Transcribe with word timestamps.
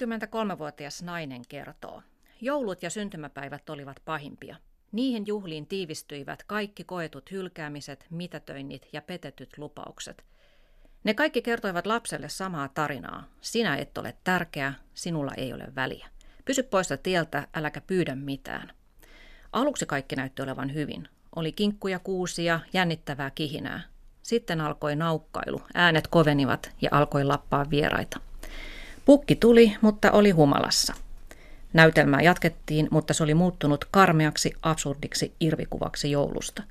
huomenta. 0.00 0.26
53-vuotias 0.26 1.02
nainen 1.02 1.42
kertoo. 1.48 2.02
Joulut 2.40 2.82
ja 2.82 2.90
syntymäpäivät 2.90 3.70
olivat 3.70 3.96
pahimpia. 4.04 4.56
Niihin 4.92 5.26
juhliin 5.26 5.66
tiivistyivät 5.66 6.42
kaikki 6.42 6.84
koetut 6.84 7.30
hylkäämiset, 7.30 8.06
mitätöinnit 8.10 8.88
ja 8.92 9.02
petetyt 9.02 9.58
lupaukset. 9.58 10.24
Ne 11.04 11.14
kaikki 11.14 11.42
kertoivat 11.42 11.86
lapselle 11.86 12.28
samaa 12.28 12.68
tarinaa. 12.68 13.24
Sinä 13.40 13.76
et 13.76 13.98
ole 13.98 14.16
tärkeä, 14.24 14.74
sinulla 14.94 15.32
ei 15.36 15.52
ole 15.52 15.74
väliä. 15.74 16.08
Pysy 16.44 16.62
poista 16.62 16.96
tieltä, 16.96 17.48
äläkä 17.54 17.80
pyydä 17.80 18.14
mitään. 18.14 18.72
Aluksi 19.52 19.86
kaikki 19.86 20.16
näytti 20.16 20.42
olevan 20.42 20.74
hyvin. 20.74 21.08
Oli 21.36 21.52
kinkkuja 21.52 21.98
kuusia, 21.98 22.60
jännittävää 22.72 23.30
kihinää. 23.30 23.82
Sitten 24.22 24.60
alkoi 24.60 24.96
naukkailu, 24.96 25.60
äänet 25.74 26.06
kovenivat 26.06 26.72
ja 26.82 26.88
alkoi 26.92 27.24
lappaa 27.24 27.70
vieraita. 27.70 28.20
Pukki 29.06 29.36
tuli, 29.36 29.76
mutta 29.80 30.10
oli 30.10 30.30
humalassa. 30.30 30.94
Näytelmää 31.72 32.20
jatkettiin, 32.20 32.88
mutta 32.90 33.14
se 33.14 33.22
oli 33.22 33.34
muuttunut 33.34 33.84
karmeaksi, 33.90 34.52
absurdiksi 34.62 35.32
irvikuvaksi 35.40 36.10
joulusta. 36.10 36.62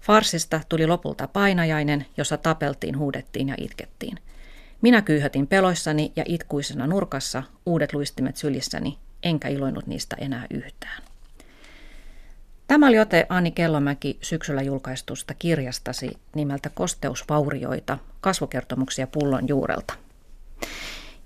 Farsista 0.00 0.60
tuli 0.68 0.86
lopulta 0.86 1.28
painajainen, 1.28 2.06
jossa 2.16 2.36
tapeltiin, 2.36 2.98
huudettiin 2.98 3.48
ja 3.48 3.54
itkettiin. 3.58 4.18
Minä 4.82 5.02
kyyhätin 5.02 5.46
peloissani 5.46 6.12
ja 6.16 6.24
itkuisena 6.26 6.86
nurkassa, 6.86 7.42
uudet 7.66 7.92
luistimet 7.92 8.36
sylissäni, 8.36 8.98
enkä 9.22 9.48
iloinut 9.48 9.86
niistä 9.86 10.16
enää 10.20 10.46
yhtään. 10.50 11.02
Tämä 12.66 12.86
oli 12.88 12.98
ote 12.98 13.26
Anni 13.28 13.50
Kellomäki 13.50 14.18
syksyllä 14.22 14.62
julkaistusta 14.62 15.34
kirjastasi 15.34 16.10
nimeltä 16.34 16.70
Kosteusvaurioita, 16.74 17.98
kasvokertomuksia 18.20 19.06
pullon 19.06 19.48
juurelta. 19.48 19.94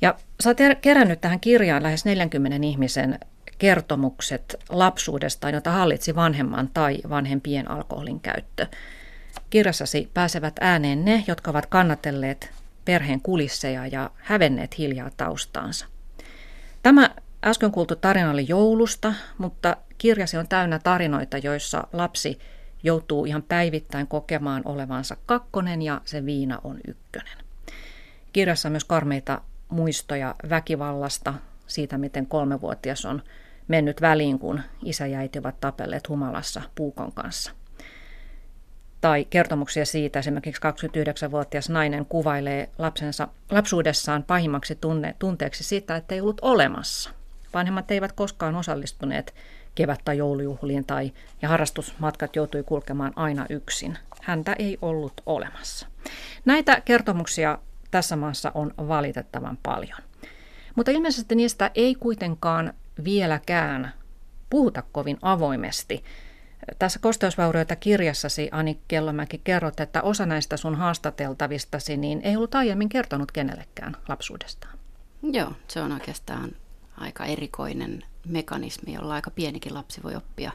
Ja 0.02 0.14
sä 0.40 0.50
oot 0.50 0.58
kerännyt 0.80 1.20
tähän 1.20 1.40
kirjaan 1.40 1.82
lähes 1.82 2.04
40 2.04 2.66
ihmisen 2.66 3.18
kertomukset 3.58 4.56
lapsuudestaan, 4.68 5.54
jota 5.54 5.70
hallitsi 5.70 6.14
vanhemman 6.14 6.70
tai 6.74 6.98
vanhempien 7.08 7.70
alkoholin 7.70 8.20
käyttö. 8.20 8.66
Kirjassasi 9.50 10.10
pääsevät 10.14 10.54
ääneen 10.60 11.04
ne, 11.04 11.24
jotka 11.26 11.50
ovat 11.50 11.66
kannatelleet 11.66 12.50
perheen 12.84 13.20
kulisseja 13.20 13.86
ja 13.86 14.10
hävenneet 14.16 14.78
hiljaa 14.78 15.10
taustaansa. 15.16 15.86
Tämä 16.82 17.10
äsken 17.44 17.70
kuultu 17.70 17.96
tarina 17.96 18.30
oli 18.30 18.44
joulusta, 18.48 19.14
mutta 19.38 19.76
kirjasi 19.98 20.36
on 20.36 20.48
täynnä 20.48 20.78
tarinoita, 20.78 21.38
joissa 21.38 21.86
lapsi 21.92 22.38
joutuu 22.82 23.24
ihan 23.24 23.42
päivittäin 23.42 24.06
kokemaan 24.06 24.62
olevansa 24.64 25.16
kakkonen 25.26 25.82
ja 25.82 26.00
se 26.04 26.26
viina 26.26 26.58
on 26.64 26.80
ykkönen. 26.88 27.38
Kirjassa 28.32 28.68
on 28.68 28.72
myös 28.72 28.84
karmeita 28.84 29.40
muistoja 29.72 30.34
väkivallasta, 30.50 31.34
siitä 31.66 31.98
miten 31.98 32.26
kolmevuotias 32.26 33.04
on 33.04 33.22
mennyt 33.68 34.00
väliin, 34.00 34.38
kun 34.38 34.60
isä 34.84 35.06
ja 35.06 35.18
äiti 35.18 35.38
ovat 35.38 35.60
tapelleet 35.60 36.08
humalassa 36.08 36.62
puukon 36.74 37.12
kanssa. 37.12 37.52
Tai 39.00 39.24
kertomuksia 39.30 39.86
siitä 39.86 40.18
esimerkiksi 40.18 40.62
29-vuotias 40.62 41.70
nainen 41.70 42.06
kuvailee 42.06 42.68
lapsensa 42.78 43.28
lapsuudessaan 43.50 44.22
pahimmaksi 44.22 44.74
tunne, 44.74 45.14
tunteeksi 45.18 45.64
sitä, 45.64 45.96
että 45.96 46.14
ei 46.14 46.20
ollut 46.20 46.38
olemassa. 46.42 47.10
Vanhemmat 47.54 47.90
eivät 47.90 48.12
koskaan 48.12 48.56
osallistuneet 48.56 49.34
kevät- 49.74 50.00
tai 50.04 50.18
joulujuhliin 50.18 50.84
tai 50.84 51.12
ja 51.42 51.48
harrastusmatkat 51.48 52.36
joutui 52.36 52.62
kulkemaan 52.62 53.12
aina 53.16 53.46
yksin. 53.50 53.98
Häntä 54.22 54.56
ei 54.58 54.78
ollut 54.82 55.12
olemassa. 55.26 55.86
Näitä 56.44 56.80
kertomuksia 56.80 57.58
tässä 57.92 58.16
maassa 58.16 58.52
on 58.54 58.74
valitettavan 58.78 59.58
paljon. 59.62 59.98
Mutta 60.76 60.90
ilmeisesti 60.90 61.34
niistä 61.34 61.70
ei 61.74 61.94
kuitenkaan 61.94 62.74
vieläkään 63.04 63.92
puhuta 64.50 64.82
kovin 64.92 65.18
avoimesti. 65.22 66.04
Tässä 66.78 66.98
kosteusvaurioita 66.98 67.76
kirjassasi, 67.76 68.48
Ani 68.52 68.80
Kellomäki, 68.88 69.40
kerrot, 69.44 69.80
että 69.80 70.02
osa 70.02 70.26
näistä 70.26 70.56
sun 70.56 70.74
haastateltavistasi 70.74 71.96
niin 71.96 72.20
ei 72.24 72.36
ollut 72.36 72.54
aiemmin 72.54 72.88
kertonut 72.88 73.32
kenellekään 73.32 73.96
lapsuudestaan. 74.08 74.78
Joo, 75.22 75.52
se 75.68 75.80
on 75.80 75.92
oikeastaan 75.92 76.50
aika 76.98 77.24
erikoinen 77.24 78.02
mekanismi, 78.28 78.92
jolla 78.92 79.14
aika 79.14 79.30
pienikin 79.30 79.74
lapsi 79.74 80.02
voi 80.02 80.14
oppia 80.14 80.52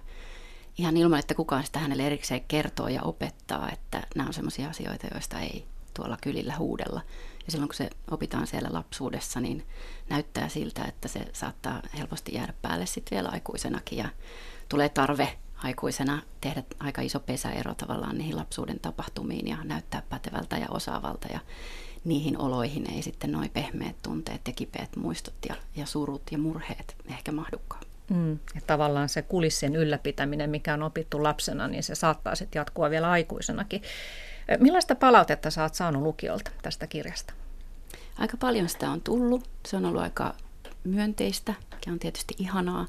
ihan 0.77 0.97
ilman, 0.97 1.19
että 1.19 1.33
kukaan 1.33 1.63
sitä 1.63 1.79
hänelle 1.79 2.05
erikseen 2.05 2.41
kertoo 2.47 2.87
ja 2.87 3.01
opettaa, 3.01 3.69
että 3.71 4.03
nämä 4.15 4.27
on 4.27 4.33
sellaisia 4.33 4.69
asioita, 4.69 5.07
joista 5.13 5.39
ei 5.39 5.65
tuolla 5.97 6.17
kylillä 6.21 6.55
huudella. 6.57 7.01
Ja 7.45 7.51
silloin 7.51 7.69
kun 7.69 7.75
se 7.75 7.89
opitaan 8.11 8.47
siellä 8.47 8.69
lapsuudessa, 8.71 9.39
niin 9.39 9.65
näyttää 10.09 10.49
siltä, 10.49 10.85
että 10.85 11.07
se 11.07 11.19
saattaa 11.33 11.81
helposti 11.97 12.33
jäädä 12.33 12.53
päälle 12.61 12.85
sitten 12.85 13.15
vielä 13.15 13.29
aikuisenakin 13.29 13.97
ja 13.97 14.09
tulee 14.69 14.89
tarve 14.89 15.37
aikuisena 15.63 16.21
tehdä 16.41 16.63
aika 16.79 17.01
iso 17.01 17.19
pesäero 17.19 17.73
tavallaan 17.73 18.17
niihin 18.17 18.35
lapsuuden 18.35 18.79
tapahtumiin 18.79 19.47
ja 19.47 19.57
näyttää 19.63 20.03
pätevältä 20.09 20.57
ja 20.57 20.67
osaavalta 20.69 21.27
ja 21.33 21.39
niihin 22.05 22.37
oloihin 22.37 22.91
ei 22.91 23.01
sitten 23.01 23.31
noin 23.31 23.49
pehmeät 23.49 23.95
tunteet 24.01 24.41
ja 24.47 24.53
kipeät 24.53 24.95
muistot 24.95 25.35
ja, 25.49 25.55
ja 25.75 25.85
surut 25.85 26.21
ja 26.31 26.37
murheet 26.37 26.95
ehkä 27.09 27.31
mahdukaan. 27.31 27.83
Mm, 28.09 28.31
ja 28.31 28.61
tavallaan 28.67 29.09
se 29.09 29.21
kulissien 29.21 29.75
ylläpitäminen, 29.75 30.49
mikä 30.49 30.73
on 30.73 30.83
opittu 30.83 31.23
lapsena, 31.23 31.67
niin 31.67 31.83
se 31.83 31.95
saattaa 31.95 32.35
sitten 32.35 32.59
jatkua 32.59 32.89
vielä 32.89 33.11
aikuisenakin. 33.11 33.81
Millaista 34.59 34.95
palautetta 34.95 35.49
oot 35.61 35.75
saanut 35.75 36.03
lukiolta 36.03 36.51
tästä 36.61 36.87
kirjasta? 36.87 37.33
Aika 38.17 38.37
paljon 38.37 38.69
sitä 38.69 38.91
on 38.91 39.01
tullut. 39.01 39.49
Se 39.67 39.77
on 39.77 39.85
ollut 39.85 40.01
aika 40.01 40.35
myönteistä, 40.83 41.53
mikä 41.75 41.91
on 41.91 41.99
tietysti 41.99 42.35
ihanaa. 42.39 42.85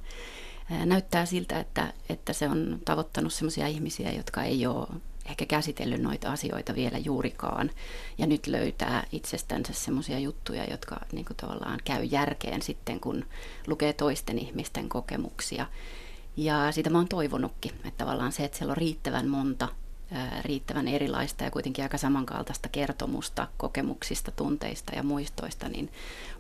Näyttää 0.85 1.27
siltä, 1.27 1.61
että, 1.61 1.93
että 2.09 2.33
se 2.33 2.49
on 2.49 2.79
tavoittanut 2.85 3.33
sellaisia 3.33 3.67
ihmisiä, 3.67 4.13
jotka 4.13 4.43
ei 4.43 4.67
ole 4.67 4.87
ehkä 5.27 5.47
käsitellyt 5.47 6.03
noita 6.03 6.33
asioita 6.33 6.75
vielä 6.75 6.99
juurikaan. 6.99 7.71
Ja 8.19 8.27
nyt 8.27 8.47
löytää 8.47 9.07
itsestänsä 9.13 9.73
semmoisia 9.73 10.19
juttuja, 10.19 10.65
jotka 10.71 11.01
niin 11.13 11.25
kuin 11.25 11.37
tavallaan 11.37 11.81
käy 11.85 12.05
järkeen 12.05 12.63
sitten, 12.63 13.01
kun 13.01 13.25
lukee 13.67 13.93
toisten 13.93 14.39
ihmisten 14.39 14.89
kokemuksia. 14.89 15.67
Ja 16.37 16.73
sitä 16.73 16.91
mä 16.91 16.99
oon 16.99 17.09
toivonutkin, 17.09 17.73
että 17.75 18.05
tavallaan 18.05 18.33
se, 18.33 18.45
että 18.45 18.59
siellä 18.59 18.71
on 18.71 18.77
riittävän 18.77 19.29
monta 19.29 19.69
riittävän 20.43 20.89
erilaista 20.89 21.45
ja 21.45 21.51
kuitenkin 21.51 21.85
aika 21.85 21.99
samankaltaista 21.99 22.69
kertomusta 22.69 23.49
kokemuksista, 23.57 24.31
tunteista 24.31 24.93
ja 24.97 25.03
muistoista, 25.03 25.69
niin 25.69 25.93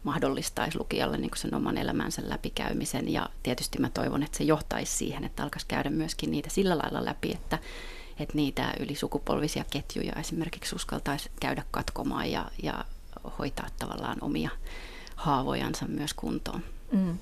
mahdollistaisi 0.02 0.78
lukijalle 0.78 1.18
niin 1.18 1.30
sen 1.34 1.54
oman 1.54 1.78
elämänsä 1.78 2.22
läpikäymisen. 2.24 3.12
Ja 3.12 3.28
tietysti 3.42 3.78
mä 3.78 3.90
toivon, 3.90 4.22
että 4.22 4.38
se 4.38 4.44
johtaisi 4.44 4.96
siihen, 4.96 5.24
että 5.24 5.42
alkaisi 5.42 5.66
käydä 5.66 5.90
myöskin 5.90 6.30
niitä 6.30 6.50
sillä 6.50 6.78
lailla 6.78 7.04
läpi, 7.04 7.32
että, 7.32 7.58
että 8.18 8.34
niitä 8.36 8.72
ylisukupolvisia 8.80 9.64
ketjuja 9.70 10.12
esimerkiksi 10.12 10.74
uskaltaisi 10.74 11.30
käydä 11.40 11.62
katkomaan 11.70 12.30
ja, 12.30 12.50
ja 12.62 12.84
hoitaa 13.38 13.68
tavallaan 13.78 14.18
omia 14.20 14.50
haavojansa 15.16 15.86
myös 15.86 16.14
kuntoon. 16.14 16.62
Mm. 16.92 17.18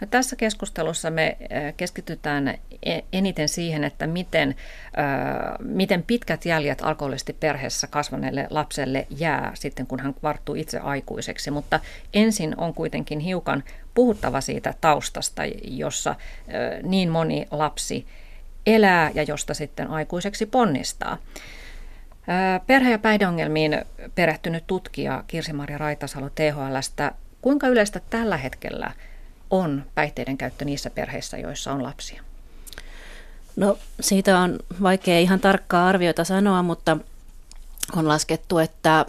No, 0.00 0.06
tässä 0.10 0.36
keskustelussa 0.36 1.10
me 1.10 1.36
äh, 1.40 1.74
keskitytään 1.76 2.48
e-, 2.82 3.00
eniten 3.12 3.48
siihen, 3.48 3.84
että 3.84 4.06
miten, 4.06 4.48
äh, 4.48 5.56
miten 5.58 6.02
pitkät 6.02 6.44
jäljet 6.44 6.82
alkoholisesti 6.82 7.32
perheessä 7.32 7.86
kasvaneelle 7.86 8.46
lapselle 8.50 9.06
jää 9.10 9.50
sitten, 9.54 9.86
kun 9.86 10.00
hän 10.00 10.14
varttuu 10.22 10.54
itse 10.54 10.78
aikuiseksi. 10.78 11.50
Mutta 11.50 11.80
ensin 12.14 12.54
on 12.60 12.74
kuitenkin 12.74 13.20
hiukan 13.20 13.64
puhuttava 13.94 14.40
siitä 14.40 14.74
taustasta, 14.80 15.42
jossa 15.64 16.10
äh, 16.10 16.16
niin 16.82 17.10
moni 17.10 17.46
lapsi 17.50 18.06
elää 18.66 19.10
ja 19.14 19.22
josta 19.22 19.54
sitten 19.54 19.90
aikuiseksi 19.90 20.46
ponnistaa. 20.46 21.18
Perhe- 22.66 22.90
ja 22.90 22.98
päihdeongelmiin 22.98 23.78
perehtynyt 24.14 24.64
tutkija 24.66 25.24
Kirsi-Maria 25.26 25.78
Raitasalo 25.78 26.30
THLstä, 26.30 27.12
kuinka 27.42 27.68
yleistä 27.68 28.00
tällä 28.10 28.36
hetkellä– 28.36 28.92
on 29.50 29.84
päihteiden 29.94 30.38
käyttö 30.38 30.64
niissä 30.64 30.90
perheissä, 30.90 31.38
joissa 31.38 31.72
on 31.72 31.82
lapsia? 31.82 32.22
No 33.56 33.78
siitä 34.00 34.38
on 34.38 34.58
vaikea 34.82 35.18
ihan 35.18 35.40
tarkkaa 35.40 35.88
arviota 35.88 36.24
sanoa, 36.24 36.62
mutta 36.62 36.96
on 37.96 38.08
laskettu, 38.08 38.58
että 38.58 39.04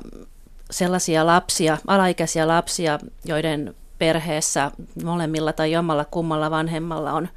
sellaisia 0.72 1.26
lapsia, 1.26 1.78
alaikäisiä 1.88 2.48
lapsia, 2.48 3.00
joiden 3.26 3.76
perheessä 4.00 4.72
molemmilla 5.04 5.54
tai 5.54 5.72
jommalla 5.72 6.06
kummalla 6.06 6.52
vanhemmalla 6.52 7.14
on 7.14 7.30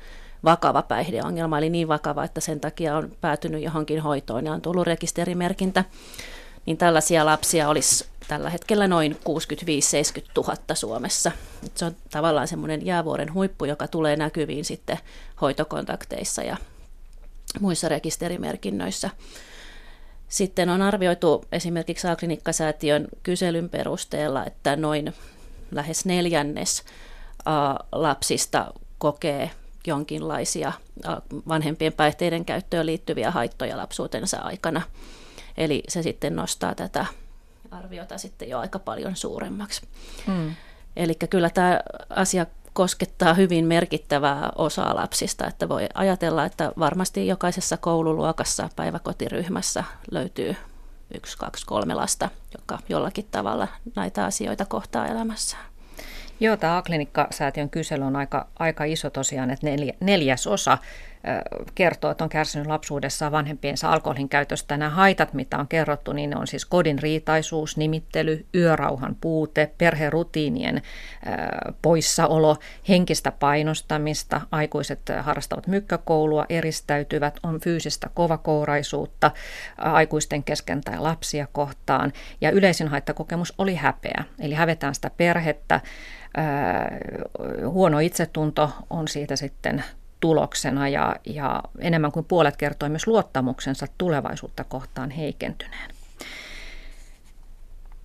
vakava 0.45 0.83
päihdeongelma, 0.83 1.59
eli 1.59 1.71
niin 1.71 1.89
vakava, 1.89 2.25
että 2.25 2.41
sen 2.41 2.61
takia 2.61 2.97
on 2.97 3.13
päätynyt 3.21 3.63
johonkin 3.63 4.01
hoitoon 4.01 4.47
ja 4.47 4.53
on 4.53 4.61
tullut 4.61 4.87
rekisterimerkintä, 4.87 5.85
niin 6.67 6.77
tällaisia 6.77 7.27
lapsia 7.27 7.69
olisi 7.69 8.12
tällä 8.33 8.51
hetkellä 8.51 8.89
noin 8.89 9.17
65-70 9.17 9.17
000 10.37 10.57
Suomessa. 10.75 11.33
Se 11.75 11.85
on 11.85 11.97
tavallaan 12.11 12.49
semmoinen 12.49 12.87
jäävuoren 12.87 13.35
huippu, 13.35 13.65
joka 13.65 13.89
tulee 13.89 14.17
näkyviin 14.17 14.65
sitten 14.65 14.99
hoitokontakteissa 15.41 16.43
ja 16.43 16.57
muissa 17.61 17.89
rekisterimerkinnöissä. 17.89 19.11
Sitten 20.29 20.69
on 20.69 20.83
arvioitu 20.83 21.45
esimerkiksi 21.53 22.09
A-klinikkasäätiön 22.09 23.09
kyselyn 23.23 23.69
perusteella, 23.69 24.47
että 24.47 24.77
noin 24.77 25.15
lähes 25.71 26.05
neljännes 26.05 26.83
lapsista 27.93 28.73
kokee 28.99 29.51
jonkinlaisia 29.87 30.73
vanhempien 31.49 31.93
päihteiden 31.93 32.45
käyttöön 32.45 32.87
liittyviä 32.87 33.31
haittoja 33.31 33.77
lapsuutensa 33.77 34.39
aikana. 34.39 34.83
Eli 35.57 35.83
se 35.89 36.03
sitten 36.03 36.37
nostaa 36.37 36.75
tätä 36.75 37.07
arviota 37.73 38.19
sitten 38.19 38.49
jo 38.49 38.59
aika 38.59 38.79
paljon 38.79 39.17
suuremmaksi. 39.17 39.83
Mm. 40.27 40.55
Eli 40.97 41.15
kyllä 41.31 41.51
tämä 41.51 41.81
asia 42.11 42.47
koskettaa 42.73 43.35
hyvin 43.35 43.65
merkittävää 43.65 44.51
osaa 44.57 44.97
lapsista, 44.97 45.47
että 45.47 45.69
voi 45.69 45.89
ajatella, 45.95 46.45
että 46.45 46.73
varmasti 46.79 47.27
jokaisessa 47.27 47.77
koululuokassa, 47.77 48.69
päiväkotiryhmässä 48.77 49.85
löytyy 50.11 50.57
yksi, 51.15 51.39
kaksi, 51.39 51.67
kolme 51.67 51.95
lasta, 51.95 52.29
joka 52.59 52.79
jollakin 52.89 53.27
tavalla 53.31 53.69
näitä 53.97 54.25
asioita 54.25 54.65
kohtaa 54.65 55.07
elämässään. 55.07 55.65
Joo, 56.41 56.57
tämä 56.57 56.77
A-klinikka-säätiön 56.77 57.71
kysely 57.71 58.05
on 58.05 58.17
aika, 58.17 58.47
aika 58.59 58.85
iso 58.85 59.11
tosiaan, 59.11 59.51
että 59.51 59.67
neljä, 59.67 59.93
neljäs 60.01 60.47
osa 60.47 60.79
kertoo, 61.75 62.11
että 62.11 62.25
on 62.25 62.31
kärsinyt 62.31 62.67
lapsuudessaan 62.67 63.33
vanhempiensa 63.33 63.93
alkoholin 63.93 64.29
käytöstä. 64.29 64.77
Nämä 64.77 64.91
haitat, 64.91 65.35
mitä 65.35 65.59
on 65.59 65.69
kerrottu, 65.69 66.13
niin 66.13 66.31
ne 66.31 66.37
on 66.37 66.47
siis 66.47 66.65
kodin 66.65 66.99
riitaisuus, 66.99 67.77
nimittely, 67.77 68.47
yörauhan 68.55 69.17
puute, 69.21 69.71
perherutiinien 69.79 70.83
poissaolo, 71.83 72.57
henkistä 72.89 73.33
painostamista, 73.33 74.41
aikuiset 74.51 75.01
harrastavat 75.21 75.67
mykkäkoulua, 75.67 76.47
eristäytyvät, 76.49 77.39
on 77.43 77.61
fyysistä 77.61 78.11
kovakouraisuutta 78.15 79.31
aikuisten 79.79 80.45
kesken 80.45 80.81
tai 80.81 80.99
lapsia 80.99 81.47
kohtaan. 81.53 82.13
Ja 82.41 82.51
yleisin 82.51 82.89
haittakokemus 82.89 83.55
oli 83.59 83.75
häpeä, 83.75 84.25
eli 84.41 84.55
hävetään 84.55 84.95
sitä 84.95 85.11
perhettä, 85.17 85.81
huono 87.67 87.99
itsetunto 87.99 88.71
on 88.91 89.09
siitä 89.09 89.37
sitten 89.37 89.85
tuloksena 90.23 90.89
ja, 90.89 91.17
ja 91.27 91.63
enemmän 91.79 92.13
kuin 92.13 92.25
puolet 92.25 92.57
kertoi 92.57 92.89
myös 92.89 93.07
luottamuksensa 93.07 93.87
tulevaisuutta 93.99 94.65
kohtaan 94.65 95.11
heikentyneen. 95.11 95.91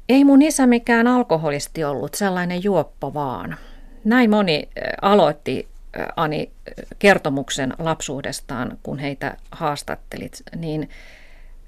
Ei 0.10 0.24
mun 0.24 0.42
isä 0.42 0.68
mikään 0.68 1.08
alkoholisti 1.08 1.84
ollut, 1.84 2.14
sellainen 2.14 2.64
juoppo 2.64 3.14
vaan. 3.14 3.58
Näin 4.04 4.30
moni 4.30 4.70
aloitti 5.02 5.68
Ani 6.16 6.52
kertomuksen 7.00 7.74
lapsuudestaan, 7.80 8.78
kun 8.84 9.00
heitä 9.00 9.38
haastattelit, 9.52 10.44
niin 10.56 10.90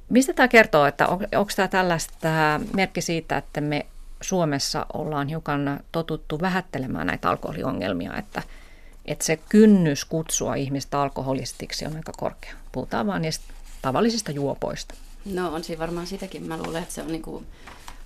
mistä 0.10 0.34
tämä 0.34 0.48
kertoo, 0.48 0.86
että 0.86 1.08
on, 1.08 1.20
onko 1.36 1.52
tämä 1.56 1.68
tällaista 1.68 2.60
merkki 2.74 3.02
siitä, 3.02 3.38
että 3.38 3.62
me 3.62 3.86
Suomessa 4.22 4.86
ollaan 4.94 5.28
hiukan 5.28 5.80
totuttu 5.92 6.42
vähättelemään 6.42 7.08
näitä 7.08 7.30
alkoholiongelmia, 7.30 8.18
että, 8.18 8.42
että 9.06 9.26
se 9.26 9.38
kynnys 9.50 10.06
kutsua 10.06 10.56
ihmistä 10.56 11.02
alkoholistiksi 11.02 11.86
on 11.86 11.96
aika 11.96 12.12
korkea. 12.18 12.54
Puhutaan 12.72 13.08
vain 13.08 13.22
niistä 13.22 13.54
tavallisista 13.82 14.32
juopoista. 14.32 14.96
No 15.26 15.54
on 15.54 15.64
siinä 15.64 15.80
varmaan 15.80 16.08
sitäkin. 16.08 16.44
Mä 16.44 16.58
luulen, 16.58 16.84
että 16.84 16.96
se 16.96 17.02
on 17.02 17.12
niin 17.12 17.22
kuin, 17.22 17.48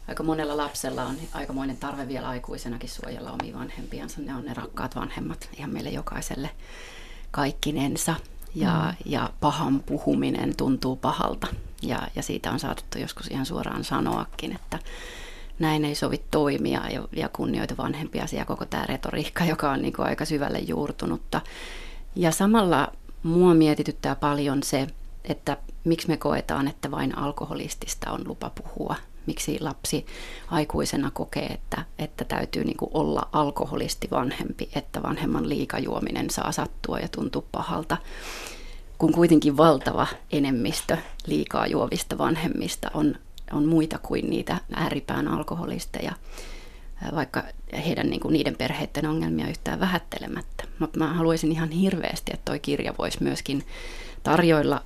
aika 0.08 0.24
monella 0.24 0.58
lapsella 0.58 1.04
on 1.04 1.16
aikamoinen 1.34 1.78
tarve 1.78 2.08
vielä 2.08 2.30
aikuisenakin 2.30 2.90
suojella 2.90 3.32
omia 3.32 3.60
vanhempiansa. 3.60 4.22
Ne 4.22 4.36
on 4.36 4.46
ne 4.46 4.54
rakkaat 4.54 4.96
vanhemmat 4.96 5.50
ihan 5.58 5.74
meille 5.74 5.90
jokaiselle 5.90 6.50
kaikkinensa. 7.32 8.16
Ja, 8.56 8.94
mm. 9.00 9.12
ja 9.12 9.30
pahan 9.40 9.80
puhuminen 9.80 10.56
tuntuu 10.56 10.96
pahalta. 10.96 11.48
Ja, 11.82 12.08
ja 12.16 12.24
siitä 12.24 12.52
on 12.52 12.60
saatettu 12.60 13.00
joskus 13.00 13.28
ihan 13.28 13.46
suoraan 13.46 13.84
sanoakin, 13.84 14.56
että 14.56 14.80
näin 15.60 15.86
ei 15.86 15.96
sovi 15.96 16.22
toimia 16.32 16.90
ja, 16.90 17.08
ja 17.16 17.30
kunnioita 17.30 17.78
vanhempia 17.78 18.26
ja 18.32 18.46
koko 18.46 18.66
tämä 18.66 18.86
retoriikka, 18.86 19.46
joka 19.54 19.72
on 19.72 19.82
niin 19.82 19.94
kuin 19.94 20.06
aika 20.06 20.26
syvälle 20.26 20.60
juurtunutta. 20.60 21.42
Ja 22.16 22.32
samalla 22.32 22.92
mua 23.24 23.54
mietityttää 23.54 24.16
paljon 24.16 24.64
se, 24.64 24.88
että 25.24 25.58
miksi 25.84 26.08
me 26.08 26.18
koetaan, 26.18 26.68
että 26.68 26.92
vain 26.92 27.18
alkoholistista 27.18 28.12
on 28.12 28.28
lupa 28.28 28.50
puhua. 28.50 28.96
Miksi 29.26 29.58
lapsi 29.62 30.06
aikuisena 30.48 31.12
kokee, 31.12 31.46
että, 31.46 31.86
että 32.00 32.26
täytyy 32.26 32.64
niin 32.64 32.78
olla 32.94 33.30
alkoholisti 33.32 34.08
vanhempi, 34.12 34.70
että 34.76 35.04
vanhemman 35.04 35.50
liikajuominen 35.50 36.30
saa 36.30 36.52
sattua 36.52 37.00
ja 37.00 37.08
tuntua 37.08 37.44
pahalta 37.52 37.98
kun 38.98 39.14
kuitenkin 39.14 39.58
valtava 39.58 40.08
enemmistö 40.32 40.98
liikaa 41.26 41.68
juovista 41.68 42.18
vanhemmista 42.18 42.92
on 42.94 43.16
on 43.54 43.66
muita 43.66 44.00
kuin 44.00 44.30
niitä 44.30 44.58
ääripään 44.76 45.28
alkoholisteja, 45.28 46.14
vaikka 47.16 47.44
heidän 47.86 48.10
niin 48.10 48.20
kuin 48.20 48.34
niiden 48.34 48.56
perheiden 48.56 49.06
ongelmia 49.06 49.50
yhtään 49.50 49.80
vähättelemättä. 49.80 50.64
Mutta 50.80 51.00
mä 51.00 51.14
haluaisin 51.14 51.52
ihan 51.52 51.70
hirveästi, 51.72 52.32
että 52.34 52.46
toi 52.46 52.60
kirja 52.60 52.94
voisi 52.98 53.24
myöskin 53.24 53.64
tarjoilla 54.24 54.82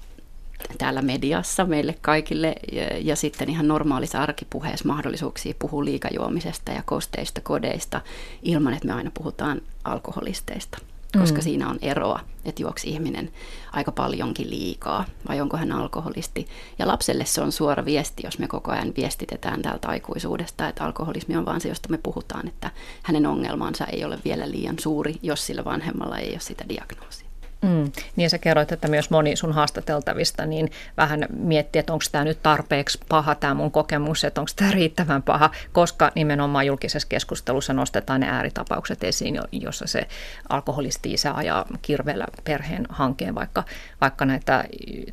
täällä 0.77 1.01
mediassa 1.01 1.65
meille 1.65 1.95
kaikille 2.01 2.55
ja, 2.71 2.83
ja 2.97 3.15
sitten 3.15 3.49
ihan 3.49 3.67
normaalissa 3.67 4.21
arkipuheessa 4.21 4.87
mahdollisuuksia 4.87 5.53
puhua 5.59 5.85
liikajuomisesta 5.85 6.71
ja 6.71 6.83
kosteista 6.85 7.41
kodeista 7.41 8.01
ilman, 8.43 8.73
että 8.73 8.87
me 8.87 8.93
aina 8.93 9.11
puhutaan 9.13 9.61
alkoholisteista 9.83 10.77
koska 11.19 11.37
mm. 11.37 11.43
siinä 11.43 11.69
on 11.69 11.79
eroa, 11.81 12.19
että 12.45 12.61
juoksi 12.61 12.89
ihminen 12.89 13.31
aika 13.73 13.91
paljonkin 13.91 14.49
liikaa 14.49 15.05
vai 15.27 15.41
onko 15.41 15.57
hän 15.57 15.71
alkoholisti. 15.71 16.47
Ja 16.79 16.87
lapselle 16.87 17.25
se 17.25 17.41
on 17.41 17.51
suora 17.51 17.85
viesti, 17.85 18.23
jos 18.25 18.39
me 18.39 18.47
koko 18.47 18.71
ajan 18.71 18.93
viestitetään 18.97 19.61
täältä 19.61 19.87
aikuisuudesta, 19.87 20.67
että 20.67 20.83
alkoholismi 20.83 21.37
on 21.37 21.45
vaan 21.45 21.61
se, 21.61 21.69
josta 21.69 21.89
me 21.89 21.97
puhutaan, 21.97 22.47
että 22.47 22.71
hänen 23.03 23.25
ongelmansa 23.25 23.85
ei 23.85 24.05
ole 24.05 24.19
vielä 24.25 24.51
liian 24.51 24.79
suuri, 24.79 25.15
jos 25.21 25.45
sillä 25.45 25.65
vanhemmalla 25.65 26.17
ei 26.17 26.31
ole 26.31 26.39
sitä 26.39 26.65
diagnoosia. 26.69 27.26
Mm. 27.61 27.91
Niin 28.15 28.29
sä 28.29 28.37
kerroit, 28.37 28.71
että 28.71 28.87
myös 28.87 29.09
moni 29.09 29.35
sun 29.35 29.53
haastateltavista 29.53 30.45
niin 30.45 30.71
vähän 30.97 31.25
miettii, 31.29 31.79
että 31.79 31.93
onko 31.93 32.05
tämä 32.11 32.23
nyt 32.23 32.43
tarpeeksi 32.43 32.99
paha 33.09 33.35
tämä 33.35 33.53
mun 33.53 33.71
kokemus, 33.71 34.23
että 34.23 34.41
onko 34.41 34.51
tämä 34.55 34.71
riittävän 34.71 35.23
paha, 35.23 35.51
koska 35.71 36.11
nimenomaan 36.15 36.65
julkisessa 36.65 37.07
keskustelussa 37.07 37.73
nostetaan 37.73 38.19
ne 38.19 38.29
ääritapaukset 38.29 39.03
esiin, 39.03 39.39
jossa 39.51 39.87
se 39.87 40.07
alkoholisti 40.49 41.13
isä 41.13 41.33
ajaa 41.33 41.65
kirveellä 41.81 42.25
perheen 42.43 42.85
hankkeen, 42.89 43.35
vaikka, 43.35 43.63
vaikka 44.01 44.25
näitä, 44.25 44.63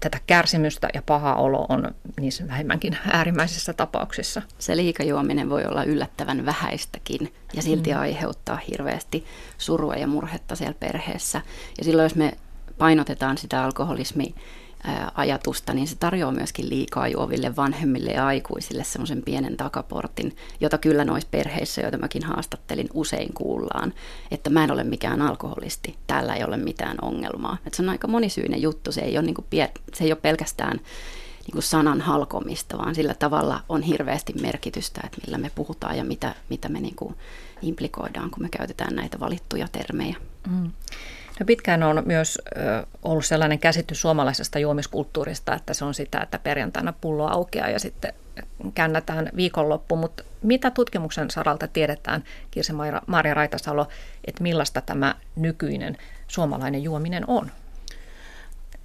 tätä 0.00 0.18
kärsimystä 0.26 0.88
ja 0.94 1.02
paha 1.02 1.34
olo 1.34 1.66
on 1.68 1.94
niissä 2.20 2.48
vähemmänkin 2.48 2.98
äärimmäisissä 3.12 3.72
tapauksissa. 3.72 4.42
Se 4.58 4.76
liikajuominen 4.76 5.50
voi 5.50 5.64
olla 5.64 5.84
yllättävän 5.84 6.46
vähäistäkin 6.46 7.32
ja 7.56 7.62
silti 7.62 7.92
mm. 7.92 7.98
aiheuttaa 7.98 8.56
hirveästi 8.70 9.24
surua 9.58 9.94
ja 9.94 10.06
murhetta 10.06 10.56
siellä 10.56 10.74
perheessä. 10.80 11.42
Ja 11.78 11.84
silloin 11.84 12.04
jos 12.04 12.14
me 12.14 12.32
painotetaan 12.78 13.38
sitä 13.38 13.64
alkoholismi 13.64 14.34
ajatusta, 15.14 15.74
niin 15.74 15.88
se 15.88 15.96
tarjoaa 15.96 16.32
myöskin 16.32 16.68
liikaa 16.68 17.08
juoville 17.08 17.56
vanhemmille 17.56 18.10
ja 18.10 18.26
aikuisille 18.26 18.84
semmoisen 18.84 19.22
pienen 19.22 19.56
takaportin, 19.56 20.36
jota 20.60 20.78
kyllä 20.78 21.04
noissa 21.04 21.28
perheissä, 21.30 21.80
joita 21.80 21.98
mäkin 21.98 22.24
haastattelin, 22.24 22.88
usein 22.94 23.32
kuullaan, 23.34 23.94
että 24.30 24.50
mä 24.50 24.64
en 24.64 24.70
ole 24.70 24.84
mikään 24.84 25.22
alkoholisti, 25.22 25.96
täällä 26.06 26.34
ei 26.34 26.44
ole 26.44 26.56
mitään 26.56 26.96
ongelmaa. 27.02 27.56
Et 27.66 27.74
se 27.74 27.82
on 27.82 27.88
aika 27.88 28.08
monisyinen 28.08 28.62
juttu, 28.62 28.92
se 28.92 29.00
ei 29.00 29.18
ole, 29.18 29.26
niin 29.26 29.34
kuin, 29.34 29.46
se 29.94 30.04
ei 30.04 30.12
ole 30.12 30.20
pelkästään 30.22 30.80
niin 31.44 31.52
kuin 31.52 31.62
sanan 31.62 32.00
halkomista, 32.00 32.78
vaan 32.78 32.94
sillä 32.94 33.14
tavalla 33.14 33.60
on 33.68 33.82
hirveästi 33.82 34.32
merkitystä, 34.40 35.00
että 35.04 35.20
millä 35.26 35.38
me 35.38 35.50
puhutaan 35.54 35.96
ja 35.96 36.04
mitä, 36.04 36.34
mitä 36.50 36.68
me 36.68 36.80
niin 36.80 36.96
kuin 36.96 37.14
implikoidaan, 37.62 38.30
kun 38.30 38.42
me 38.42 38.48
käytetään 38.48 38.96
näitä 38.96 39.20
valittuja 39.20 39.68
termejä. 39.72 40.16
Mm. 40.50 40.70
No 41.40 41.46
pitkään 41.46 41.82
on 41.82 42.02
myös 42.06 42.38
ollut 43.02 43.24
sellainen 43.24 43.58
käsitys 43.58 44.00
suomalaisesta 44.00 44.58
juomiskulttuurista, 44.58 45.54
että 45.54 45.74
se 45.74 45.84
on 45.84 45.94
sitä, 45.94 46.20
että 46.20 46.38
perjantaina 46.38 46.92
pullo 47.00 47.26
aukeaa 47.26 47.68
ja 47.68 47.78
sitten 47.78 48.12
käännätään 48.74 49.30
viikonloppu, 49.36 49.96
mutta 49.96 50.22
mitä 50.42 50.70
tutkimuksen 50.70 51.30
saralta 51.30 51.68
tiedetään, 51.68 52.24
Kirsi 52.50 52.72
Maria 53.06 53.34
Raitasalo, 53.34 53.88
että 54.24 54.42
millaista 54.42 54.80
tämä 54.80 55.14
nykyinen 55.36 55.96
suomalainen 56.28 56.82
juominen 56.82 57.24
on? 57.26 57.50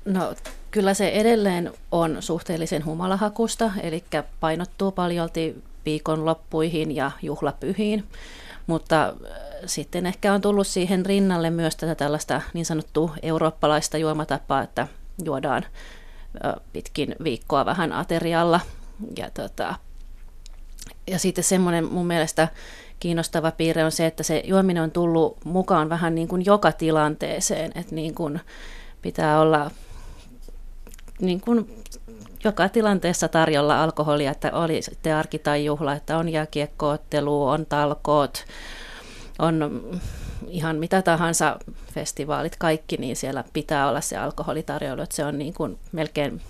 No 0.06 0.36
kyllä 0.72 0.94
se 0.94 1.10
edelleen 1.10 1.74
on 1.92 2.18
suhteellisen 2.20 2.86
humalahakusta, 2.86 3.72
eli 3.82 4.04
painottuu 4.40 4.92
paljolti 4.92 5.64
viikonloppuihin 5.86 6.96
ja 6.96 7.12
juhlapyhiin, 7.22 8.04
mutta 8.70 9.14
sitten 9.66 10.06
ehkä 10.06 10.34
on 10.34 10.42
tullut 10.42 10.68
siihen 10.68 11.06
rinnalle 11.06 11.50
myös 11.50 11.76
tätä 11.76 11.96
tällaista 11.96 12.42
niin 12.54 12.66
sanottua 12.66 13.16
eurooppalaista 13.22 13.98
juomatapaa, 13.98 14.62
että 14.62 14.88
juodaan 15.26 15.66
pitkin 16.74 17.16
viikkoa 17.24 17.66
vähän 17.66 17.94
aterialla. 17.94 18.60
Ja, 19.18 19.30
tota, 19.32 19.76
ja 21.08 21.20
sitten 21.20 21.44
semmoinen 21.44 21.86
mun 21.86 22.08
mielestä 22.08 22.48
kiinnostava 23.00 23.52
piirre 23.52 23.86
on 23.86 23.92
se, 23.92 24.06
että 24.06 24.24
se 24.24 24.44
juominen 24.46 24.84
on 24.84 24.92
tullut 24.92 25.46
mukaan 25.46 25.90
vähän 25.90 26.16
niin 26.16 26.28
kuin 26.28 26.46
joka 26.46 26.72
tilanteeseen, 26.72 27.72
että 27.76 27.96
niin 27.96 28.16
kuin 28.16 28.40
pitää 29.02 29.42
olla 29.42 29.72
niin 31.22 31.42
kuin 31.42 31.84
joka 32.44 32.70
tilanteessa 32.70 33.28
tarjolla 33.28 33.84
alkoholia, 33.84 34.32
että 34.32 34.52
oli 34.52 34.82
sitten 34.82 35.16
arki 35.16 35.40
tai 35.40 35.66
juhla, 35.66 35.94
että 35.94 36.18
on 36.18 36.30
jääkiekkoottelu, 36.30 37.48
on 37.48 37.66
talkoot, 37.66 38.46
on 39.40 39.82
ihan 40.48 40.76
mitä 40.76 41.02
tahansa 41.02 41.60
festivaalit, 41.94 42.56
kaikki, 42.56 42.98
niin 42.98 43.16
siellä 43.16 43.44
pitää 43.54 43.90
olla 43.90 44.02
se 44.02 44.18
alkoholitarjoilu, 44.18 45.02
että 45.02 45.16
se 45.16 45.26
on 45.26 45.38
niin 45.38 45.54
kuin 45.54 45.80
melkein 45.92 46.42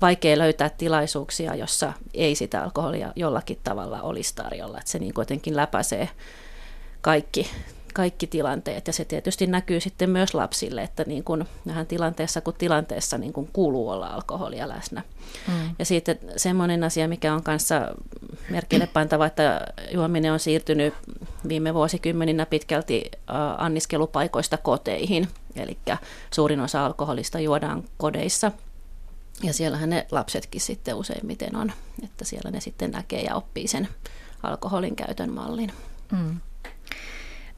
vaikea 0.00 0.38
löytää 0.38 0.68
tilaisuuksia, 0.68 1.54
jossa 1.54 1.92
ei 2.14 2.34
sitä 2.34 2.62
alkoholia 2.62 3.12
jollakin 3.16 3.58
tavalla 3.64 4.02
olisi 4.02 4.34
tarjolla, 4.34 4.78
että 4.78 4.90
se 4.90 4.98
niin 4.98 5.12
jotenkin 5.18 5.56
läpäisee 5.56 6.08
kaikki, 7.00 7.50
kaikki 7.94 8.26
tilanteet 8.26 8.86
ja 8.86 8.92
se 8.92 9.04
tietysti 9.04 9.46
näkyy 9.46 9.80
sitten 9.80 10.10
myös 10.10 10.34
lapsille, 10.34 10.82
että 10.82 11.04
niin 11.06 11.24
kuin 11.24 11.44
vähän 11.66 11.86
tilanteessa 11.86 12.40
kuin 12.40 12.56
tilanteessa 12.56 13.18
niin 13.18 13.32
kuin 13.32 13.50
kuuluu 13.52 13.88
olla 13.88 14.06
alkoholia 14.06 14.68
läsnä. 14.68 15.02
Mm. 15.48 15.74
Ja 15.78 15.84
sitten 15.84 16.18
semmoinen 16.36 16.84
asia, 16.84 17.08
mikä 17.08 17.34
on 17.34 17.42
kanssa 17.42 17.94
merkille 18.50 18.86
pantava, 18.86 19.26
että 19.26 19.60
juominen 19.92 20.32
on 20.32 20.40
siirtynyt 20.40 20.94
viime 21.48 21.74
vuosikymmeninä 21.74 22.46
pitkälti 22.46 23.10
anniskelupaikoista 23.58 24.56
koteihin, 24.56 25.28
eli 25.56 25.78
suurin 26.30 26.60
osa 26.60 26.86
alkoholista 26.86 27.40
juodaan 27.40 27.84
kodeissa. 27.96 28.52
Ja 29.42 29.52
siellähän 29.52 29.90
ne 29.90 30.06
lapsetkin 30.10 30.60
sitten 30.60 30.94
useimmiten 30.94 31.56
on, 31.56 31.72
että 32.04 32.24
siellä 32.24 32.50
ne 32.50 32.60
sitten 32.60 32.90
näkee 32.90 33.22
ja 33.22 33.34
oppii 33.34 33.68
sen 33.68 33.88
alkoholin 34.42 34.96
käytön 34.96 35.30
mallin. 35.30 35.72
Mm. 36.12 36.40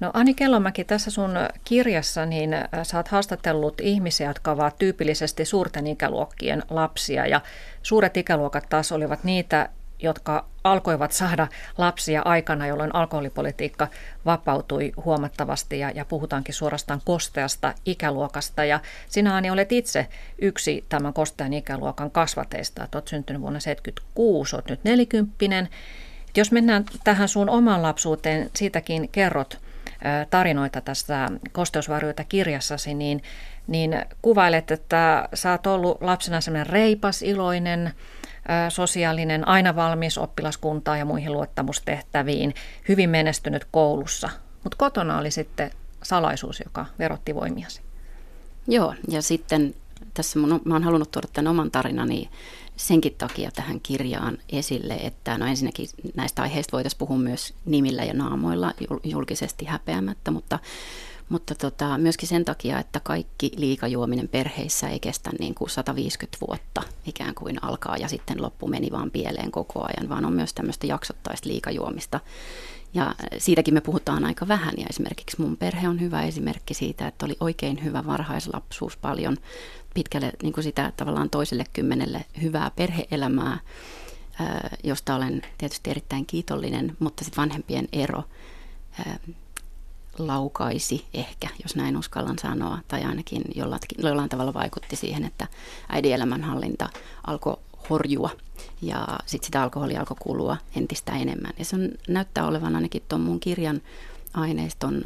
No 0.00 0.10
Ani 0.14 0.34
Kellomäki, 0.34 0.84
tässä 0.84 1.10
sun 1.10 1.30
kirjassa 1.64 2.26
niin 2.26 2.54
äh, 2.54 2.68
sä 2.82 2.96
oot 2.96 3.08
haastatellut 3.08 3.80
ihmisiä, 3.80 4.28
jotka 4.30 4.50
ovat 4.50 4.78
tyypillisesti 4.78 5.44
suurten 5.44 5.86
ikäluokkien 5.86 6.62
lapsia 6.70 7.26
ja 7.26 7.40
suuret 7.82 8.16
ikäluokat 8.16 8.68
taas 8.68 8.92
olivat 8.92 9.24
niitä, 9.24 9.68
jotka 9.98 10.46
alkoivat 10.64 11.12
saada 11.12 11.48
lapsia 11.78 12.22
aikana, 12.24 12.66
jolloin 12.66 12.94
alkoholipolitiikka 12.94 13.88
vapautui 14.26 14.92
huomattavasti 15.04 15.78
ja, 15.78 15.90
ja 15.90 16.04
puhutaankin 16.04 16.54
suorastaan 16.54 17.00
kosteasta 17.04 17.74
ikäluokasta. 17.86 18.64
Ja 18.64 18.80
sinä 19.08 19.36
Ani 19.36 19.50
olet 19.50 19.72
itse 19.72 20.06
yksi 20.38 20.84
tämän 20.88 21.12
kostean 21.12 21.52
ikäluokan 21.52 22.10
kasvateista. 22.10 22.88
olet 22.94 23.08
syntynyt 23.08 23.42
vuonna 23.42 23.60
1976, 23.60 24.56
olet 24.56 24.68
nyt 24.68 24.84
nelikymppinen. 24.84 25.68
Jos 26.36 26.52
mennään 26.52 26.84
tähän 27.04 27.28
sun 27.28 27.48
oman 27.50 27.82
lapsuuteen, 27.82 28.50
siitäkin 28.54 29.08
kerrot 29.08 29.65
tarinoita 30.30 30.80
tässä 30.80 31.28
kosteusvarjoita 31.52 32.24
kirjassasi, 32.24 32.94
niin, 32.94 33.22
niin 33.66 34.02
kuvailet, 34.22 34.70
että 34.70 35.28
sä 35.34 35.50
oot 35.50 35.66
ollut 35.66 36.02
lapsena 36.02 36.40
sellainen 36.40 36.72
reipas, 36.72 37.22
iloinen, 37.22 37.92
sosiaalinen, 38.68 39.48
aina 39.48 39.76
valmis 39.76 40.18
oppilaskuntaan 40.18 40.98
ja 40.98 41.04
muihin 41.04 41.32
luottamustehtäviin, 41.32 42.54
hyvin 42.88 43.10
menestynyt 43.10 43.66
koulussa. 43.70 44.30
Mutta 44.64 44.76
kotona 44.76 45.18
oli 45.18 45.30
sitten 45.30 45.70
salaisuus, 46.02 46.60
joka 46.64 46.86
verotti 46.98 47.34
voimiasi. 47.34 47.80
Joo, 48.68 48.94
ja 49.08 49.22
sitten 49.22 49.74
tässä 50.14 50.38
mun, 50.38 50.60
mä 50.64 50.74
oon 50.74 50.84
halunnut 50.84 51.10
tuoda 51.10 51.28
tämän 51.32 51.50
oman 51.50 51.70
tarinani 51.70 52.30
senkin 52.76 53.14
takia 53.18 53.50
tähän 53.50 53.80
kirjaan 53.80 54.38
esille, 54.52 54.94
että 54.94 55.38
no 55.38 55.46
ensinnäkin 55.46 55.88
näistä 56.14 56.42
aiheista 56.42 56.72
voitaisiin 56.72 56.98
puhua 56.98 57.18
myös 57.18 57.54
nimillä 57.64 58.04
ja 58.04 58.14
naamoilla 58.14 58.72
julkisesti 59.04 59.64
häpeämättä, 59.64 60.30
mutta, 60.30 60.58
mutta 61.28 61.54
tota, 61.54 61.98
myöskin 61.98 62.28
sen 62.28 62.44
takia, 62.44 62.78
että 62.78 63.00
kaikki 63.00 63.52
liikajuominen 63.56 64.28
perheissä 64.28 64.88
ei 64.88 65.00
kestä 65.00 65.30
niin 65.40 65.54
kuin 65.54 65.70
150 65.70 66.38
vuotta 66.48 66.82
ikään 67.06 67.34
kuin 67.34 67.64
alkaa 67.64 67.96
ja 67.96 68.08
sitten 68.08 68.42
loppu 68.42 68.66
meni 68.66 68.90
vaan 68.92 69.10
pieleen 69.10 69.50
koko 69.50 69.82
ajan, 69.82 70.08
vaan 70.08 70.24
on 70.24 70.32
myös 70.32 70.54
tämmöistä 70.54 70.86
jaksottaista 70.86 71.48
liikajuomista. 71.48 72.20
Ja 72.94 73.14
siitäkin 73.38 73.74
me 73.74 73.80
puhutaan 73.80 74.24
aika 74.24 74.48
vähän 74.48 74.74
ja 74.78 74.86
esimerkiksi 74.90 75.40
mun 75.40 75.56
perhe 75.56 75.88
on 75.88 76.00
hyvä 76.00 76.22
esimerkki 76.22 76.74
siitä, 76.74 77.08
että 77.08 77.26
oli 77.26 77.36
oikein 77.40 77.84
hyvä 77.84 78.06
varhaislapsuus 78.06 78.96
paljon 78.96 79.36
pitkälle 79.96 80.32
niin 80.42 80.52
kuin 80.52 80.64
sitä 80.64 80.92
tavallaan 80.96 81.30
toiselle 81.30 81.64
kymmenelle 81.72 82.24
hyvää 82.42 82.70
perheelämää, 82.76 83.58
josta 84.84 85.14
olen 85.14 85.42
tietysti 85.58 85.90
erittäin 85.90 86.26
kiitollinen, 86.26 86.96
mutta 86.98 87.24
sitten 87.24 87.42
vanhempien 87.42 87.88
ero 87.92 88.24
laukaisi 90.18 91.06
ehkä, 91.14 91.48
jos 91.62 91.76
näin 91.76 91.96
uskallan 91.96 92.38
sanoa, 92.38 92.78
tai 92.88 93.04
ainakin 93.04 93.42
jollain, 93.54 93.80
jollain 93.98 94.28
tavalla 94.28 94.54
vaikutti 94.54 94.96
siihen, 94.96 95.24
että 95.24 95.46
äidin 95.88 96.14
elämänhallinta 96.14 96.88
alkoi 97.26 97.56
horjua 97.90 98.30
ja 98.82 99.06
sitten 99.26 99.46
sitä 99.46 99.62
alkoholia 99.62 100.00
alkoi 100.00 100.16
kulua 100.20 100.56
entistä 100.76 101.12
enemmän. 101.12 101.52
Ja 101.58 101.64
se 101.64 101.76
on, 101.76 101.88
näyttää 102.08 102.46
olevan 102.46 102.76
ainakin 102.76 103.02
tuon 103.08 103.20
mun 103.20 103.40
kirjan 103.40 103.80
aineiston 104.34 105.02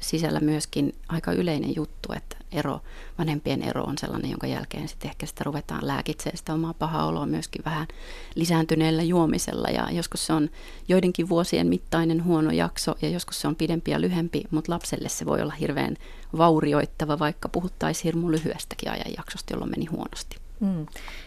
sisällä 0.00 0.40
myöskin 0.40 0.94
aika 1.08 1.32
yleinen 1.32 1.76
juttu, 1.76 2.12
että 2.12 2.36
ero, 2.52 2.80
vanhempien 3.18 3.62
ero 3.62 3.82
on 3.82 3.98
sellainen, 3.98 4.30
jonka 4.30 4.46
jälkeen 4.46 4.88
sitten 4.88 5.08
ehkä 5.08 5.26
sitä 5.26 5.44
ruvetaan 5.44 5.86
lääkitsemään 5.86 6.36
sitä 6.36 6.54
omaa 6.54 6.74
pahaa 6.74 7.06
oloa 7.06 7.26
myöskin 7.26 7.64
vähän 7.64 7.86
lisääntyneellä 8.34 9.02
juomisella. 9.02 9.68
Ja 9.68 9.88
joskus 9.90 10.26
se 10.26 10.32
on 10.32 10.50
joidenkin 10.88 11.28
vuosien 11.28 11.66
mittainen 11.66 12.24
huono 12.24 12.50
jakso 12.50 12.94
ja 13.02 13.08
joskus 13.08 13.40
se 13.40 13.48
on 13.48 13.56
pidempi 13.56 13.90
ja 13.90 14.00
lyhempi, 14.00 14.44
mutta 14.50 14.72
lapselle 14.72 15.08
se 15.08 15.26
voi 15.26 15.42
olla 15.42 15.52
hirveän 15.52 15.96
vaurioittava, 16.38 17.18
vaikka 17.18 17.48
puhuttaisiin 17.48 18.04
hirmu 18.04 18.30
lyhyestäkin 18.30 18.90
ajanjaksosta, 18.90 19.52
jolloin 19.52 19.70
meni 19.70 19.86
huonosti. 19.86 20.49
Mm. 20.60 20.86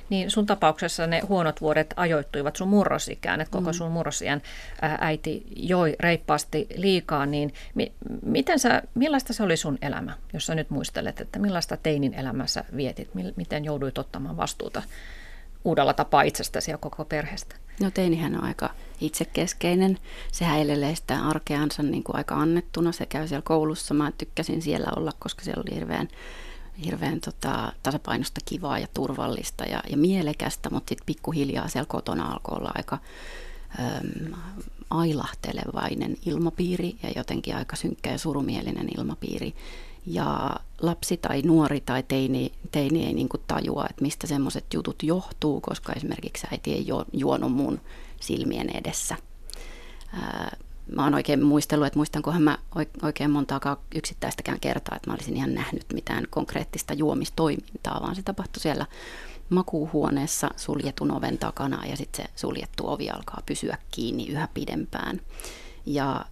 Niin 0.10 0.32
sun 0.32 0.46
tapauksessa 0.46 1.08
ne 1.08 1.20
huonot 1.20 1.62
vuodet 1.62 1.94
ajoittuivat 1.96 2.56
sun 2.56 2.68
murrosikään, 2.68 3.42
että 3.42 3.52
koko 3.52 3.70
mm. 3.70 3.74
sun 3.74 3.92
murrosiän 3.92 4.42
äiti 5.00 5.44
joi 5.56 5.96
reippaasti 6.00 6.68
liikaa, 6.76 7.26
niin 7.26 7.54
mi- 7.76 7.92
miten 8.26 8.60
sä, 8.60 8.82
millaista 8.96 9.34
se 9.34 9.44
oli 9.44 9.58
sun 9.58 9.78
elämä, 9.82 10.18
jos 10.34 10.46
sä 10.46 10.56
nyt 10.56 10.70
muistelet, 10.70 11.22
että 11.22 11.40
millaista 11.40 11.78
teinin 11.78 12.14
elämässä 12.14 12.64
vietit, 12.76 13.10
miten 13.36 13.66
jouduit 13.66 13.98
ottamaan 13.98 14.38
vastuuta 14.38 14.82
uudella 15.66 15.94
tapaa 15.94 16.22
itsestäsi 16.22 16.72
ja 16.72 16.78
koko 16.78 17.06
perheestä? 17.06 17.56
No 17.82 17.92
teinihän 17.92 18.36
on 18.36 18.44
aika 18.44 18.70
itsekeskeinen. 19.02 19.98
Se 20.32 20.46
häilelee 20.46 20.96
sitä 20.96 21.26
arkeansa 21.26 21.84
niin 21.84 22.04
kuin 22.04 22.16
aika 22.16 22.36
annettuna. 22.36 22.92
Se 22.92 23.06
käy 23.06 23.28
siellä 23.28 23.44
koulussa. 23.46 23.94
Mä 23.94 24.12
tykkäsin 24.18 24.62
siellä 24.62 24.88
olla, 24.96 25.12
koska 25.20 25.44
siellä 25.44 25.64
oli 25.68 25.76
hirveän 25.76 26.08
hirveän 26.86 27.20
tota, 27.20 27.74
tasapainosta 27.84 28.42
kivaa 28.46 28.80
ja 28.80 28.88
turvallista 28.94 29.64
ja, 29.64 29.84
ja 29.90 29.98
mielekästä, 29.98 30.70
mutta 30.70 30.90
sitten 30.90 31.06
pikkuhiljaa 31.06 31.68
siellä 31.68 31.88
kotona 31.88 32.32
alkoi 32.32 32.58
olla 32.58 32.72
aika 32.76 32.98
äm, 33.80 34.34
ailahtelevainen 34.90 36.18
ilmapiiri 36.26 36.96
ja 37.04 37.10
jotenkin 37.16 37.56
aika 37.56 37.76
synkkä 37.76 38.12
ja 38.12 38.18
surumielinen 38.18 38.90
ilmapiiri. 38.98 39.56
Ja 40.06 40.56
lapsi 40.82 41.18
tai 41.18 41.42
nuori 41.42 41.82
tai 41.82 42.04
teini, 42.04 42.52
teini 42.72 43.06
ei 43.06 43.14
niin 43.14 43.30
tajua, 43.48 43.86
että 43.90 44.02
mistä 44.02 44.28
semmoiset 44.28 44.66
jutut 44.74 45.04
johtuu, 45.04 45.62
koska 45.62 45.94
esimerkiksi 45.94 46.48
äiti 46.52 46.74
ei 46.74 46.88
juonut 47.14 47.52
mun 47.52 47.82
silmien 48.20 48.70
edessä. 48.70 49.18
Ää, 50.14 50.58
mä 50.96 51.04
oon 51.04 51.14
oikein 51.14 51.44
muistellut, 51.44 51.88
että 51.88 52.00
muistankohan 52.00 52.42
mä 52.42 52.58
oikein 53.02 53.32
montaakaan 53.32 53.78
yksittäistäkään 53.96 54.60
kertaa, 54.60 54.96
että 54.96 55.10
mä 55.10 55.14
olisin 55.14 55.38
ihan 55.38 55.54
nähnyt 55.54 55.86
mitään 55.94 56.28
konkreettista 56.30 56.94
juomistoimintaa, 56.94 58.02
vaan 58.02 58.16
se 58.16 58.24
tapahtui 58.24 58.62
siellä 58.62 58.86
makuuhuoneessa 59.50 60.50
suljetun 60.56 61.12
oven 61.12 61.38
takana 61.38 61.86
ja 61.86 61.98
sitten 61.98 62.26
se 62.26 62.32
suljettu 62.36 62.88
ovi 62.88 63.10
alkaa 63.10 63.42
pysyä 63.46 63.78
kiinni 63.92 64.28
yhä 64.28 64.48
pidempään. 64.54 65.22
Ja 65.86 66.26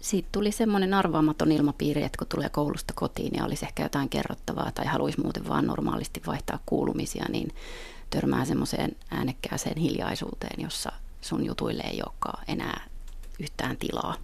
siitä 0.00 0.28
tuli 0.32 0.52
semmoinen 0.52 0.94
arvaamaton 0.94 1.52
ilmapiiri, 1.52 2.02
että 2.02 2.18
kun 2.18 2.26
tulee 2.26 2.48
koulusta 2.48 2.94
kotiin 2.96 3.32
ja 3.36 3.44
olisi 3.44 3.64
ehkä 3.64 3.82
jotain 3.82 4.08
kerrottavaa 4.08 4.72
tai 4.72 4.86
haluaisi 4.86 5.20
muuten 5.20 5.48
vaan 5.48 5.66
normaalisti 5.66 6.22
vaihtaa 6.26 6.58
kuulumisia, 6.66 7.24
niin 7.28 7.54
törmää 8.10 8.44
semmoiseen 8.44 8.96
äänekkääseen 9.10 9.76
hiljaisuuteen, 9.76 10.62
jossa 10.62 10.92
sun 11.20 11.46
jutuille 11.46 11.82
ei 11.82 12.02
olekaan 12.02 12.44
enää 12.48 12.89
yhtään 13.40 13.76
tilaa. 13.76 14.14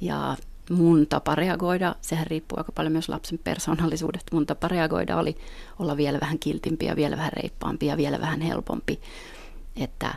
Ja 0.00 0.36
mun 0.70 1.06
tapa 1.06 1.34
reagoida, 1.34 1.94
sehän 2.00 2.26
riippuu 2.26 2.58
aika 2.58 2.72
paljon 2.72 2.92
myös 2.92 3.08
lapsen 3.08 3.38
persoonallisuudesta, 3.38 4.34
mun 4.36 4.46
tapa 4.46 4.68
reagoida 4.68 5.16
oli 5.16 5.36
olla 5.78 5.96
vielä 5.96 6.20
vähän 6.20 6.38
kiltimpi 6.38 6.86
ja 6.86 6.96
vielä 6.96 7.16
vähän 7.16 7.32
reippaampi 7.32 7.86
ja 7.86 7.96
vielä 7.96 8.20
vähän 8.20 8.40
helpompi, 8.40 9.00
että 9.76 10.14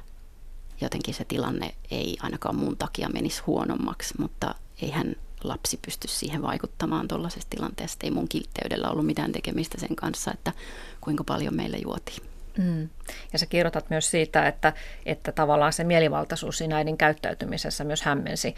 jotenkin 0.82 1.14
se 1.14 1.26
tilanne 1.26 1.76
ei 1.92 2.18
ainakaan 2.22 2.56
mun 2.56 2.78
takia 2.78 3.10
menisi 3.10 3.42
huonommaksi, 3.48 4.14
mutta 4.18 4.56
eihän 4.82 5.16
lapsi 5.44 5.80
pysty 5.86 6.08
siihen 6.08 6.42
vaikuttamaan 6.42 7.08
tuollaisessa 7.08 7.50
tilanteessa. 7.50 7.98
Ei 8.04 8.12
mun 8.12 8.28
kiltteydellä 8.28 8.90
ollut 8.90 9.06
mitään 9.06 9.32
tekemistä 9.32 9.80
sen 9.80 9.96
kanssa, 9.96 10.32
että 10.32 10.54
kuinka 11.02 11.24
paljon 11.24 11.56
meillä 11.56 11.78
juotiin. 11.78 12.33
Mm. 12.58 12.90
Ja 13.34 13.40
sä 13.40 13.46
kirjoitat 13.46 13.90
myös 13.90 14.12
siitä, 14.12 14.48
että, 14.48 14.74
että 15.06 15.32
tavallaan 15.32 15.74
se 15.74 15.84
mielivaltaisuus 15.84 16.58
siinä 16.58 16.78
äidin 16.78 16.98
käyttäytymisessä 16.98 17.84
myös 17.84 18.02
hämmensi 18.02 18.56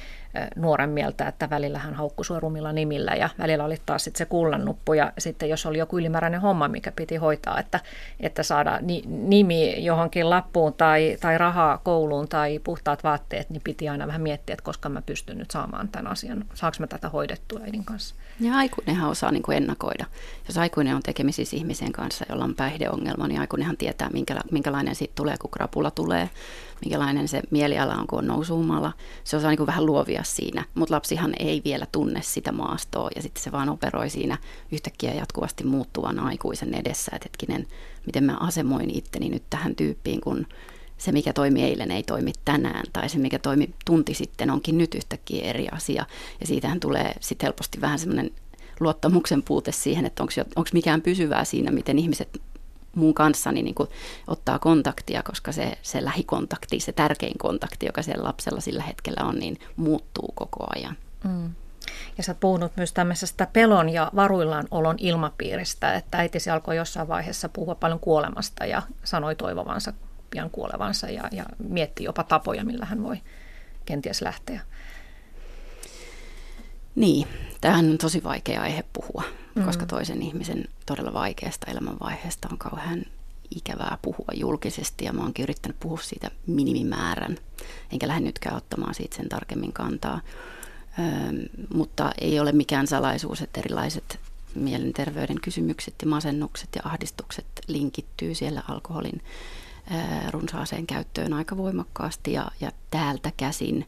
nuoren 0.56 0.90
mieltä, 0.90 1.28
että 1.28 1.50
välillä 1.50 1.80
hän 1.80 1.94
haukkui 1.94 2.26
sua 2.26 2.40
rumilla 2.40 2.74
nimillä 2.74 3.16
ja 3.16 3.30
välillä 3.40 3.64
oli 3.64 3.78
taas 3.86 4.04
sitten 4.04 4.18
se 4.18 4.26
kullannuppu 4.26 4.94
ja 4.94 5.14
sitten 5.18 5.50
jos 5.50 5.66
oli 5.66 5.78
joku 5.78 6.00
ylimääräinen 6.00 6.42
homma, 6.42 6.68
mikä 6.68 6.92
piti 6.92 7.16
hoitaa, 7.16 7.60
että, 7.60 7.80
että 8.20 8.44
saada 8.44 8.80
ni, 8.82 9.04
nimi 9.06 9.86
johonkin 9.86 10.30
lappuun 10.30 10.74
tai, 10.74 11.18
tai 11.22 11.38
rahaa 11.38 11.78
kouluun 11.78 12.28
tai 12.28 12.60
puhtaat 12.60 13.04
vaatteet, 13.04 13.50
niin 13.50 13.62
piti 13.64 13.90
aina 13.90 14.08
vähän 14.08 14.22
miettiä, 14.22 14.54
että 14.54 14.64
koska 14.64 14.90
mä 14.90 15.02
pystyn 15.02 15.38
nyt 15.38 15.52
saamaan 15.52 15.88
tämän 15.88 16.12
asian, 16.12 16.46
saanko 16.54 16.78
mä 16.80 16.88
tätä 16.88 17.10
hoidettua 17.10 17.60
äidin 17.64 17.86
kanssa. 17.86 18.16
Ja 18.40 18.54
aikuinenhan 18.56 19.10
osaa 19.10 19.32
niin 19.32 19.44
kuin 19.44 19.58
ennakoida. 19.58 20.06
Jos 20.48 20.58
aikuinen 20.58 20.96
on 20.96 21.04
tekemisissä 21.04 21.56
ihmisen 21.56 21.92
kanssa, 21.92 22.26
jolla 22.30 22.44
on 22.44 22.56
päihdeongelma, 22.56 23.28
niin 23.28 23.40
aikuinenhan 23.40 23.78
tietää, 23.86 24.10
minkälainen 24.52 24.96
siitä 24.96 25.12
tulee, 25.16 25.38
kun 25.38 25.52
krapula 25.52 25.92
tulee, 25.92 26.30
minkälainen 26.82 27.28
se 27.28 27.42
mieliala 27.52 27.96
on, 27.96 28.08
kun 28.08 28.20
on 28.20 28.28
nousuumalla. 28.28 28.94
Se 29.24 29.38
osaa 29.38 29.50
niin 29.50 29.58
kuin 29.58 29.68
vähän 29.68 29.86
luovia 29.86 30.24
siinä, 30.24 30.66
mutta 30.76 30.96
lapsihan 30.96 31.34
ei 31.40 31.62
vielä 31.66 31.88
tunne 31.92 32.22
sitä 32.22 32.52
maastoa 32.52 33.10
ja 33.16 33.22
sitten 33.22 33.44
se 33.44 33.52
vaan 33.52 33.70
operoi 33.70 34.10
siinä 34.10 34.38
yhtäkkiä 34.72 35.14
jatkuvasti 35.14 35.64
muuttuvan 35.64 36.20
aikuisen 36.20 36.74
edessä, 36.74 37.12
että 37.16 37.26
hetkinen, 37.26 37.68
miten 38.06 38.24
mä 38.24 38.38
asemoin 38.40 38.98
itteni 38.98 39.30
nyt 39.30 39.44
tähän 39.50 39.76
tyyppiin, 39.76 40.22
kun 40.22 40.48
se, 40.98 41.12
mikä 41.12 41.34
toimi 41.34 41.64
eilen, 41.64 41.92
ei 41.92 42.04
toimi 42.04 42.32
tänään, 42.46 42.84
tai 42.94 43.10
se, 43.10 43.18
mikä 43.18 43.40
toimi 43.40 43.70
tunti 43.86 44.14
sitten, 44.14 44.50
onkin 44.50 44.78
nyt 44.78 44.96
yhtäkkiä 44.96 45.46
eri 45.46 45.68
asia. 45.72 46.06
Ja 46.42 46.48
siitähän 46.48 46.80
tulee 46.80 47.14
sitten 47.20 47.46
helposti 47.46 47.82
vähän 47.82 48.00
semmoinen 48.00 48.32
luottamuksen 48.80 49.44
puute 49.44 49.72
siihen, 49.72 50.06
että 50.06 50.24
onko 50.24 50.70
mikään 50.74 51.02
pysyvää 51.02 51.46
siinä, 51.46 51.72
miten 51.72 52.00
ihmiset 52.00 52.42
mun 52.96 53.14
kanssani 53.14 53.64
niin 53.64 53.76
kuin 53.76 53.90
ottaa 54.28 54.60
kontaktia, 54.60 55.24
koska 55.24 55.52
se, 55.52 55.78
se 55.82 56.06
lähikontakti, 56.06 56.80
se 56.80 56.92
tärkein 56.92 57.38
kontakti, 57.38 57.86
joka 57.86 58.02
siellä 58.02 58.24
lapsella 58.24 58.62
sillä 58.62 58.84
hetkellä 58.84 59.28
on, 59.28 59.40
niin 59.40 59.60
muuttuu 59.76 60.32
koko 60.36 60.68
ajan. 60.76 60.98
Mm. 61.24 61.54
Ja 62.18 62.24
sä 62.24 62.36
puhunut 62.40 62.72
myös 62.78 62.94
tämmöisestä 62.94 63.48
pelon 63.54 63.90
ja 63.90 64.12
varuillaan 64.16 64.68
olon 64.72 64.96
ilmapiiristä, 65.00 65.94
että 65.94 66.18
äitisi 66.18 66.50
alkoi 66.50 66.76
jossain 66.78 67.08
vaiheessa 67.08 67.50
puhua 67.50 67.76
paljon 67.76 68.00
kuolemasta 68.00 68.66
ja 68.66 68.82
sanoi 69.04 69.36
toivovansa 69.36 69.94
pian 70.30 70.50
kuolevansa 70.50 71.10
ja, 71.10 71.24
ja 71.32 71.46
mietti 71.70 72.04
jopa 72.04 72.24
tapoja, 72.24 72.66
millä 72.66 72.86
hän 72.86 73.04
voi 73.04 73.18
kenties 73.86 74.22
lähteä. 74.22 74.62
Niin, 76.96 77.28
tämähän 77.62 77.90
on 77.90 77.98
tosi 77.98 78.24
vaikea 78.24 78.62
aihe 78.62 78.84
puhua, 78.94 79.24
mm. 79.56 79.66
koska 79.66 79.86
toisen 79.86 80.22
ihmisen 80.22 80.66
todella 80.86 81.14
vaikeasta 81.14 81.72
elämänvaiheesta 81.72 82.48
on 82.52 82.58
kauhean 82.58 83.06
ikävää 83.56 83.98
puhua 84.02 84.28
julkisesti 84.34 85.06
ja 85.06 85.14
mä 85.14 85.22
oonkin 85.22 85.44
yrittänyt 85.44 85.80
puhua 85.80 86.00
siitä 86.02 86.32
minimimäärän, 86.48 87.38
enkä 87.92 88.08
lähde 88.08 88.26
nytkään 88.26 88.56
ottamaan 88.56 88.96
siitä 88.96 89.16
sen 89.16 89.30
tarkemmin 89.30 89.74
kantaa. 89.74 90.22
Öm, 91.00 91.68
mutta 91.74 92.12
ei 92.22 92.40
ole 92.40 92.52
mikään 92.52 92.88
salaisuus, 92.88 93.42
että 93.42 93.60
erilaiset 93.60 94.20
mielenterveyden 94.56 95.42
kysymykset 95.42 95.94
ja 96.02 96.08
masennukset 96.08 96.70
ja 96.76 96.82
ahdistukset 96.86 97.46
linkittyy 97.68 98.36
siellä 98.36 98.64
alkoholin 98.68 99.22
runsaaseen 100.32 100.88
käyttöön 100.88 101.34
aika 101.34 101.58
voimakkaasti 101.58 102.34
ja, 102.34 102.52
ja 102.62 102.72
täältä 102.92 103.32
käsin 103.38 103.86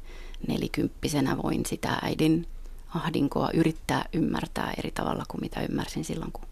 nelikymppisenä 0.47 1.37
voin 1.37 1.65
sitä 1.65 1.99
äidin 2.01 2.47
ahdinkoa 2.95 3.49
yrittää 3.53 4.05
ymmärtää 4.13 4.73
eri 4.77 4.91
tavalla 4.91 5.23
kuin 5.27 5.41
mitä 5.41 5.61
ymmärsin 5.61 6.05
silloin, 6.05 6.31
kun 6.31 6.45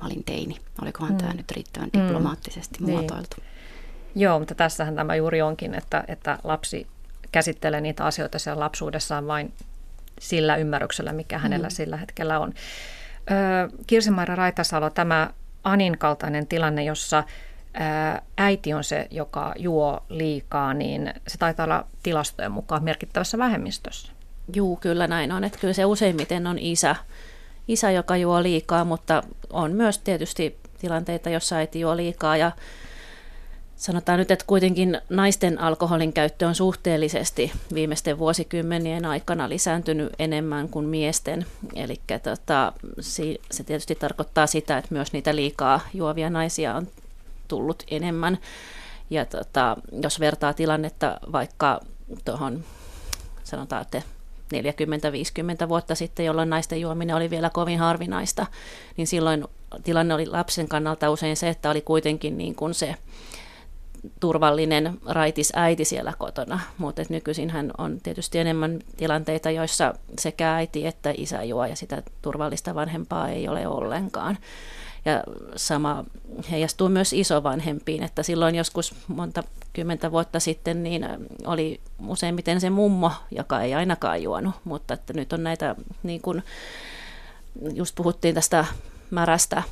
mä 0.00 0.06
olin 0.06 0.24
teini. 0.24 0.56
Olikohan 0.82 1.12
mm. 1.12 1.18
tämä 1.18 1.34
nyt 1.34 1.50
riittävän 1.50 1.90
mm. 1.94 2.00
diplomaattisesti 2.00 2.78
mm. 2.80 2.90
muotoiltu? 2.90 3.36
Niin. 3.40 4.22
Joo, 4.22 4.38
mutta 4.38 4.54
tässähän 4.54 4.94
tämä 4.94 5.14
juuri 5.14 5.42
onkin, 5.42 5.74
että, 5.74 6.04
että 6.08 6.38
lapsi 6.44 6.86
käsittelee 7.32 7.80
niitä 7.80 8.04
asioita 8.04 8.38
siellä 8.38 8.60
lapsuudessaan 8.60 9.26
vain 9.26 9.52
sillä 10.20 10.56
ymmärryksellä, 10.56 11.12
mikä 11.12 11.36
mm. 11.36 11.42
hänellä 11.42 11.70
sillä 11.70 11.96
hetkellä 11.96 12.38
on. 12.38 12.54
Kirsimaira 13.86 14.34
Raitasalo, 14.34 14.90
tämä 14.90 15.30
Anin 15.64 15.98
kaltainen 15.98 16.46
tilanne, 16.46 16.84
jossa 16.84 17.24
äiti 18.38 18.74
on 18.74 18.84
se, 18.84 19.06
joka 19.10 19.54
juo 19.58 20.04
liikaa, 20.08 20.74
niin 20.74 21.14
se 21.28 21.38
taitaa 21.38 21.64
olla 21.64 21.86
tilastojen 22.02 22.52
mukaan 22.52 22.84
merkittävässä 22.84 23.38
vähemmistössä. 23.38 24.12
Juu, 24.54 24.76
kyllä 24.76 25.06
näin 25.06 25.32
on. 25.32 25.44
Että 25.44 25.58
kyllä 25.58 25.74
se 25.74 25.84
useimmiten 25.84 26.46
on 26.46 26.58
isä, 26.58 26.96
isä, 27.68 27.90
joka 27.90 28.16
juo 28.16 28.42
liikaa, 28.42 28.84
mutta 28.84 29.22
on 29.50 29.72
myös 29.72 29.98
tietysti 29.98 30.56
tilanteita, 30.80 31.30
jossa 31.30 31.56
äiti 31.56 31.80
juo 31.80 31.96
liikaa 31.96 32.36
ja 32.36 32.52
sanotaan 33.76 34.18
nyt, 34.18 34.30
että 34.30 34.44
kuitenkin 34.46 35.00
naisten 35.08 35.60
alkoholin 35.60 36.12
käyttö 36.12 36.48
on 36.48 36.54
suhteellisesti 36.54 37.52
viimeisten 37.74 38.18
vuosikymmenien 38.18 39.04
aikana 39.04 39.48
lisääntynyt 39.48 40.12
enemmän 40.18 40.68
kuin 40.68 40.86
miesten. 40.86 41.46
Eli 41.74 42.00
tota, 42.22 42.72
se 43.50 43.64
tietysti 43.64 43.94
tarkoittaa 43.94 44.46
sitä, 44.46 44.78
että 44.78 44.94
myös 44.94 45.12
niitä 45.12 45.36
liikaa 45.36 45.80
juovia 45.94 46.30
naisia 46.30 46.74
on 46.74 46.88
tullut 47.48 47.82
enemmän. 47.90 48.38
Ja 49.10 49.24
tota, 49.24 49.76
jos 50.02 50.20
vertaa 50.20 50.52
tilannetta 50.52 51.20
vaikka 51.32 51.80
tuohon, 52.24 52.64
sanotaan, 53.44 53.82
että 53.82 54.02
40-50 54.54 55.68
vuotta 55.68 55.94
sitten, 55.94 56.26
jolloin 56.26 56.50
naisten 56.50 56.80
juominen 56.80 57.16
oli 57.16 57.30
vielä 57.30 57.50
kovin 57.50 57.78
harvinaista, 57.78 58.46
niin 58.96 59.06
silloin 59.06 59.44
tilanne 59.84 60.14
oli 60.14 60.26
lapsen 60.26 60.68
kannalta 60.68 61.10
usein 61.10 61.36
se, 61.36 61.48
että 61.48 61.70
oli 61.70 61.80
kuitenkin 61.80 62.38
niin 62.38 62.54
kuin 62.54 62.74
se 62.74 62.94
turvallinen 64.20 64.98
raitis 65.06 65.52
äiti 65.56 65.84
siellä 65.84 66.12
kotona, 66.18 66.60
mutta 66.78 67.02
nykyisin 67.08 67.50
hän 67.50 67.70
on 67.78 68.00
tietysti 68.02 68.38
enemmän 68.38 68.78
tilanteita, 68.96 69.50
joissa 69.50 69.94
sekä 70.18 70.54
äiti 70.54 70.86
että 70.86 71.14
isä 71.16 71.42
juo 71.42 71.64
ja 71.64 71.76
sitä 71.76 72.02
turvallista 72.22 72.74
vanhempaa 72.74 73.28
ei 73.28 73.48
ole 73.48 73.66
ollenkaan. 73.66 74.38
Ja 75.04 75.22
sama 75.56 76.04
heijastuu 76.50 76.88
myös 76.88 77.12
isovanhempiin, 77.12 78.02
että 78.02 78.22
silloin 78.22 78.54
joskus 78.54 78.94
monta 79.08 79.42
kymmentä 79.72 80.10
vuotta 80.10 80.40
sitten 80.40 80.82
niin 80.82 81.06
oli 81.46 81.80
useimmiten 82.06 82.60
se 82.60 82.70
mummo, 82.70 83.12
joka 83.30 83.60
ei 83.60 83.74
ainakaan 83.74 84.22
juonut, 84.22 84.54
mutta 84.64 84.94
että 84.94 85.12
nyt 85.12 85.32
on 85.32 85.42
näitä, 85.42 85.74
niin 86.02 86.20
kuin 86.20 86.42
just 87.74 87.94
puhuttiin 87.94 88.34
tästä 88.34 88.64
märästä 89.10 89.62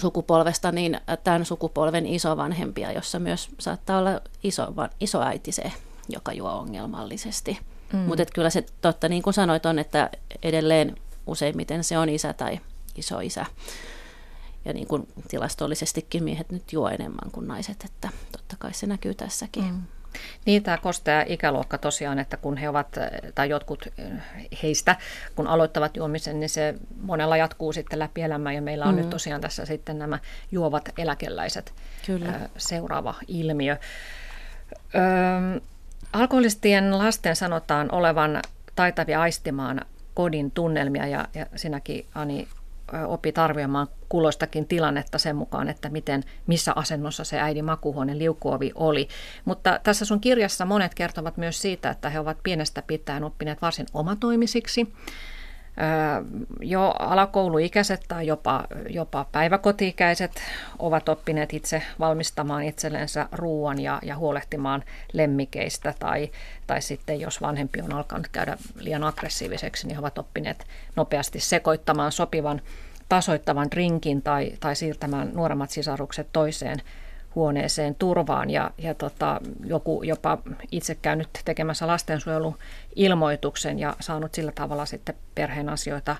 sukupolvesta, 0.00 0.72
niin 0.72 1.00
tämän 1.24 1.44
sukupolven 1.44 2.06
isovanhempia, 2.06 2.92
jossa 2.92 3.18
myös 3.18 3.48
saattaa 3.58 3.98
olla 3.98 4.20
iso, 4.42 4.72
isoäiti 5.00 5.52
se, 5.52 5.72
joka 6.08 6.32
juo 6.32 6.50
ongelmallisesti. 6.50 7.58
Mm. 7.92 7.98
Mutta 7.98 8.24
kyllä 8.34 8.50
se 8.50 8.64
totta, 8.80 9.08
niin 9.08 9.22
kuin 9.22 9.34
sanoit, 9.34 9.66
on, 9.66 9.78
että 9.78 10.10
edelleen 10.42 10.96
useimmiten 11.26 11.84
se 11.84 11.98
on 11.98 12.08
isä 12.08 12.32
tai 12.32 12.60
isoisä 12.96 13.46
ja 14.64 14.72
niin 14.72 14.86
kuin 14.86 15.08
tilastollisestikin 15.28 16.24
miehet 16.24 16.52
nyt 16.52 16.72
juo 16.72 16.88
enemmän 16.88 17.30
kuin 17.32 17.48
naiset, 17.48 17.84
että 17.84 18.08
totta 18.32 18.56
kai 18.58 18.74
se 18.74 18.86
näkyy 18.86 19.14
tässäkin. 19.14 19.64
Mm. 19.64 19.82
Niin, 20.46 20.62
tämä 20.62 20.78
kostea 20.78 21.24
ikäluokka 21.26 21.78
tosiaan, 21.78 22.18
että 22.18 22.36
kun 22.36 22.56
he 22.56 22.68
ovat, 22.68 22.96
tai 23.34 23.48
jotkut 23.48 23.88
heistä, 24.62 24.96
kun 25.34 25.46
aloittavat 25.46 25.96
juomisen, 25.96 26.40
niin 26.40 26.48
se 26.48 26.74
monella 27.02 27.36
jatkuu 27.36 27.72
sitten 27.72 27.98
läpi 27.98 28.22
elämää, 28.22 28.52
ja 28.52 28.62
meillä 28.62 28.84
on 28.84 28.94
mm. 28.94 29.00
nyt 29.00 29.10
tosiaan 29.10 29.40
tässä 29.40 29.66
sitten 29.66 29.98
nämä 29.98 30.18
juovat 30.52 30.88
eläkeläiset 30.98 31.72
Kyllä. 32.06 32.40
seuraava 32.56 33.14
ilmiö. 33.28 33.76
Ö, 34.94 35.60
alkoholistien 36.12 36.98
lasten 36.98 37.36
sanotaan 37.36 37.92
olevan 37.92 38.42
taitavia 38.76 39.20
aistimaan 39.20 39.80
kodin 40.14 40.50
tunnelmia, 40.50 41.06
ja, 41.06 41.28
ja 41.34 41.46
sinäkin 41.56 42.06
Ani 42.14 42.48
opit 43.06 43.38
arvioimaan 43.38 43.88
kuloistakin 44.08 44.68
tilannetta 44.68 45.18
sen 45.18 45.36
mukaan, 45.36 45.68
että 45.68 45.88
miten, 45.88 46.22
missä 46.46 46.72
asennossa 46.76 47.24
se 47.24 47.40
äidin 47.40 47.64
makuuhuoneen 47.64 48.18
liukuovi 48.18 48.72
oli. 48.74 49.08
Mutta 49.44 49.80
tässä 49.82 50.04
sun 50.04 50.20
kirjassa 50.20 50.64
monet 50.64 50.94
kertovat 50.94 51.36
myös 51.36 51.62
siitä, 51.62 51.90
että 51.90 52.10
he 52.10 52.20
ovat 52.20 52.38
pienestä 52.42 52.82
pitäen 52.82 53.24
oppineet 53.24 53.62
varsin 53.62 53.86
omatoimisiksi 53.94 54.92
jo 56.60 56.94
alakouluikäiset 56.98 58.00
tai 58.08 58.26
jopa, 58.26 58.64
jopa 58.88 59.26
päiväkotiikäiset 59.32 60.32
ovat 60.78 61.08
oppineet 61.08 61.52
itse 61.52 61.82
valmistamaan 61.98 62.62
itsellensä 62.62 63.28
ruoan 63.32 63.80
ja, 63.80 63.98
ja 64.02 64.16
huolehtimaan 64.16 64.84
lemmikeistä 65.12 65.94
tai, 65.98 66.30
tai 66.66 66.82
sitten 66.82 67.20
jos 67.20 67.40
vanhempi 67.40 67.80
on 67.80 67.92
alkanut 67.92 68.28
käydä 68.28 68.56
liian 68.78 69.04
aggressiiviseksi, 69.04 69.86
niin 69.86 69.96
he 69.96 70.00
ovat 70.00 70.18
oppineet 70.18 70.66
nopeasti 70.96 71.40
sekoittamaan 71.40 72.12
sopivan 72.12 72.60
tasoittavan 73.08 73.70
drinkin 73.70 74.22
tai, 74.22 74.52
tai 74.60 74.76
siirtämään 74.76 75.30
nuoremmat 75.34 75.70
sisarukset 75.70 76.28
toiseen 76.32 76.82
huoneeseen 77.34 77.94
turvaan 77.94 78.50
ja, 78.50 78.70
ja 78.78 78.94
tota, 78.94 79.40
joku 79.64 80.02
jopa 80.02 80.38
itse 80.72 80.94
käynyt 80.94 81.28
tekemässä 81.44 81.86
lastensuojeluilmoituksen 81.86 83.78
ja 83.78 83.96
saanut 84.00 84.34
sillä 84.34 84.52
tavalla 84.52 84.86
sitten 84.86 85.14
perheen 85.34 85.68
asioita 85.68 86.16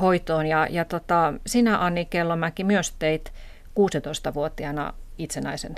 hoitoon. 0.00 0.46
Ja, 0.46 0.66
ja 0.70 0.84
tota, 0.84 1.34
sinä 1.46 1.84
Anni 1.84 2.04
Kellomäki 2.04 2.64
myös 2.64 2.94
teit 2.98 3.32
16-vuotiaana 3.78 4.94
itsenäisen 5.18 5.74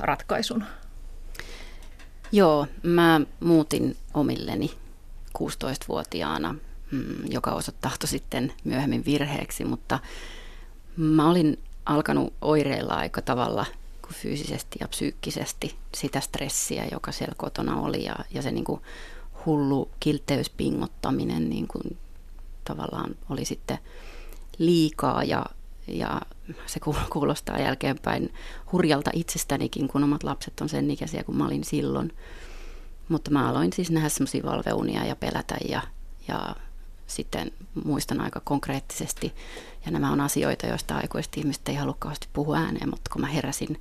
ratkaisun? 0.00 0.64
Joo, 2.32 2.66
mä 2.82 3.20
muutin 3.40 3.96
omilleni 4.14 4.70
16-vuotiaana, 5.38 6.54
mm, 6.90 7.30
joka 7.30 7.52
osoittautui 7.52 8.08
sitten 8.08 8.52
myöhemmin 8.64 9.04
virheeksi, 9.04 9.64
mutta 9.64 9.98
mä 10.96 11.30
olin 11.30 11.58
alkanut 11.86 12.32
oireilla 12.40 12.94
aika 12.94 13.22
tavalla 13.22 13.66
fyysisesti 14.14 14.78
ja 14.80 14.88
psyykkisesti 14.88 15.76
sitä 15.94 16.20
stressiä, 16.20 16.86
joka 16.92 17.12
siellä 17.12 17.34
kotona 17.36 17.80
oli 17.80 18.04
ja, 18.04 18.16
ja 18.30 18.42
se 18.42 18.50
niin 18.50 18.64
kuin 18.64 18.80
hullu 19.46 19.90
kiltteyspingottaminen 20.00 21.50
niin 21.50 21.68
kuin 21.68 21.96
tavallaan 22.64 23.14
oli 23.30 23.44
sitten 23.44 23.78
liikaa 24.58 25.24
ja, 25.24 25.46
ja 25.86 26.20
se 26.66 26.80
kuulostaa 27.10 27.58
jälkeenpäin 27.58 28.34
hurjalta 28.72 29.10
itsestänikin, 29.14 29.88
kun 29.88 30.04
omat 30.04 30.22
lapset 30.22 30.60
on 30.60 30.68
sen 30.68 30.90
ikäisiä 30.90 31.24
kuin 31.24 31.38
mä 31.38 31.46
olin 31.46 31.64
silloin. 31.64 32.12
Mutta 33.08 33.30
mä 33.30 33.48
aloin 33.48 33.72
siis 33.72 33.90
nähdä 33.90 34.08
semmoisia 34.08 34.42
valveunia 34.42 35.04
ja 35.04 35.16
pelätä 35.16 35.56
ja, 35.68 35.82
ja 36.28 36.56
sitten 37.06 37.52
muistan 37.84 38.20
aika 38.20 38.40
konkreettisesti. 38.40 39.34
Ja 39.86 39.92
nämä 39.92 40.12
on 40.12 40.20
asioita, 40.20 40.66
joista 40.66 40.96
aikuiset 40.96 41.36
ihmiset 41.36 41.68
ei 41.68 41.74
halukkaasti 41.74 42.28
puhua 42.32 42.56
ääneen, 42.56 42.90
mutta 42.90 43.10
kun 43.12 43.20
mä 43.20 43.26
heräsin 43.26 43.80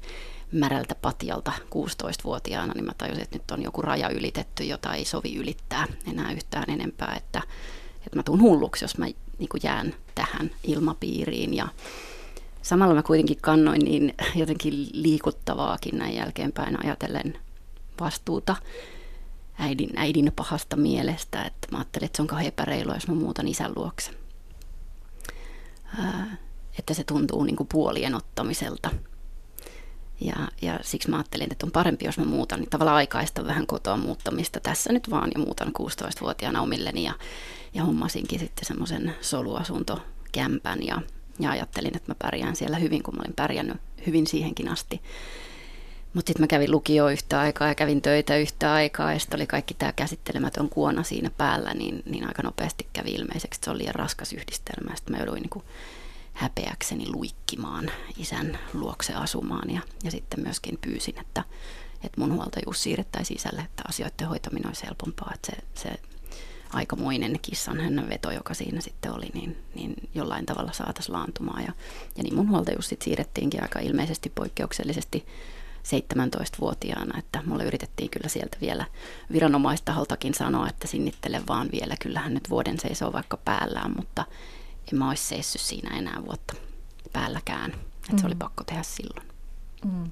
märältä 0.51 0.95
patjalta 0.95 1.51
16-vuotiaana, 1.75 2.73
niin 2.73 2.85
mä 2.85 2.91
tajusin, 2.97 3.23
että 3.23 3.35
nyt 3.35 3.51
on 3.51 3.63
joku 3.63 3.81
raja 3.81 4.09
ylitetty, 4.09 4.63
jota 4.63 4.93
ei 4.93 5.05
sovi 5.05 5.35
ylittää 5.35 5.87
enää 6.11 6.31
yhtään 6.31 6.69
enempää, 6.69 7.13
että, 7.17 7.41
että 8.05 8.15
mä 8.15 8.23
tuun 8.23 8.41
hulluksi, 8.41 8.83
jos 8.83 8.97
mä 8.97 9.05
niin 9.05 9.49
jään 9.63 9.93
tähän 10.15 10.51
ilmapiiriin. 10.63 11.53
Ja 11.53 11.67
samalla 12.61 12.93
mä 12.93 13.03
kuitenkin 13.03 13.37
kannoin 13.41 13.81
niin 13.81 14.13
jotenkin 14.35 14.87
liikuttavaakin 14.91 15.97
näin 15.97 16.15
jälkeenpäin 16.15 16.85
ajatellen 16.85 17.37
vastuuta 17.99 18.55
äidin, 19.59 19.89
äidin 19.95 20.31
pahasta 20.35 20.75
mielestä, 20.75 21.43
että 21.43 21.67
mä 21.71 21.77
ajattelin, 21.77 22.05
että 22.05 22.17
se 22.17 22.21
on 22.21 22.27
kauhean 22.27 22.47
epäreilua, 22.47 22.93
jos 22.93 23.07
mä 23.07 23.15
muutan 23.15 23.47
isän 23.47 23.73
luokse. 23.75 24.24
Että 26.79 26.93
se 26.93 27.03
tuntuu 27.03 27.43
niin 27.43 27.55
kuin 27.55 27.67
puolien 27.71 28.15
ottamiselta. 28.15 28.89
Ja, 30.21 30.35
ja 30.61 30.79
siksi 30.81 31.09
mä 31.09 31.15
ajattelin, 31.15 31.51
että 31.51 31.65
on 31.65 31.71
parempi, 31.71 32.05
jos 32.05 32.17
mä 32.17 32.25
muutan, 32.25 32.59
niin 32.59 32.69
tavallaan 32.69 32.97
aikaista 32.97 33.47
vähän 33.47 33.67
kotoa 33.67 33.97
muuttamista 33.97 34.59
tässä 34.59 34.93
nyt 34.93 35.09
vaan 35.09 35.31
ja 35.35 35.39
muutan 35.39 35.67
16-vuotiaana 35.67 36.61
omilleni 36.61 37.03
ja, 37.03 37.13
ja 37.73 37.83
hommasinkin 37.83 38.39
sitten 38.39 38.65
semmoisen 38.65 39.15
soluasuntokämpän 39.21 40.85
ja, 40.85 41.01
ja 41.39 41.51
ajattelin, 41.51 41.95
että 41.95 42.11
mä 42.11 42.15
pärjään 42.19 42.55
siellä 42.55 42.77
hyvin, 42.77 43.03
kun 43.03 43.15
mä 43.15 43.21
olin 43.21 43.35
pärjännyt 43.35 43.77
hyvin 44.07 44.27
siihenkin 44.27 44.69
asti. 44.69 45.01
Mutta 46.15 46.29
sitten 46.29 46.43
mä 46.43 46.47
kävin 46.47 46.71
lukio 46.71 47.09
yhtä 47.09 47.39
aikaa 47.39 47.67
ja 47.67 47.75
kävin 47.75 48.01
töitä 48.01 48.37
yhtä 48.37 48.73
aikaa 48.73 49.13
ja 49.13 49.19
sitten 49.19 49.37
oli 49.37 49.47
kaikki 49.47 49.73
tämä 49.73 49.91
käsittelemätön 49.91 50.69
kuona 50.69 51.03
siinä 51.03 51.29
päällä, 51.37 51.73
niin, 51.73 52.03
niin 52.05 52.27
aika 52.27 52.43
nopeasti 52.43 52.87
kävi 52.93 53.09
ilmeiseksi, 53.09 53.57
että 53.57 53.65
se 53.65 53.71
oli 53.71 53.79
liian 53.79 53.95
raskas 53.95 54.33
yhdistelmä. 54.33 54.95
Sitten 54.95 55.15
mä 55.15 55.17
jouduin 55.17 55.41
niin 55.41 55.49
kuin 55.49 55.65
häpeäkseni 56.33 57.05
luikkimaan 57.13 57.91
isän 58.17 58.59
luokse 58.73 59.13
asumaan 59.13 59.69
ja, 59.69 59.81
ja 60.03 60.11
sitten 60.11 60.39
myöskin 60.39 60.77
pyysin, 60.81 61.19
että, 61.19 61.43
että 62.03 62.21
mun 62.21 62.33
huoltajuus 62.33 62.83
siirrettäisiin 62.83 63.37
isälle, 63.37 63.61
että 63.61 63.83
asioiden 63.87 64.27
hoitaminen 64.27 64.67
olisi 64.67 64.85
helpompaa, 64.85 65.31
että 65.35 65.51
se, 65.51 65.81
se 65.81 65.99
aikamoinen 66.73 67.39
kissan 67.41 67.79
hänen 67.79 68.09
veto, 68.09 68.31
joka 68.31 68.53
siinä 68.53 68.81
sitten 68.81 69.13
oli, 69.13 69.29
niin, 69.33 69.57
niin 69.73 69.93
jollain 70.15 70.45
tavalla 70.45 70.71
saataisiin 70.71 71.13
laantumaan. 71.13 71.63
Ja, 71.63 71.73
ja 72.17 72.23
niin 72.23 72.35
mun 72.35 72.49
huoltajuus 72.49 72.89
sitten 72.89 73.05
siirrettiinkin 73.05 73.61
aika 73.61 73.79
ilmeisesti 73.79 74.31
poikkeuksellisesti 74.35 75.25
17-vuotiaana, 75.85 77.19
että 77.19 77.43
mulle 77.45 77.63
yritettiin 77.63 78.09
kyllä 78.09 78.29
sieltä 78.29 78.57
vielä 78.61 78.85
viranomaistaholtakin 79.31 80.33
sanoa, 80.33 80.69
että 80.69 80.87
sinnittele 80.87 81.41
vaan 81.47 81.69
vielä, 81.71 81.95
kyllähän 81.99 82.33
nyt 82.33 82.49
vuoden 82.49 82.79
seisoo 82.79 83.13
vaikka 83.13 83.37
päällään, 83.37 83.93
mutta 83.97 84.25
en 84.93 84.99
mä 84.99 85.09
olisi 85.09 85.23
seissyt 85.23 85.61
siinä 85.61 85.97
enää 85.97 86.21
vuotta 86.25 86.55
päälläkään. 87.13 87.71
Että 87.71 88.11
mm. 88.11 88.17
se 88.17 88.25
oli 88.25 88.35
mm. 88.35 88.39
pakko 88.39 88.63
tehdä 88.63 88.83
silloin. 88.83 89.27
Mm. 89.85 90.11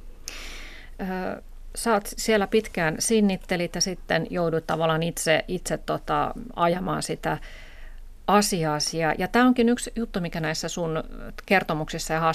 Ö, 1.02 1.42
sä 1.76 1.94
oot 1.94 2.10
siellä 2.18 2.48
pitkään 2.48 2.96
sinnittelit 3.00 3.76
ja 3.76 3.82
sitten 3.82 4.28
joudut 4.30 4.68
tavallaan 4.68 5.04
itse, 5.04 5.46
itse 5.48 5.78
tota, 5.78 6.34
ajamaan 6.56 7.04
sitä 7.04 7.38
asiaasi. 8.28 8.98
Ja, 8.98 9.28
tämä 9.32 9.46
onkin 9.46 9.70
yksi 9.70 9.92
juttu, 9.96 10.22
mikä 10.22 10.40
näissä 10.40 10.68
sun 10.68 11.04
kertomuksissa 11.46 12.14
ja 12.14 12.34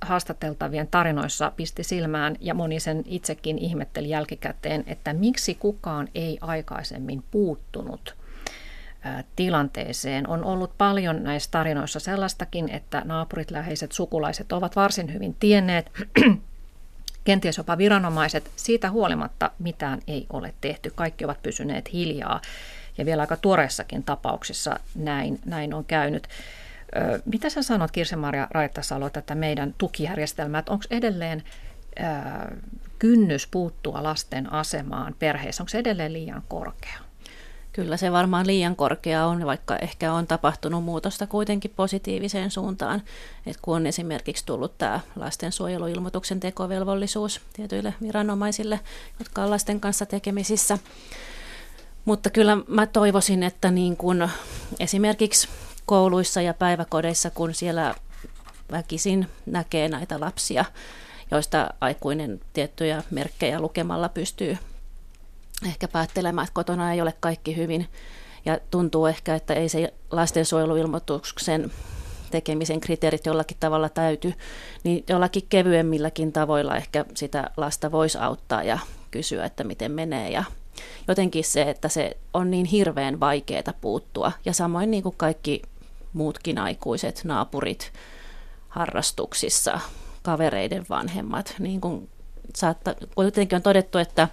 haastateltavien 0.00 0.88
tarinoissa 0.90 1.52
pisti 1.56 1.84
silmään, 1.84 2.36
ja 2.40 2.54
moni 2.54 2.80
sen 2.80 3.02
itsekin 3.06 3.58
ihmetteli 3.58 4.08
jälkikäteen, 4.08 4.84
että 4.86 5.12
miksi 5.12 5.54
kukaan 5.54 6.08
ei 6.14 6.38
aikaisemmin 6.40 7.24
puuttunut 7.30 8.14
tilanteeseen. 9.36 10.28
On 10.28 10.44
ollut 10.44 10.70
paljon 10.78 11.22
näissä 11.22 11.50
tarinoissa 11.50 12.00
sellaistakin, 12.00 12.70
että 12.70 13.02
naapurit, 13.04 13.50
läheiset, 13.50 13.92
sukulaiset 13.92 14.52
ovat 14.52 14.76
varsin 14.76 15.14
hyvin 15.14 15.36
tienneet, 15.40 15.90
kenties 17.24 17.56
jopa 17.56 17.78
viranomaiset, 17.78 18.50
siitä 18.56 18.90
huolimatta 18.90 19.50
mitään 19.58 20.00
ei 20.06 20.26
ole 20.32 20.54
tehty. 20.60 20.92
Kaikki 20.94 21.24
ovat 21.24 21.42
pysyneet 21.42 21.92
hiljaa 21.92 22.40
ja 22.98 23.06
vielä 23.06 23.22
aika 23.22 23.36
tuoreissakin 23.36 24.02
tapauksissa 24.02 24.80
näin, 24.94 25.40
näin 25.44 25.74
on 25.74 25.84
käynyt. 25.84 26.28
Ö, 26.96 27.22
mitä 27.24 27.50
sä 27.50 27.62
sanot, 27.62 27.90
Kirse-Maria 27.90 28.48
Raittasalo, 28.50 29.06
että 29.06 29.34
meidän 29.34 29.74
tukijärjestelmät, 29.78 30.68
onko 30.68 30.84
edelleen 30.90 31.42
ö, 32.00 32.02
kynnys 32.98 33.46
puuttua 33.46 34.02
lasten 34.02 34.52
asemaan 34.52 35.14
perheessä, 35.18 35.62
onko 35.62 35.68
se 35.68 35.78
edelleen 35.78 36.12
liian 36.12 36.42
korkea? 36.48 36.98
Kyllä 37.72 37.96
se 37.96 38.12
varmaan 38.12 38.46
liian 38.46 38.76
korkea 38.76 39.26
on, 39.26 39.46
vaikka 39.46 39.76
ehkä 39.76 40.12
on 40.12 40.26
tapahtunut 40.26 40.84
muutosta 40.84 41.26
kuitenkin 41.26 41.72
positiiviseen 41.76 42.50
suuntaan. 42.50 43.02
Et 43.46 43.56
kun 43.62 43.76
on 43.76 43.86
esimerkiksi 43.86 44.46
tullut 44.46 44.78
tämä 44.78 45.00
lastensuojeluilmoituksen 45.16 46.40
tekovelvollisuus 46.40 47.40
tietyille 47.52 47.94
viranomaisille, 48.02 48.80
jotka 49.18 49.42
on 49.42 49.50
lasten 49.50 49.80
kanssa 49.80 50.06
tekemisissä, 50.06 50.78
mutta 52.08 52.30
kyllä 52.30 52.56
mä 52.68 52.86
toivoisin, 52.86 53.42
että 53.42 53.70
niin 53.70 53.96
kun 53.96 54.28
esimerkiksi 54.80 55.48
kouluissa 55.86 56.40
ja 56.40 56.54
päiväkodeissa, 56.54 57.30
kun 57.30 57.54
siellä 57.54 57.94
väkisin 58.70 59.26
näkee 59.46 59.88
näitä 59.88 60.20
lapsia, 60.20 60.64
joista 61.30 61.70
aikuinen 61.80 62.40
tiettyjä 62.52 63.02
merkkejä 63.10 63.60
lukemalla 63.60 64.08
pystyy 64.08 64.58
ehkä 65.66 65.88
päättelemään, 65.88 66.44
että 66.44 66.54
kotona 66.54 66.92
ei 66.92 67.00
ole 67.00 67.14
kaikki 67.20 67.56
hyvin. 67.56 67.88
Ja 68.44 68.58
tuntuu 68.70 69.06
ehkä, 69.06 69.34
että 69.34 69.54
ei 69.54 69.68
se 69.68 69.94
lastensuojeluilmoituksen 70.10 71.72
tekemisen 72.30 72.80
kriteerit 72.80 73.26
jollakin 73.26 73.56
tavalla 73.60 73.88
täyty, 73.88 74.34
niin 74.84 75.04
jollakin 75.08 75.46
kevyemmilläkin 75.48 76.32
tavoilla 76.32 76.76
ehkä 76.76 77.04
sitä 77.14 77.50
lasta 77.56 77.92
voisi 77.92 78.18
auttaa 78.18 78.62
ja 78.62 78.78
kysyä, 79.10 79.44
että 79.44 79.64
miten 79.64 79.92
menee 79.92 80.30
ja 80.30 80.44
jotenkin 81.08 81.44
se, 81.44 81.62
että 81.62 81.88
se 81.88 82.16
on 82.34 82.50
niin 82.50 82.66
hirveän 82.66 83.20
vaikeaa 83.20 83.72
puuttua. 83.80 84.32
Ja 84.44 84.52
samoin 84.52 84.90
niin 84.90 85.02
kuin 85.02 85.14
kaikki 85.16 85.62
muutkin 86.12 86.58
aikuiset, 86.58 87.20
naapurit 87.24 87.92
harrastuksissa, 88.68 89.80
kavereiden 90.22 90.86
vanhemmat. 90.90 91.54
Niin 91.58 91.80
kuin 91.80 92.08
saattaa, 92.56 92.94
kuitenkin 93.14 93.56
on 93.56 93.62
todettu, 93.62 93.98
että 93.98 94.28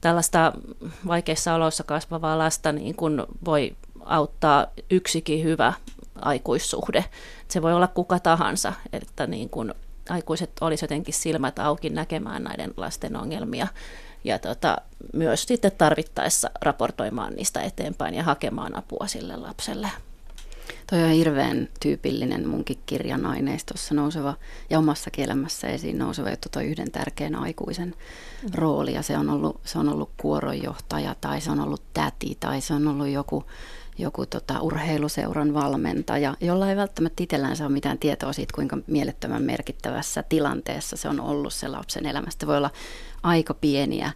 tällaista 0.00 0.52
vaikeissa 1.06 1.54
oloissa 1.54 1.84
kasvavaa 1.84 2.38
lasta 2.38 2.72
niin 2.72 2.96
kuin 2.96 3.22
voi 3.44 3.76
auttaa 4.04 4.66
yksikin 4.90 5.44
hyvä 5.44 5.72
aikuissuhde. 6.20 7.04
Se 7.48 7.62
voi 7.62 7.72
olla 7.72 7.88
kuka 7.88 8.18
tahansa, 8.18 8.72
että 8.92 9.26
niin 9.26 9.48
kuin 9.48 9.74
aikuiset 10.08 10.50
olisivat 10.60 10.90
jotenkin 10.90 11.14
silmät 11.14 11.58
auki 11.58 11.90
näkemään 11.90 12.44
näiden 12.44 12.74
lasten 12.76 13.16
ongelmia 13.16 13.66
ja 14.24 14.38
tota, 14.38 14.76
myös 15.12 15.42
sitten 15.42 15.72
tarvittaessa 15.78 16.50
raportoimaan 16.62 17.32
niistä 17.32 17.60
eteenpäin 17.60 18.14
ja 18.14 18.22
hakemaan 18.22 18.76
apua 18.76 19.06
sille 19.06 19.36
lapselle. 19.36 19.88
Toi 20.90 21.02
on 21.02 21.10
hirveän 21.10 21.68
tyypillinen 21.80 22.48
munkin 22.48 22.78
kirjan 22.86 23.26
aineistossa 23.26 23.94
nouseva 23.94 24.34
ja 24.70 24.78
omassa 24.78 25.10
elämässä 25.18 25.68
esiin 25.68 25.98
nouseva 25.98 26.30
juttu 26.30 26.48
toi 26.48 26.64
yhden 26.64 26.90
tärkeän 26.90 27.34
aikuisen 27.34 27.94
mm. 28.42 28.50
rooli. 28.54 28.94
Ja 28.94 29.02
se 29.02 29.18
on, 29.18 29.30
ollut, 29.30 29.60
se 29.64 29.78
on 29.78 29.88
ollut 29.88 30.10
kuoronjohtaja 30.16 31.14
tai 31.20 31.40
se 31.40 31.50
on 31.50 31.60
ollut 31.60 31.82
täti 31.94 32.36
tai 32.40 32.60
se 32.60 32.74
on 32.74 32.88
ollut 32.88 33.08
joku, 33.08 33.44
joku 33.98 34.26
tota, 34.26 34.60
urheiluseuran 34.60 35.54
valmentaja, 35.54 36.36
jolla 36.40 36.70
ei 36.70 36.76
välttämättä 36.76 37.22
itsellään 37.22 37.56
saa 37.56 37.68
mitään 37.68 37.98
tietoa 37.98 38.32
siitä, 38.32 38.54
kuinka 38.54 38.78
mielettömän 38.86 39.42
merkittävässä 39.42 40.22
tilanteessa 40.22 40.96
se 40.96 41.08
on 41.08 41.20
ollut 41.20 41.52
se 41.52 41.68
lapsen 41.68 42.06
elämästä. 42.06 42.46
Voi 42.46 42.56
olla 42.56 42.70
aika 43.22 43.54
pieniä 43.54 44.12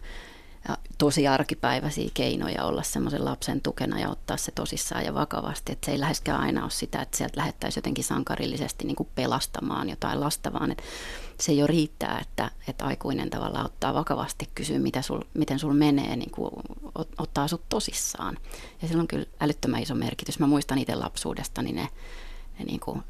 tosi 0.97 1.27
arkipäiväisiä 1.27 2.09
keinoja 2.13 2.63
olla 2.63 2.83
semmoisen 2.83 3.25
lapsen 3.25 3.61
tukena 3.61 3.99
ja 3.99 4.09
ottaa 4.09 4.37
se 4.37 4.51
tosissaan 4.51 5.05
ja 5.05 5.13
vakavasti. 5.13 5.71
Että 5.71 5.85
se 5.85 5.91
ei 5.91 5.99
läheskään 5.99 6.39
aina 6.39 6.63
ole 6.63 6.71
sitä, 6.71 7.01
että 7.01 7.17
sieltä 7.17 7.37
lähettäisiin 7.39 7.77
jotenkin 7.79 8.03
sankarillisesti 8.03 8.85
niin 8.85 8.95
kuin 8.95 9.09
pelastamaan 9.15 9.89
jotain 9.89 10.19
lasta, 10.19 10.53
vaan 10.53 10.71
että 10.71 10.83
se 11.39 11.53
jo 11.53 11.67
riittää, 11.67 12.19
että, 12.21 12.51
että 12.67 12.85
aikuinen 12.85 13.29
tavallaan 13.29 13.65
ottaa 13.65 13.93
vakavasti, 13.93 14.49
kysyy 14.55 14.79
mitä 14.79 15.01
sul, 15.01 15.21
miten 15.33 15.59
sul 15.59 15.73
menee, 15.73 16.15
niin 16.15 16.31
kuin 16.31 16.51
ottaa 17.17 17.47
sut 17.47 17.69
tosissaan. 17.69 18.37
Ja 18.81 18.87
sillä 18.87 19.01
on 19.01 19.07
kyllä 19.07 19.25
älyttömän 19.39 19.81
iso 19.81 19.95
merkitys. 19.95 20.39
Mä 20.39 20.47
muistan 20.47 20.77
itse 20.77 20.95
lapsuudestani 20.95 21.71
ne, 21.71 21.89
ne 22.59 22.65
niin 22.65 22.79
kuin 22.79 23.03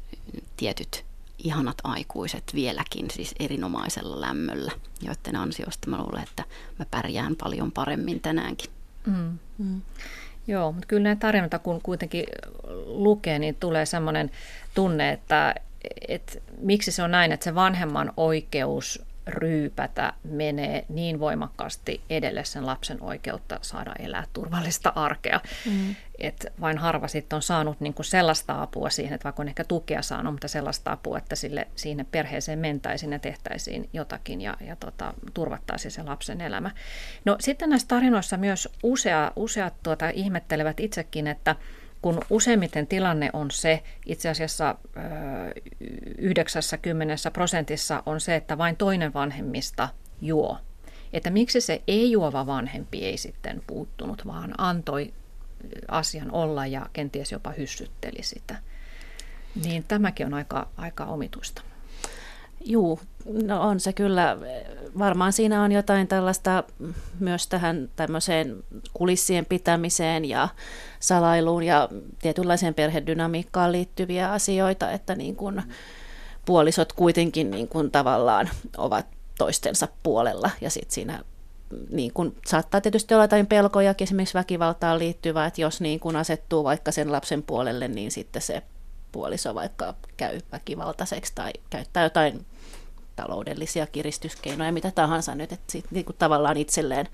tietyt 0.56 1.07
ihanat 1.38 1.78
aikuiset 1.84 2.44
vieläkin 2.54 3.10
siis 3.10 3.34
erinomaisella 3.40 4.20
lämmöllä, 4.20 4.72
joiden 5.02 5.36
ansiosta 5.36 5.90
mä 5.90 5.98
luulen, 5.98 6.22
että 6.22 6.44
mä 6.78 6.86
pärjään 6.90 7.36
paljon 7.36 7.72
paremmin 7.72 8.20
tänäänkin. 8.20 8.70
Mm. 9.06 9.38
Mm. 9.58 9.80
Joo, 10.46 10.72
mutta 10.72 10.86
kyllä 10.86 11.02
näitä 11.02 11.20
tarinoita 11.20 11.58
kun 11.58 11.80
kuitenkin 11.82 12.24
lukee, 12.86 13.38
niin 13.38 13.54
tulee 13.54 13.86
semmoinen 13.86 14.30
tunne, 14.74 15.12
että, 15.12 15.54
että 16.08 16.38
miksi 16.60 16.92
se 16.92 17.02
on 17.02 17.10
näin, 17.10 17.32
että 17.32 17.44
se 17.44 17.54
vanhemman 17.54 18.12
oikeus 18.16 19.02
ryypätä 19.28 20.12
menee 20.24 20.84
niin 20.88 21.20
voimakkaasti 21.20 22.00
edelle 22.10 22.44
sen 22.44 22.66
lapsen 22.66 23.02
oikeutta 23.02 23.58
saada 23.62 23.92
elää 23.98 24.24
turvallista 24.32 24.92
arkea. 24.94 25.40
Mm. 25.66 25.94
Että 26.18 26.50
vain 26.60 26.78
harva 26.78 27.08
sitten 27.08 27.36
on 27.36 27.42
saanut 27.42 27.80
niinku 27.80 28.02
sellaista 28.02 28.62
apua 28.62 28.90
siihen, 28.90 29.14
että 29.14 29.24
vaikka 29.24 29.42
on 29.42 29.48
ehkä 29.48 29.64
tukea 29.64 30.02
saanut, 30.02 30.34
mutta 30.34 30.48
sellaista 30.48 30.92
apua, 30.92 31.18
että 31.18 31.36
sille, 31.36 31.68
siinä 31.76 32.04
perheeseen 32.04 32.58
mentäisiin 32.58 33.12
ja 33.12 33.18
tehtäisiin 33.18 33.88
jotakin 33.92 34.40
ja, 34.40 34.56
ja 34.60 34.76
tota, 34.76 35.14
turvattaisiin 35.34 35.92
se 35.92 36.02
lapsen 36.02 36.40
elämä. 36.40 36.70
No 37.24 37.36
sitten 37.40 37.70
näissä 37.70 37.88
tarinoissa 37.88 38.36
myös 38.36 38.68
usea, 38.82 39.32
useat 39.36 39.74
tuota, 39.82 40.08
ihmettelevät 40.08 40.80
itsekin, 40.80 41.26
että 41.26 41.56
kun 42.02 42.20
useimmiten 42.30 42.86
tilanne 42.86 43.30
on 43.32 43.50
se, 43.50 43.82
itse 44.06 44.28
asiassa 44.28 44.76
90 46.18 47.30
prosentissa 47.30 48.02
on 48.06 48.20
se, 48.20 48.36
että 48.36 48.58
vain 48.58 48.76
toinen 48.76 49.14
vanhemmista 49.14 49.88
juo. 50.20 50.58
Että 51.12 51.30
miksi 51.30 51.60
se 51.60 51.82
ei-juova 51.86 52.46
vanhempi 52.46 53.04
ei 53.04 53.16
sitten 53.16 53.62
puuttunut, 53.66 54.26
vaan 54.26 54.54
antoi 54.58 55.14
asian 55.88 56.32
olla 56.32 56.66
ja 56.66 56.86
kenties 56.92 57.32
jopa 57.32 57.52
hyssytteli 57.58 58.22
sitä. 58.22 58.56
Niin 59.64 59.84
tämäkin 59.88 60.26
on 60.26 60.34
aika, 60.34 60.68
aika 60.76 61.04
omituista. 61.04 61.62
Juu, 62.64 63.00
no 63.46 63.62
on 63.62 63.80
se 63.80 63.92
kyllä. 63.92 64.36
Varmaan 64.98 65.32
siinä 65.32 65.62
on 65.62 65.72
jotain 65.72 66.08
tällaista 66.08 66.64
myös 67.20 67.46
tähän 67.46 67.88
tämmöiseen 67.96 68.64
kulissien 68.92 69.46
pitämiseen 69.46 70.24
ja 70.24 70.48
salailuun 71.00 71.62
ja 71.62 71.88
tietynlaiseen 72.22 72.74
perhedynamiikkaan 72.74 73.72
liittyviä 73.72 74.32
asioita, 74.32 74.90
että 74.90 75.14
niin 75.14 75.36
kuin 75.36 75.62
puolisot 76.46 76.92
kuitenkin 76.92 77.50
niin 77.50 77.68
kuin 77.68 77.90
tavallaan 77.90 78.48
ovat 78.76 79.06
toistensa 79.38 79.88
puolella 80.02 80.50
ja 80.60 80.70
sitten 80.70 80.94
siinä 80.94 81.24
niin 81.90 82.12
kuin, 82.12 82.36
saattaa 82.46 82.80
tietysti 82.80 83.14
olla 83.14 83.24
jotain 83.24 83.46
pelkoja, 83.46 83.94
esimerkiksi 84.00 84.34
väkivaltaan 84.34 84.98
liittyvää, 84.98 85.46
että 85.46 85.60
jos 85.60 85.80
niin 85.80 86.00
kuin 86.00 86.16
asettuu 86.16 86.64
vaikka 86.64 86.92
sen 86.92 87.12
lapsen 87.12 87.42
puolelle, 87.42 87.88
niin 87.88 88.10
sitten 88.10 88.42
se 88.42 88.62
puoliso 89.12 89.54
vaikka 89.54 89.94
käy 90.16 90.40
väkivaltaiseksi 90.52 91.32
tai 91.34 91.52
käyttää 91.70 92.02
jotain 92.02 92.46
taloudellisia 93.16 93.86
kiristyskeinoja, 93.86 94.72
mitä 94.72 94.90
tahansa 94.90 95.34
nyt, 95.34 95.52
että 95.52 95.72
sit, 95.72 95.84
niin 95.90 96.04
kuin 96.04 96.16
tavallaan 96.18 96.56
itselleen 96.56 97.06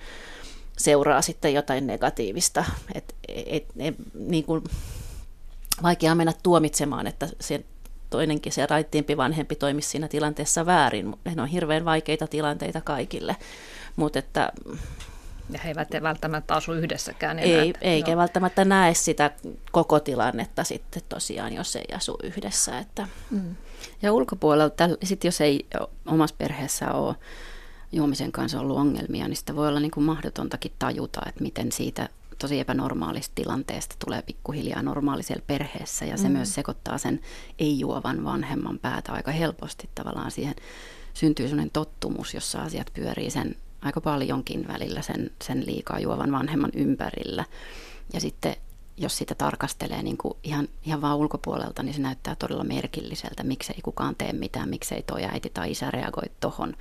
seuraa 0.79 1.23
sitten 1.23 1.55
jotain 1.55 1.87
negatiivista. 1.87 2.65
Et, 2.95 3.15
et, 3.29 3.67
et, 3.79 3.95
niin 4.15 4.45
kuin, 4.45 4.65
vaikea 5.83 6.15
mennä 6.15 6.33
tuomitsemaan, 6.43 7.07
että 7.07 7.29
se 7.41 7.65
toinenkin 8.11 8.53
se 8.53 8.67
raittiimpi 8.67 9.17
vanhempi 9.17 9.55
toimisi 9.57 9.89
siinä 9.89 10.09
tilanteessa 10.09 10.67
väärin. 10.67 11.17
Ne 11.35 11.43
on 11.43 11.49
hirveän 11.49 11.85
vaikeita 11.85 12.27
tilanteita 12.27 12.81
kaikille. 12.81 13.37
Mutta 13.97 14.19
että 14.19 14.53
ja 15.51 15.59
he 15.65 15.69
eivät 15.69 15.89
välttämättä 16.03 16.55
asu 16.55 16.73
yhdessäkään. 16.73 17.39
Ei, 17.39 17.69
että, 17.69 17.79
eikä 17.83 18.11
joo. 18.11 18.21
välttämättä 18.21 18.65
näe 18.65 18.95
sitä 18.95 19.31
koko 19.73 20.01
tilannetta 20.01 20.65
sitten 20.65 21.03
tosiaan, 21.09 21.53
jos 21.53 21.77
ei 21.77 21.95
asu 21.95 22.19
yhdessä. 22.23 22.79
Että. 22.79 23.09
Mm. 23.31 23.57
Ja 24.03 24.13
ulkopuolelta, 24.13 24.89
sit 25.03 25.25
jos 25.25 25.41
ei 25.41 25.67
omassa 26.07 26.37
perheessä 26.39 26.93
ole 26.93 27.15
juomisen 27.93 28.33
kanssa 28.33 28.61
ollut 28.61 28.79
ongelmia, 28.79 29.29
niin 29.29 29.37
sitä 29.37 29.57
voi 29.57 29.69
olla 29.69 29.81
niin 29.81 29.91
kuin 29.91 30.05
mahdotontakin 30.05 30.73
tajuta, 30.79 31.21
että 31.29 31.43
miten 31.43 31.73
siitä 31.73 32.09
tosi 32.39 32.61
epänormaalista 32.61 33.33
tilanteesta 33.35 33.97
tulee 34.05 34.23
pikkuhiljaa 34.23 34.83
normaalisella 34.83 35.43
perheessä 35.47 36.05
ja 36.05 36.17
se 36.17 36.29
mm. 36.29 36.33
myös 36.33 36.55
sekoittaa 36.55 36.99
sen 36.99 37.21
ei-juovan 37.59 38.25
vanhemman 38.25 38.79
päätä 38.79 39.13
aika 39.13 39.31
helposti 39.31 39.89
tavallaan 39.95 40.31
siihen 40.31 40.55
syntyy 41.15 41.49
sellainen 41.49 41.71
tottumus, 41.73 42.35
jossa 42.35 42.63
asiat 42.63 42.91
pyörii 42.95 43.31
sen 43.31 43.57
aika 43.85 44.01
paljonkin 44.01 44.69
välillä 44.69 45.03
sen, 45.03 45.31
sen 45.45 45.67
liikaa 45.67 45.99
juovan 45.99 46.33
vanhemman 46.33 46.71
ympärillä. 46.75 47.45
Ja 48.13 48.21
sitten 48.21 48.57
jos 48.97 49.19
sitä 49.19 49.35
tarkastelee 49.35 50.03
niin 50.03 50.17
kuin 50.17 50.35
ihan, 50.43 50.69
ihan 50.85 51.01
vaan 51.01 51.17
ulkopuolelta, 51.17 51.83
niin 51.83 51.95
se 51.95 52.01
näyttää 52.01 52.35
todella 52.35 52.65
merkilliseltä, 52.65 53.45
miksei 53.45 53.79
kukaan 53.83 54.15
tee 54.17 54.33
mitään, 54.33 54.69
miksei 54.69 55.03
toi 55.03 55.25
äiti 55.25 55.51
tai 55.55 55.71
isä 55.71 55.91
reagoi 55.91 56.31
tohon. 56.41 56.77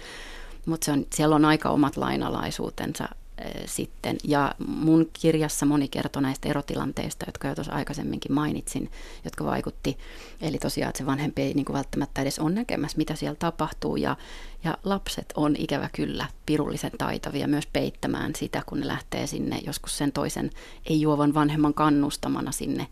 Mutta 0.65 0.91
siellä 1.15 1.35
on 1.35 1.45
aika 1.45 1.69
omat 1.69 1.97
lainalaisuutensa 1.97 3.09
sitten. 3.65 4.17
Ja 4.23 4.55
mun 4.67 5.09
kirjassa 5.21 5.65
moni 5.65 5.87
kertoo 5.87 6.21
näistä 6.21 6.49
erotilanteista, 6.49 7.25
jotka 7.27 7.47
jo 7.47 7.55
tuossa 7.55 7.73
aikaisemminkin 7.73 8.33
mainitsin, 8.33 8.91
jotka 9.25 9.45
vaikutti. 9.45 9.97
Eli 10.41 10.57
tosiaan, 10.57 10.89
että 10.89 10.97
se 10.97 11.05
vanhempi 11.05 11.41
ei 11.41 11.53
niin 11.53 11.65
kuin 11.65 11.73
välttämättä 11.73 12.21
edes 12.21 12.39
ole 12.39 12.51
näkemässä, 12.51 12.97
mitä 12.97 13.15
siellä 13.15 13.35
tapahtuu. 13.39 13.95
Ja, 13.95 14.15
ja 14.63 14.77
lapset 14.83 15.33
on 15.35 15.55
ikävä 15.57 15.89
kyllä 15.95 16.25
pirullisen 16.45 16.91
taitavia 16.97 17.47
myös 17.47 17.67
peittämään 17.67 18.35
sitä, 18.35 18.63
kun 18.65 18.79
ne 18.79 18.87
lähtee 18.87 19.27
sinne 19.27 19.59
joskus 19.65 19.97
sen 19.97 20.11
toisen 20.11 20.49
ei-juovan 20.85 21.33
vanhemman 21.33 21.73
kannustamana 21.73 22.51
sinne, 22.51 22.87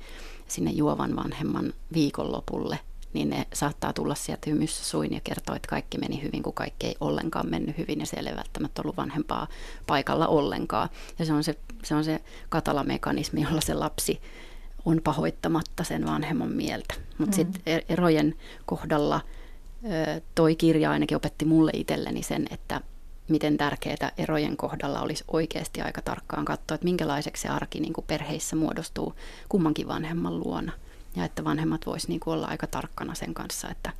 sinne 0.48 0.72
juovan 0.72 1.16
vanhemman 1.16 1.74
viikonlopulle– 1.94 2.80
niin 3.14 3.30
ne 3.30 3.48
saattaa 3.54 3.94
tulla 3.94 4.16
sieltä 4.16 4.50
hymyssä 4.50 4.84
suin 4.84 5.14
ja 5.14 5.22
kertoa, 5.24 5.56
että 5.56 5.68
kaikki 5.68 5.98
meni 5.98 6.22
hyvin, 6.22 6.44
kun 6.44 6.54
kaikki 6.54 6.88
ei 6.88 6.96
ollenkaan 7.00 7.50
mennyt 7.50 7.78
hyvin 7.78 8.00
ja 8.00 8.06
siellä 8.06 8.30
ei 8.30 8.36
välttämättä 8.36 8.82
ollut 8.82 8.98
vanhempaa 8.98 9.48
paikalla 9.88 10.28
ollenkaan. 10.28 10.90
Ja 11.20 11.26
se 11.26 11.34
on 11.34 11.44
se, 11.44 11.56
se, 11.84 11.96
on 11.96 12.04
se 12.04 12.22
katalamekanismi, 12.50 13.42
jolla 13.42 13.62
se 13.62 13.74
lapsi 13.74 14.22
on 14.86 15.02
pahoittamatta 15.04 15.84
sen 15.84 16.06
vanhemman 16.06 16.52
mieltä. 16.52 16.94
Mutta 17.18 17.32
mm. 17.32 17.36
sitten 17.36 17.82
erojen 17.90 18.36
kohdalla 18.66 19.22
toi 20.36 20.56
kirja 20.56 20.92
ainakin 20.92 21.18
opetti 21.18 21.46
mulle 21.46 21.72
itselleni 21.74 22.24
sen, 22.24 22.48
että 22.52 22.82
miten 23.28 23.58
tärkeää 23.58 24.12
erojen 24.18 24.58
kohdalla 24.58 25.02
olisi 25.02 25.24
oikeasti 25.28 25.82
aika 25.82 26.02
tarkkaan 26.02 26.46
katsoa, 26.46 26.76
että 26.76 26.86
minkälaiseksi 26.86 27.42
se 27.42 27.50
arki 27.50 27.80
niin 27.80 27.94
kuin 27.94 28.06
perheissä 28.08 28.56
muodostuu 28.56 29.14
kummankin 29.50 29.88
vanhemman 29.88 30.40
luona– 30.40 30.72
ja 31.16 31.26
että 31.26 31.44
vanhemmat 31.44 31.86
voisivat 31.86 32.10
niin 32.10 32.22
olla 32.26 32.48
aika 32.48 32.68
tarkkana 32.68 33.16
sen 33.16 33.34
kanssa, 33.34 33.70
että 33.70 33.94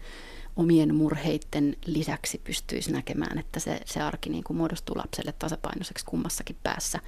omien 0.56 0.96
murheiden 0.96 1.76
lisäksi 1.86 2.42
pystyisi 2.44 2.92
näkemään, 2.92 3.38
että 3.38 3.60
se, 3.60 3.82
se 3.86 4.02
arki 4.02 4.30
niin 4.30 4.44
kuin 4.44 4.58
muodostuu 4.58 4.98
lapselle 4.98 5.32
tasapainoiseksi 5.40 6.06
kummassakin 6.06 6.58
päässä, 6.64 7.00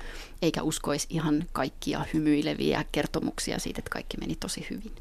eikä 0.42 0.64
uskoisi 0.64 1.08
ihan 1.10 1.46
kaikkia 1.52 2.06
hymyileviä 2.14 2.86
kertomuksia 2.92 3.60
siitä, 3.60 3.80
että 3.80 3.90
kaikki 3.90 4.18
meni 4.18 4.36
tosi 4.36 4.68
hyvin. 4.70 4.96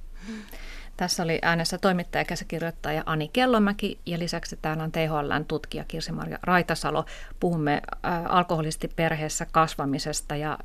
Tässä 0.97 1.23
oli 1.23 1.38
äänessä 1.43 1.79
toimittaja 1.79 2.25
käsikirjoittaja 2.25 3.03
Ani 3.07 3.29
Kellomäki 3.33 3.99
ja 4.07 4.19
lisäksi 4.19 4.59
täällä 4.62 4.83
on 4.83 4.93
THLn 4.93 5.45
tutkija 5.49 5.85
Kirsi-Marja 5.85 6.38
Raitasalo. 6.43 7.05
Puhumme 7.41 7.83
alkoholisti 8.29 8.88
perheessä 8.88 9.47
kasvamisesta 9.53 10.37
ja 10.37 10.59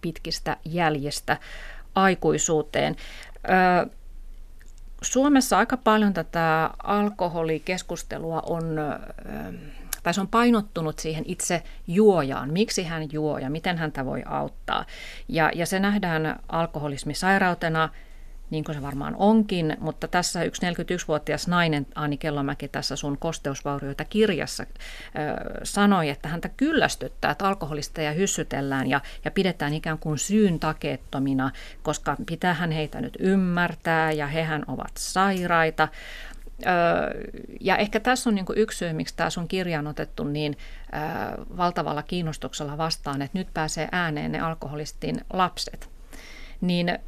pitkistä 0.00 0.56
jäljistä 0.64 1.38
aikuisuuteen. 1.94 2.96
Suomessa 5.02 5.58
aika 5.58 5.76
paljon 5.76 6.14
tätä 6.14 6.70
alkoholikeskustelua 6.82 8.42
on, 8.46 8.76
tai 10.02 10.14
se 10.14 10.20
on 10.20 10.28
painottunut 10.28 10.98
siihen 10.98 11.24
itse 11.26 11.62
juojaan, 11.86 12.52
miksi 12.52 12.82
hän 12.82 13.12
juo 13.12 13.38
ja 13.38 13.50
miten 13.50 13.78
häntä 13.78 14.04
voi 14.04 14.22
auttaa. 14.26 14.84
Ja, 15.28 15.50
ja 15.54 15.66
se 15.66 15.80
nähdään 15.80 16.40
alkoholismisairautena, 16.48 17.88
niin 18.54 18.64
kuin 18.64 18.74
se 18.74 18.82
varmaan 18.82 19.16
onkin, 19.18 19.76
mutta 19.80 20.08
tässä 20.08 20.44
yksi 20.44 20.62
41-vuotias 20.62 21.48
nainen, 21.48 21.86
Ani 21.94 22.16
Kellomäki, 22.16 22.68
tässä 22.68 22.96
sun 22.96 23.18
kosteusvaurioita 23.18 24.04
kirjassa 24.04 24.66
sanoi, 25.62 26.08
että 26.08 26.28
häntä 26.28 26.48
kyllästyttää, 26.56 27.30
että 27.30 27.48
alkoholisteja 27.48 28.12
hyssytellään 28.12 28.90
ja, 28.90 29.00
ja 29.24 29.30
pidetään 29.30 29.74
ikään 29.74 29.98
kuin 29.98 30.18
syyn 30.18 30.60
takeettomina, 30.60 31.50
koska 31.82 32.16
pitäähän 32.26 32.70
heitä 32.70 33.00
nyt 33.00 33.16
ymmärtää 33.20 34.12
ja 34.12 34.26
hehän 34.26 34.64
ovat 34.66 34.92
sairaita. 34.98 35.88
ja 37.60 37.76
ehkä 37.76 38.00
tässä 38.00 38.30
on 38.30 38.34
niin 38.34 38.46
yksi 38.56 38.78
syy, 38.78 38.92
miksi 38.92 39.16
tämä 39.16 39.30
sun 39.30 39.48
kirja 39.48 39.78
on 39.78 39.86
otettu 39.86 40.24
niin 40.24 40.56
valtavalla 41.56 42.02
kiinnostuksella 42.02 42.78
vastaan, 42.78 43.22
että 43.22 43.38
nyt 43.38 43.48
pääsee 43.54 43.88
ääneen 43.92 44.32
ne 44.32 44.40
alkoholistin 44.40 45.20
lapset. 45.32 45.90
Niin 46.60 46.98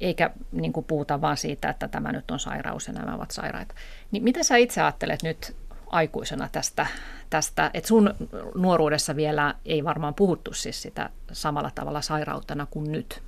eikä 0.00 0.30
niin 0.52 0.72
kuin 0.72 0.84
puhuta 0.84 1.20
vaan 1.20 1.36
siitä, 1.36 1.70
että 1.70 1.88
tämä 1.88 2.12
nyt 2.12 2.30
on 2.30 2.40
sairaus 2.40 2.86
ja 2.86 2.92
nämä 2.92 3.14
ovat 3.14 3.30
sairaita. 3.30 3.74
Niin 4.10 4.22
mitä 4.22 4.42
sä 4.42 4.56
itse 4.56 4.82
ajattelet 4.82 5.22
nyt 5.22 5.56
aikuisena 5.86 6.48
tästä, 6.52 6.86
tästä 7.30 7.70
että 7.74 7.88
sun 7.88 8.14
nuoruudessa 8.54 9.16
vielä 9.16 9.54
ei 9.64 9.84
varmaan 9.84 10.14
puhuttu 10.14 10.54
siis 10.54 10.82
sitä 10.82 11.10
samalla 11.32 11.70
tavalla 11.74 12.00
sairautena 12.00 12.66
kuin 12.70 12.92
nyt, 12.92 13.22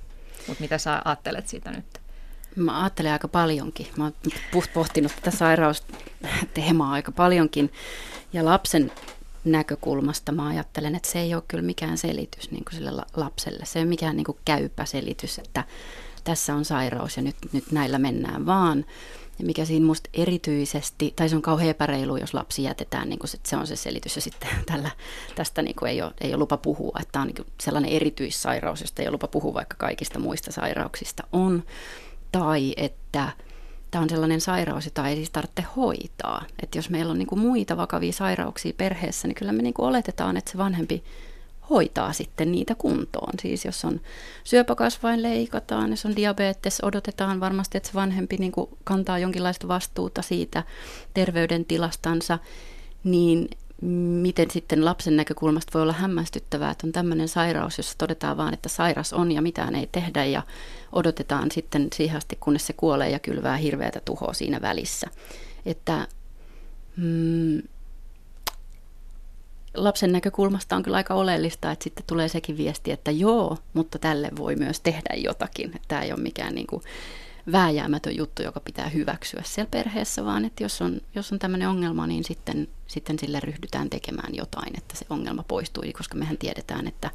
mutta 0.47 0.61
mitä 0.61 0.77
sä 0.77 1.01
ajattelet 1.05 1.47
siitä 1.47 1.71
nyt? 1.71 1.85
Mä 2.55 2.81
ajattelen 2.81 3.11
aika 3.11 3.27
paljonkin. 3.27 3.87
Mä 3.97 4.03
oon 4.03 4.13
pohtinut 4.73 5.11
tätä 5.15 5.37
sairausteemaa 5.37 6.91
aika 6.91 7.11
paljonkin. 7.11 7.71
Ja 8.33 8.45
lapsen 8.45 8.91
näkökulmasta 9.45 10.31
mä 10.31 10.47
ajattelen, 10.47 10.95
että 10.95 11.09
se 11.09 11.19
ei 11.19 11.35
ole 11.35 11.43
kyllä 11.47 11.63
mikään 11.63 11.97
selitys 11.97 12.51
niin 12.51 12.65
kuin 12.65 12.75
sille 12.75 12.91
lapselle. 13.15 13.65
Se 13.65 13.79
ei 13.79 13.83
ole 13.83 13.89
mikään 13.89 14.15
niin 14.15 14.25
kuin 14.25 14.37
käypä 14.45 14.85
selitys, 14.85 15.39
että 15.39 15.63
tässä 16.23 16.55
on 16.55 16.65
sairaus 16.65 17.17
ja 17.17 17.23
nyt, 17.23 17.35
nyt 17.53 17.71
näillä 17.71 17.99
mennään 17.99 18.45
vaan. 18.45 18.85
Ja 19.39 19.45
mikä 19.45 19.65
siinä 19.65 19.85
musta 19.85 20.09
erityisesti, 20.13 21.13
tai 21.15 21.29
se 21.29 21.35
on 21.35 21.41
kauhean 21.41 21.69
epäreilu, 21.69 22.17
jos 22.17 22.33
lapsi 22.33 22.63
jätetään, 22.63 23.09
niin 23.09 23.19
kuin 23.19 23.29
se 23.43 23.57
on 23.57 23.67
se 23.67 23.75
selitys, 23.75 24.15
ja 24.15 24.21
sitten 24.21 24.49
tällä, 24.71 24.91
tästä 25.35 25.61
niin 25.61 25.87
ei, 25.87 26.01
ole, 26.01 26.13
ei 26.21 26.29
ole 26.29 26.37
lupa 26.37 26.57
puhua, 26.57 26.97
että 27.01 27.11
tämä 27.11 27.23
on 27.23 27.27
niin 27.27 27.47
sellainen 27.61 27.91
erityissairaus, 27.91 28.81
josta 28.81 29.01
ei 29.01 29.07
ole 29.07 29.13
lupa 29.13 29.27
puhua, 29.27 29.53
vaikka 29.53 29.75
kaikista 29.79 30.19
muista 30.19 30.51
sairauksista 30.51 31.23
on 31.31 31.63
tai 32.31 32.73
että 32.77 33.29
tämä 33.91 34.01
on 34.01 34.09
sellainen 34.09 34.41
sairaus, 34.41 34.85
jota 34.85 35.07
ei 35.07 35.15
siis 35.15 35.29
tarvitse 35.29 35.63
hoitaa. 35.75 36.45
Että 36.63 36.77
jos 36.77 36.89
meillä 36.89 37.11
on 37.11 37.19
niin 37.19 37.39
muita 37.39 37.77
vakavia 37.77 38.13
sairauksia 38.13 38.73
perheessä, 38.77 39.27
niin 39.27 39.35
kyllä 39.35 39.51
me 39.51 39.61
niin 39.61 39.73
oletetaan, 39.77 40.37
että 40.37 40.51
se 40.51 40.57
vanhempi 40.57 41.03
hoitaa 41.71 42.13
sitten 42.13 42.51
niitä 42.51 42.75
kuntoon. 42.75 43.33
Siis 43.41 43.65
jos 43.65 43.85
on 43.85 44.01
syöpäkasvain 44.43 45.21
leikataan, 45.21 45.89
jos 45.89 46.05
on 46.05 46.15
diabetes, 46.15 46.79
odotetaan 46.83 47.39
varmasti, 47.39 47.77
että 47.77 47.89
se 47.89 47.95
vanhempi 47.95 48.37
niin 48.37 48.51
kuin 48.51 48.69
kantaa 48.83 49.19
jonkinlaista 49.19 49.67
vastuuta 49.67 50.21
siitä 50.21 50.63
terveydentilastansa, 51.13 52.39
niin 53.03 53.49
miten 54.21 54.51
sitten 54.51 54.85
lapsen 54.85 55.17
näkökulmasta 55.17 55.71
voi 55.73 55.81
olla 55.81 55.93
hämmästyttävää, 55.93 56.71
että 56.71 56.87
on 56.87 56.93
tämmöinen 56.93 57.27
sairaus, 57.27 57.77
jossa 57.77 57.97
todetaan 57.97 58.37
vaan, 58.37 58.53
että 58.53 58.69
sairas 58.69 59.13
on 59.13 59.31
ja 59.31 59.41
mitään 59.41 59.75
ei 59.75 59.89
tehdä 59.91 60.25
ja 60.25 60.43
odotetaan 60.91 61.51
sitten 61.51 61.87
siihen 61.93 62.17
asti, 62.17 62.37
kunnes 62.39 62.67
se 62.67 62.73
kuolee 62.73 63.09
ja 63.09 63.19
kylvää 63.19 63.57
hirveätä 63.57 64.01
tuhoa 64.05 64.33
siinä 64.33 64.61
välissä. 64.61 65.07
Että 65.65 66.07
mm, 66.97 67.61
lapsen 69.73 70.11
näkökulmasta 70.11 70.75
on 70.75 70.83
kyllä 70.83 70.97
aika 70.97 71.13
oleellista, 71.13 71.71
että 71.71 71.83
sitten 71.83 72.03
tulee 72.07 72.27
sekin 72.27 72.57
viesti, 72.57 72.91
että 72.91 73.11
joo, 73.11 73.57
mutta 73.73 73.99
tälle 73.99 74.31
voi 74.37 74.55
myös 74.55 74.79
tehdä 74.79 75.15
jotakin. 75.15 75.81
Tämä 75.87 76.01
ei 76.01 76.13
ole 76.13 76.21
mikään 76.21 76.55
niin 76.55 76.67
kuin 76.67 76.83
vääjäämätön 77.51 78.15
juttu, 78.15 78.41
joka 78.41 78.59
pitää 78.59 78.89
hyväksyä 78.89 79.41
siellä 79.45 79.69
perheessä, 79.71 80.25
vaan 80.25 80.45
että 80.45 80.63
jos 80.63 80.81
on, 80.81 81.01
jos 81.15 81.31
on 81.31 81.39
tämmöinen 81.39 81.69
ongelma, 81.69 82.07
niin 82.07 82.23
sitten, 82.23 82.67
sitten 82.87 83.19
sille 83.19 83.39
ryhdytään 83.39 83.89
tekemään 83.89 84.35
jotain, 84.35 84.77
että 84.77 84.97
se 84.97 85.05
ongelma 85.09 85.43
poistuu, 85.47 85.83
koska 85.97 86.15
mehän 86.15 86.37
tiedetään, 86.37 86.87
että 86.87 87.09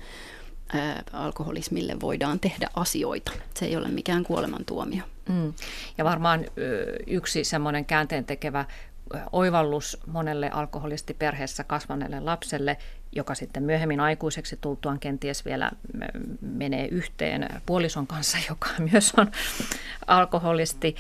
ää, 0.72 1.02
alkoholismille 1.12 1.96
voidaan 2.00 2.40
tehdä 2.40 2.68
asioita. 2.74 3.32
Se 3.54 3.66
ei 3.66 3.76
ole 3.76 3.88
mikään 3.88 4.24
kuolemantuomio. 4.24 5.04
Mm. 5.28 5.52
Ja 5.98 6.04
varmaan 6.04 6.44
yksi 7.06 7.44
semmoinen 7.44 7.84
käänteen 7.84 8.24
tekevä 8.24 8.64
oivallus 9.32 9.98
monelle 10.06 10.50
alkoholistiperheessä 10.50 11.64
kasvaneelle 11.64 12.20
lapselle, 12.20 12.76
joka 13.12 13.34
sitten 13.34 13.62
myöhemmin 13.62 14.00
aikuiseksi 14.00 14.58
tultuaan 14.60 14.98
kenties 14.98 15.44
vielä 15.44 15.70
menee 16.40 16.88
yhteen 16.88 17.48
puolison 17.66 18.06
kanssa, 18.06 18.38
joka 18.48 18.68
myös 18.92 19.12
on 19.16 19.30
alkoholisti, 20.06 20.96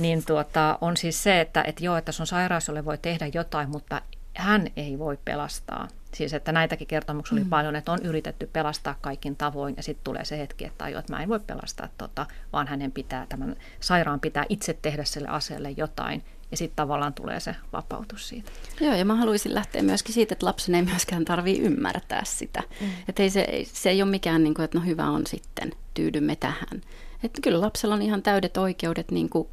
niin 0.00 0.24
tuota, 0.26 0.78
on 0.80 0.96
siis 0.96 1.22
se, 1.22 1.40
että, 1.40 1.62
että 1.62 1.84
joo, 1.84 1.96
että 1.96 2.12
sun 2.12 2.26
sairaus, 2.26 2.68
jolle 2.68 2.84
voi 2.84 2.98
tehdä 2.98 3.26
jotain, 3.34 3.70
mutta 3.70 4.02
hän 4.34 4.66
ei 4.76 4.98
voi 4.98 5.18
pelastaa. 5.24 5.88
Siis 6.14 6.34
että 6.34 6.52
näitäkin 6.52 6.86
kertomuksia 6.86 7.34
oli 7.34 7.44
mm. 7.44 7.50
paljon, 7.50 7.76
että 7.76 7.92
on 7.92 8.02
yritetty 8.02 8.50
pelastaa 8.52 8.94
kaikin 9.00 9.36
tavoin 9.36 9.74
ja 9.76 9.82
sitten 9.82 10.04
tulee 10.04 10.24
se 10.24 10.38
hetki, 10.38 10.64
että 10.64 10.84
ajo, 10.84 10.98
että 10.98 11.12
mä 11.12 11.22
en 11.22 11.28
voi 11.28 11.40
pelastaa 11.40 11.88
tota, 11.98 12.26
vaan 12.52 12.66
hänen 12.68 12.92
pitää, 12.92 13.26
tämän 13.28 13.56
sairaan 13.80 14.20
pitää 14.20 14.44
itse 14.48 14.78
tehdä 14.82 15.04
sille 15.04 15.28
asialle 15.28 15.70
jotain 15.70 16.24
ja 16.54 16.58
sitten 16.58 16.76
tavallaan 16.76 17.14
tulee 17.14 17.40
se 17.40 17.56
vapautus 17.72 18.28
siitä. 18.28 18.50
Joo, 18.80 18.94
ja 18.94 19.04
mä 19.04 19.14
haluaisin 19.14 19.54
lähteä 19.54 19.82
myöskin 19.82 20.14
siitä, 20.14 20.32
että 20.32 20.46
lapsen 20.46 20.74
ei 20.74 20.82
myöskään 20.82 21.24
tarvitse 21.24 21.62
ymmärtää 21.62 22.22
sitä. 22.24 22.62
Mm. 22.80 22.90
Että 23.08 23.22
ei 23.22 23.30
se, 23.30 23.64
se 23.64 23.90
ei 23.90 24.02
ole 24.02 24.10
mikään, 24.10 24.44
niin 24.44 24.54
kuin, 24.54 24.64
että 24.64 24.78
no 24.78 24.84
hyvä 24.84 25.06
on 25.06 25.26
sitten, 25.26 25.72
tyydymme 25.94 26.36
tähän. 26.36 26.80
Että 27.22 27.40
kyllä 27.42 27.60
lapsella 27.60 27.94
on 27.94 28.02
ihan 28.02 28.22
täydet 28.22 28.56
oikeudet 28.56 29.10
niin 29.10 29.28
kuin 29.28 29.48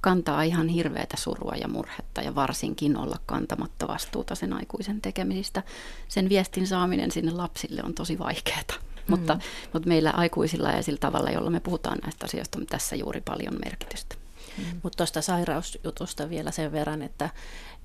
kantaa 0.00 0.42
ihan 0.42 0.68
hirveätä 0.68 1.16
surua 1.16 1.54
ja 1.60 1.68
murhetta 1.68 2.22
ja 2.22 2.34
varsinkin 2.34 2.96
olla 2.96 3.16
kantamatta 3.26 3.88
vastuuta 3.88 4.34
sen 4.34 4.52
aikuisen 4.52 5.00
tekemisistä. 5.00 5.62
Sen 6.08 6.28
viestin 6.28 6.66
saaminen 6.66 7.10
sinne 7.10 7.32
lapsille 7.32 7.82
on 7.84 7.94
tosi 7.94 8.18
vaikeaa. 8.18 8.62
Mm. 8.68 9.10
Mutta, 9.10 9.38
mutta 9.72 9.88
meillä 9.88 10.10
aikuisilla 10.10 10.70
ja 10.70 10.82
sillä 10.82 10.98
tavalla, 10.98 11.30
jolla 11.30 11.50
me 11.50 11.60
puhutaan 11.60 11.98
näistä 12.02 12.24
asioista, 12.24 12.58
on 12.58 12.66
tässä 12.66 12.96
juuri 12.96 13.20
paljon 13.20 13.54
merkitystä. 13.64 14.23
Mm. 14.58 14.80
Mutta 14.82 14.96
tuosta 14.96 15.22
sairausjutusta 15.22 16.30
vielä 16.30 16.50
sen 16.50 16.72
verran, 16.72 17.02
että, 17.02 17.30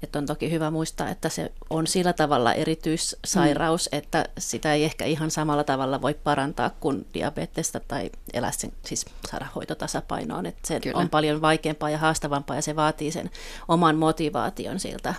että 0.03 0.19
on 0.19 0.25
toki 0.25 0.51
hyvä 0.51 0.71
muistaa, 0.71 1.09
että 1.09 1.29
se 1.29 1.51
on 1.69 1.87
sillä 1.87 2.13
tavalla 2.13 2.53
erityissairaus, 2.53 3.89
mm. 3.91 3.97
että 3.97 4.25
sitä 4.37 4.73
ei 4.73 4.83
ehkä 4.83 5.05
ihan 5.05 5.31
samalla 5.31 5.63
tavalla 5.63 6.01
voi 6.01 6.13
parantaa 6.13 6.69
kuin 6.69 7.07
diabetesta 7.13 7.79
tai 7.79 8.09
elää 8.33 8.51
sen, 8.51 8.71
siis 8.85 9.05
saada 9.31 9.47
hoitotasapainoon. 9.55 10.45
Että 10.45 10.67
se 10.67 10.79
Kyllä. 10.79 10.97
on 10.97 11.09
paljon 11.09 11.41
vaikeampaa 11.41 11.89
ja 11.89 11.97
haastavampaa 11.97 12.55
ja 12.55 12.61
se 12.61 12.75
vaatii 12.75 13.11
sen 13.11 13.29
oman 13.67 13.95
motivaation 13.95 14.79
siltä 14.79 15.13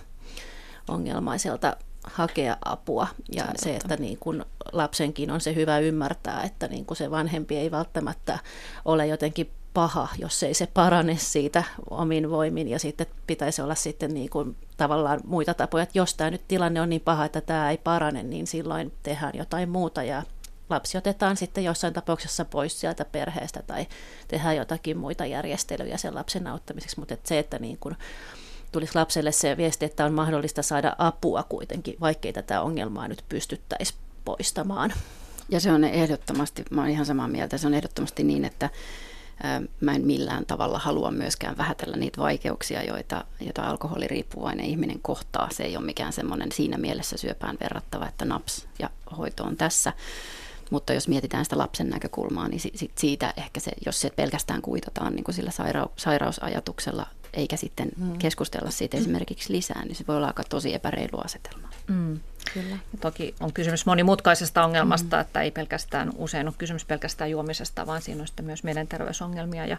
ongelmaiselta 0.89 1.77
hakea 2.05 2.57
apua. 2.65 3.07
Ja 3.33 3.45
se, 3.45 3.65
se 3.65 3.77
että 3.77 3.97
niin 3.97 4.19
kun 4.19 4.47
lapsenkin 4.73 5.31
on 5.31 5.41
se 5.41 5.55
hyvä 5.55 5.79
ymmärtää, 5.79 6.43
että 6.43 6.69
niin 6.69 6.87
kun 6.87 6.97
se 6.97 7.11
vanhempi 7.11 7.57
ei 7.57 7.71
välttämättä 7.71 8.39
ole 8.85 9.07
jotenkin 9.07 9.51
paha, 9.75 10.09
jos 10.19 10.43
ei 10.43 10.55
se 10.55 10.67
parane 10.67 11.17
siitä 11.17 11.65
omin 11.91 12.31
voimin. 12.31 12.69
Ja 12.69 12.79
sitten 12.79 13.07
pitäisi 13.27 13.63
olla 13.63 13.75
sitten 13.75 14.15
niin 14.15 14.31
kuin 14.31 14.57
tavallaan 14.77 15.21
muita 15.27 15.55
tapoja, 15.55 15.83
että 15.83 15.99
jos 15.99 16.15
tämä 16.15 16.31
nyt 16.31 16.49
tilanne 16.49 16.81
on 16.81 16.89
niin 16.89 17.01
paha, 17.01 17.25
että 17.25 17.41
tämä 17.41 17.71
ei 17.71 17.79
parane, 17.79 18.23
niin 18.23 18.47
silloin 18.47 18.93
tehdään 19.03 19.33
jotain 19.35 19.69
muuta. 19.69 20.03
Ja 20.03 20.23
lapsi 20.71 20.99
otetaan 20.99 21.37
sitten 21.37 21.65
jossain 21.65 21.95
tapauksessa 21.95 22.45
pois 22.45 22.81
sieltä 22.81 23.05
perheestä 23.05 23.63
tai 23.67 23.87
tehdään 24.29 24.57
jotakin 24.57 24.99
muita 24.99 25.27
järjestelyjä 25.27 25.97
sen 25.97 26.15
lapsen 26.15 26.47
auttamiseksi, 26.47 26.99
mutta 26.99 27.15
että 27.15 27.29
se, 27.29 27.39
että 27.39 27.59
niin 27.59 27.79
kuin 27.81 27.97
tulisi 28.73 28.95
lapselle 28.95 29.33
se 29.33 29.57
viesti, 29.57 29.85
että 29.85 30.05
on 30.05 30.13
mahdollista 30.13 30.63
saada 30.63 30.97
apua 30.99 31.43
kuitenkin, 31.43 31.97
vaikkei 32.01 32.33
tätä 32.33 32.63
ongelmaa 32.63 33.09
nyt 33.09 33.25
pystyttäisi 33.29 33.95
poistamaan. 34.25 34.93
Ja 35.49 35.61
se 35.61 35.73
on 35.73 35.85
ehdottomasti, 35.85 36.65
mä 36.71 36.81
olen 36.81 36.93
ihan 36.93 37.07
samaa 37.07 37.29
mieltä, 37.29 37.59
se 37.59 37.67
on 37.67 37.75
ehdottomasti 37.75 38.25
niin, 38.25 38.45
että 38.45 38.71
Mä 39.81 39.95
en 39.95 40.07
millään 40.07 40.47
tavalla 40.47 40.79
halua 40.79 41.11
myöskään 41.11 41.59
vähätellä 41.59 41.97
niitä 41.97 42.21
vaikeuksia, 42.21 42.83
joita, 42.83 43.25
joita 43.41 43.63
alkoholiriippuvainen 43.63 44.67
ihminen 44.67 45.01
kohtaa. 45.03 45.49
Se 45.53 45.63
ei 45.63 45.77
ole 45.77 45.87
mikään 45.87 46.13
semmoinen 46.13 46.53
siinä 46.53 46.79
mielessä 46.79 47.17
syöpään 47.17 47.59
verrattava, 47.61 48.09
että 48.09 48.25
naps 48.25 48.67
ja 48.79 48.91
hoito 49.19 49.45
on 49.45 49.57
tässä. 49.57 49.93
Mutta 50.71 50.93
jos 50.93 51.09
mietitään 51.09 51.45
sitä 51.45 51.59
lapsen 51.59 51.91
näkökulmaa, 51.91 52.49
niin 52.49 52.61
sit 52.61 52.99
siitä 52.99 53.35
ehkä 53.37 53.61
se, 53.61 53.71
jos 53.87 54.01
se 54.01 54.11
pelkästään 54.11 54.63
kuitataan 54.63 55.15
niin 55.15 55.25
kuin 55.25 55.35
sillä 55.35 55.51
saira- 55.51 55.93
sairausajatuksella, 55.97 57.07
eikä 57.35 57.57
sitten 57.57 57.89
mm. 57.97 58.19
keskustella 58.19 58.71
siitä 58.71 58.97
esimerkiksi 58.97 59.53
lisää, 59.53 59.85
niin 59.85 59.97
se 59.97 60.05
voi 60.09 60.17
olla 60.17 60.27
aika 60.27 60.45
tosi 60.45 60.75
epäreilu 60.75 61.19
asetelma. 61.25 61.69
Mm. 61.89 62.21
Kyllä. 62.55 62.75
Ja 62.93 62.99
toki 63.01 63.35
on 63.41 63.53
kysymys 63.53 63.87
monimutkaisesta 63.87 64.65
ongelmasta, 64.65 65.17
mm. 65.17 65.21
että 65.21 65.41
ei 65.41 65.51
pelkästään 65.51 66.13
usein 66.17 66.47
ole 66.47 66.55
kysymys 66.59 66.85
pelkästään 66.85 67.31
juomisesta, 67.31 67.87
vaan 67.87 68.03
siinä 68.03 68.21
on 68.21 68.27
sitten 68.27 68.47
myös 68.47 68.65
mielenterveysongelmia 68.65 69.67
ja, 69.67 69.77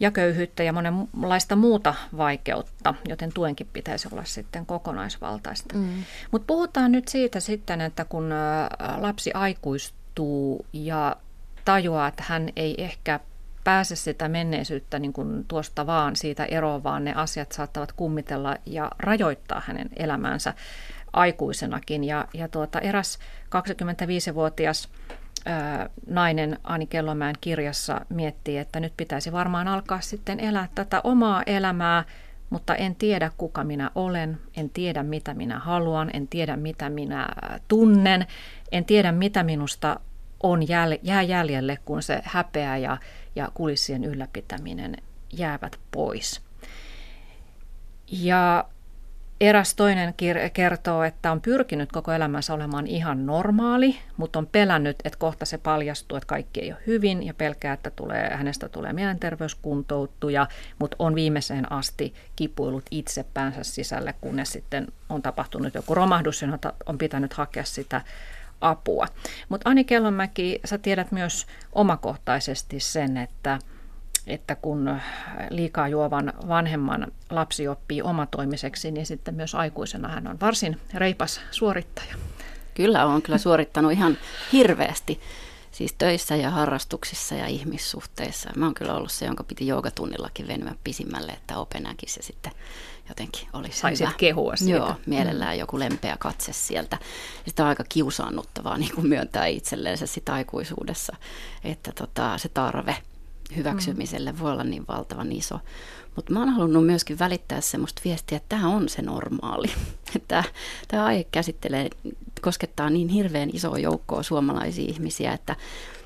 ja 0.00 0.10
köyhyyttä 0.10 0.62
ja 0.62 0.72
monenlaista 0.72 1.56
muuta 1.56 1.94
vaikeutta, 2.16 2.94
joten 3.08 3.32
tuenkin 3.32 3.68
pitäisi 3.72 4.08
olla 4.12 4.24
sitten 4.24 4.66
kokonaisvaltaista. 4.66 5.74
Mm. 5.74 6.04
Mutta 6.30 6.46
puhutaan 6.46 6.92
nyt 6.92 7.08
siitä 7.08 7.40
sitten, 7.40 7.80
että 7.80 8.04
kun 8.04 8.30
lapsi 8.96 9.32
aikuistuu 9.32 10.66
ja 10.72 11.16
tajuaa, 11.64 12.08
että 12.08 12.24
hän 12.26 12.48
ei 12.56 12.74
ehkä 12.78 13.20
pääse 13.64 13.96
sitä 13.96 14.28
menneisyyttä 14.28 14.98
niin 14.98 15.12
kuin 15.12 15.44
tuosta 15.48 15.86
vaan 15.86 16.16
siitä 16.16 16.44
eroon, 16.44 16.82
vaan 16.84 17.04
ne 17.04 17.14
asiat 17.14 17.52
saattavat 17.52 17.92
kummitella 17.92 18.56
ja 18.66 18.90
rajoittaa 18.98 19.62
hänen 19.66 19.90
elämäänsä 19.96 20.54
aikuisenakin. 21.12 22.04
Ja, 22.04 22.28
ja 22.34 22.48
tuota, 22.48 22.80
eräs 22.80 23.18
25-vuotias 23.44 24.88
nainen 26.06 26.58
Ani 26.64 26.86
Kellomäen 26.86 27.34
kirjassa 27.40 28.00
miettii, 28.08 28.58
että 28.58 28.80
nyt 28.80 28.92
pitäisi 28.96 29.32
varmaan 29.32 29.68
alkaa 29.68 30.00
sitten 30.00 30.40
elää 30.40 30.68
tätä 30.74 31.00
omaa 31.04 31.42
elämää, 31.46 32.04
mutta 32.50 32.74
en 32.74 32.94
tiedä 32.94 33.30
kuka 33.38 33.64
minä 33.64 33.90
olen, 33.94 34.38
en 34.56 34.70
tiedä 34.70 35.02
mitä 35.02 35.34
minä 35.34 35.58
haluan, 35.58 36.10
en 36.12 36.28
tiedä 36.28 36.56
mitä 36.56 36.90
minä 36.90 37.28
tunnen, 37.68 38.26
en 38.72 38.84
tiedä 38.84 39.12
mitä 39.12 39.42
minusta 39.42 40.00
on 40.42 40.68
jäl, 40.68 40.98
jää 41.02 41.22
jäljelle, 41.22 41.78
kun 41.84 42.02
se 42.02 42.20
häpeä 42.24 42.76
ja, 42.76 42.96
ja 43.36 43.48
kulissien 43.54 44.04
ylläpitäminen 44.04 44.96
jäävät 45.32 45.78
pois. 45.90 46.40
Ja 48.12 48.64
Eräs 49.42 49.74
toinen 49.74 50.14
kertoo, 50.52 51.02
että 51.02 51.32
on 51.32 51.40
pyrkinyt 51.40 51.92
koko 51.92 52.12
elämänsä 52.12 52.54
olemaan 52.54 52.86
ihan 52.86 53.26
normaali, 53.26 53.98
mutta 54.16 54.38
on 54.38 54.46
pelännyt, 54.46 54.96
että 55.04 55.18
kohta 55.18 55.44
se 55.44 55.58
paljastuu, 55.58 56.16
että 56.16 56.26
kaikki 56.26 56.60
ei 56.60 56.72
ole 56.72 56.82
hyvin 56.86 57.26
ja 57.26 57.34
pelkää, 57.34 57.72
että 57.72 57.90
tulee, 57.90 58.30
hänestä 58.34 58.68
tulee 58.68 58.92
mielenterveyskuntouttuja, 58.92 60.46
mutta 60.78 60.96
on 60.98 61.14
viimeiseen 61.14 61.72
asti 61.72 62.14
kipuillut 62.36 62.84
itse 62.90 63.24
päänsä 63.34 63.62
sisälle, 63.62 64.14
kunnes 64.20 64.52
sitten 64.52 64.86
on 65.08 65.22
tapahtunut 65.22 65.74
joku 65.74 65.94
romahdus, 65.94 66.42
johon 66.42 66.58
on 66.86 66.98
pitänyt 66.98 67.32
hakea 67.32 67.64
sitä 67.64 68.00
apua. 68.62 69.06
Mutta 69.48 69.70
Ani 69.70 69.84
Kellonmäki, 69.84 70.60
sä 70.64 70.78
tiedät 70.78 71.12
myös 71.12 71.46
omakohtaisesti 71.72 72.80
sen, 72.80 73.16
että– 73.16 73.58
että 74.26 74.54
kun 74.54 75.00
liikaa 75.50 75.88
juovan 75.88 76.32
vanhemman 76.48 77.12
lapsi 77.30 77.68
oppii 77.68 78.02
omatoimiseksi, 78.02 78.90
niin 78.90 79.06
sitten 79.06 79.34
myös 79.34 79.54
aikuisena 79.54 80.08
hän 80.08 80.26
on 80.26 80.40
varsin 80.40 80.80
reipas 80.94 81.40
suorittaja. 81.50 82.14
Kyllä 82.74 83.06
on 83.06 83.22
kyllä 83.22 83.38
suorittanut 83.38 83.92
ihan 83.92 84.18
hirveästi. 84.52 85.20
Siis 85.72 85.94
töissä 85.98 86.36
ja 86.36 86.50
harrastuksissa 86.50 87.34
ja 87.34 87.46
ihmissuhteissa. 87.46 88.50
Mä 88.56 88.64
oon 88.64 88.74
kyllä 88.74 88.94
ollut 88.94 89.12
se, 89.12 89.26
jonka 89.26 89.44
piti 89.44 89.66
joogatunnillakin 89.66 90.48
venyä 90.48 90.74
pisimmälle, 90.84 91.32
että 91.32 91.58
Ope 91.58 91.80
se 92.06 92.22
sitten 92.22 92.52
jotenkin 93.08 93.48
olisi 93.52 93.78
Saisit 93.78 94.06
hyvä. 94.06 94.16
kehua 94.16 94.56
siitä. 94.56 94.72
Joo, 94.72 94.94
mielellään 95.06 95.56
mm. 95.56 95.60
joku 95.60 95.78
lempeä 95.78 96.16
katse 96.18 96.52
sieltä. 96.52 96.98
Ja 97.44 97.50
sitä 97.50 97.62
on 97.62 97.68
aika 97.68 97.84
kiusaannuttavaa 97.88 98.78
niin 98.78 98.94
kuin 98.94 99.06
myöntää 99.06 99.46
itselleen 99.46 99.98
se 99.98 100.06
sitä 100.06 100.32
aikuisuudessa, 100.32 101.16
että 101.64 101.92
tota, 101.92 102.38
se 102.38 102.48
tarve– 102.48 102.96
hyväksymiselle 103.56 104.38
voi 104.38 104.52
olla 104.52 104.64
niin 104.64 104.84
valtavan 104.88 105.32
iso. 105.32 105.60
Mutta 106.16 106.32
mä 106.32 106.38
oon 106.38 106.48
halunnut 106.48 106.86
myöskin 106.86 107.18
välittää 107.18 107.60
semmoista 107.60 108.02
viestiä, 108.04 108.36
että 108.36 108.56
tämä 108.56 108.68
on 108.68 108.88
se 108.88 109.02
normaali. 109.02 109.68
Että 110.16 110.44
tämä 110.88 111.04
aihe 111.04 111.24
käsittelee, 111.24 111.90
koskettaa 112.40 112.90
niin 112.90 113.08
hirveän 113.08 113.50
isoa 113.52 113.78
joukkoa 113.78 114.22
suomalaisia 114.22 114.88
ihmisiä, 114.88 115.32
että 115.32 115.56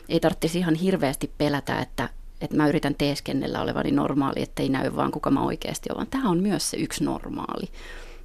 ei 0.08 0.20
tarvitsisi 0.20 0.58
ihan 0.58 0.74
hirveästi 0.74 1.30
pelätä, 1.38 1.78
että, 1.78 2.08
että 2.40 2.56
mä 2.56 2.68
yritän 2.68 2.94
teeskennellä 2.94 3.62
olevani 3.62 3.90
normaali, 3.90 4.42
että 4.42 4.62
ei 4.62 4.68
näy 4.68 4.96
vaan 4.96 5.10
kuka 5.10 5.30
mä 5.30 5.42
oikeasti 5.42 5.88
olen. 5.94 6.06
Tämä 6.06 6.30
on 6.30 6.38
myös 6.38 6.70
se 6.70 6.76
yksi 6.76 7.04
normaali. 7.04 7.68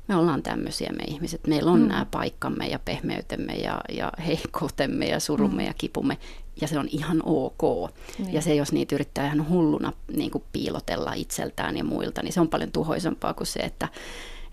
Me 0.07 0.15
ollaan 0.15 0.43
tämmöisiä 0.43 0.91
me 0.91 1.03
ihmiset. 1.07 1.47
Meillä 1.47 1.71
on 1.71 1.81
mm. 1.81 1.87
nämä 1.87 2.05
paikkamme 2.11 2.67
ja 2.67 2.79
pehmeytemme 2.79 3.53
ja, 3.53 3.81
ja 3.89 4.11
heikkoutemme 4.27 5.05
ja 5.05 5.19
surumme 5.19 5.61
mm. 5.61 5.67
ja 5.67 5.73
kipumme 5.77 6.17
ja 6.61 6.67
se 6.67 6.79
on 6.79 6.87
ihan 6.91 7.21
ok. 7.25 7.91
Niin. 8.19 8.33
Ja 8.33 8.41
se, 8.41 8.55
jos 8.55 8.71
niitä 8.71 8.95
yrittää 8.95 9.25
ihan 9.25 9.49
hulluna 9.49 9.93
niin 10.13 10.31
kuin 10.31 10.43
piilotella 10.53 11.13
itseltään 11.13 11.77
ja 11.77 11.83
muilta, 11.83 12.23
niin 12.23 12.33
se 12.33 12.41
on 12.41 12.47
paljon 12.47 12.71
tuhoisampaa 12.71 13.33
kuin 13.33 13.47
se, 13.47 13.59
että, 13.59 13.87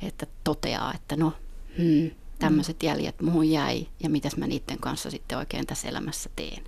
että 0.03 0.27
toteaa, 0.45 0.95
että 0.95 1.17
no, 1.17 1.33
hmm, 1.79 2.11
tämmöiset 2.39 2.83
jäljet 2.83 3.23
muuhun 3.23 3.51
jäi 3.51 3.87
ja 4.03 4.11
mitäs 4.11 4.37
mä 4.37 4.47
niiden 4.47 4.79
kanssa 4.81 5.11
sitten 5.11 5.39
oikein 5.39 5.67
tässä 5.67 5.89
elämässä 5.89 6.31
teen. 6.37 6.63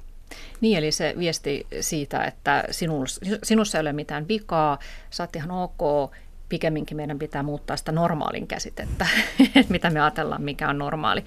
Niin, 0.60 0.78
eli 0.78 0.92
se 0.92 1.14
viesti 1.18 1.66
siitä, 1.80 2.24
että 2.24 2.64
sinus, 2.70 3.20
sinussa 3.42 3.78
ei 3.78 3.80
ole 3.82 3.92
mitään 3.92 4.28
vikaa, 4.28 4.78
sä 5.10 5.22
oot 5.22 5.36
ihan 5.36 5.50
ok, 5.50 6.10
pikemminkin 6.48 6.96
meidän 6.96 7.18
pitää 7.18 7.42
muuttaa 7.42 7.76
sitä 7.76 7.92
normaalin 7.92 8.46
käsitettä, 8.46 9.06
että 9.56 9.72
mitä 9.72 9.90
me 9.90 10.00
ajatellaan, 10.00 10.42
mikä 10.42 10.68
on 10.68 10.78
normaali. 10.78 11.24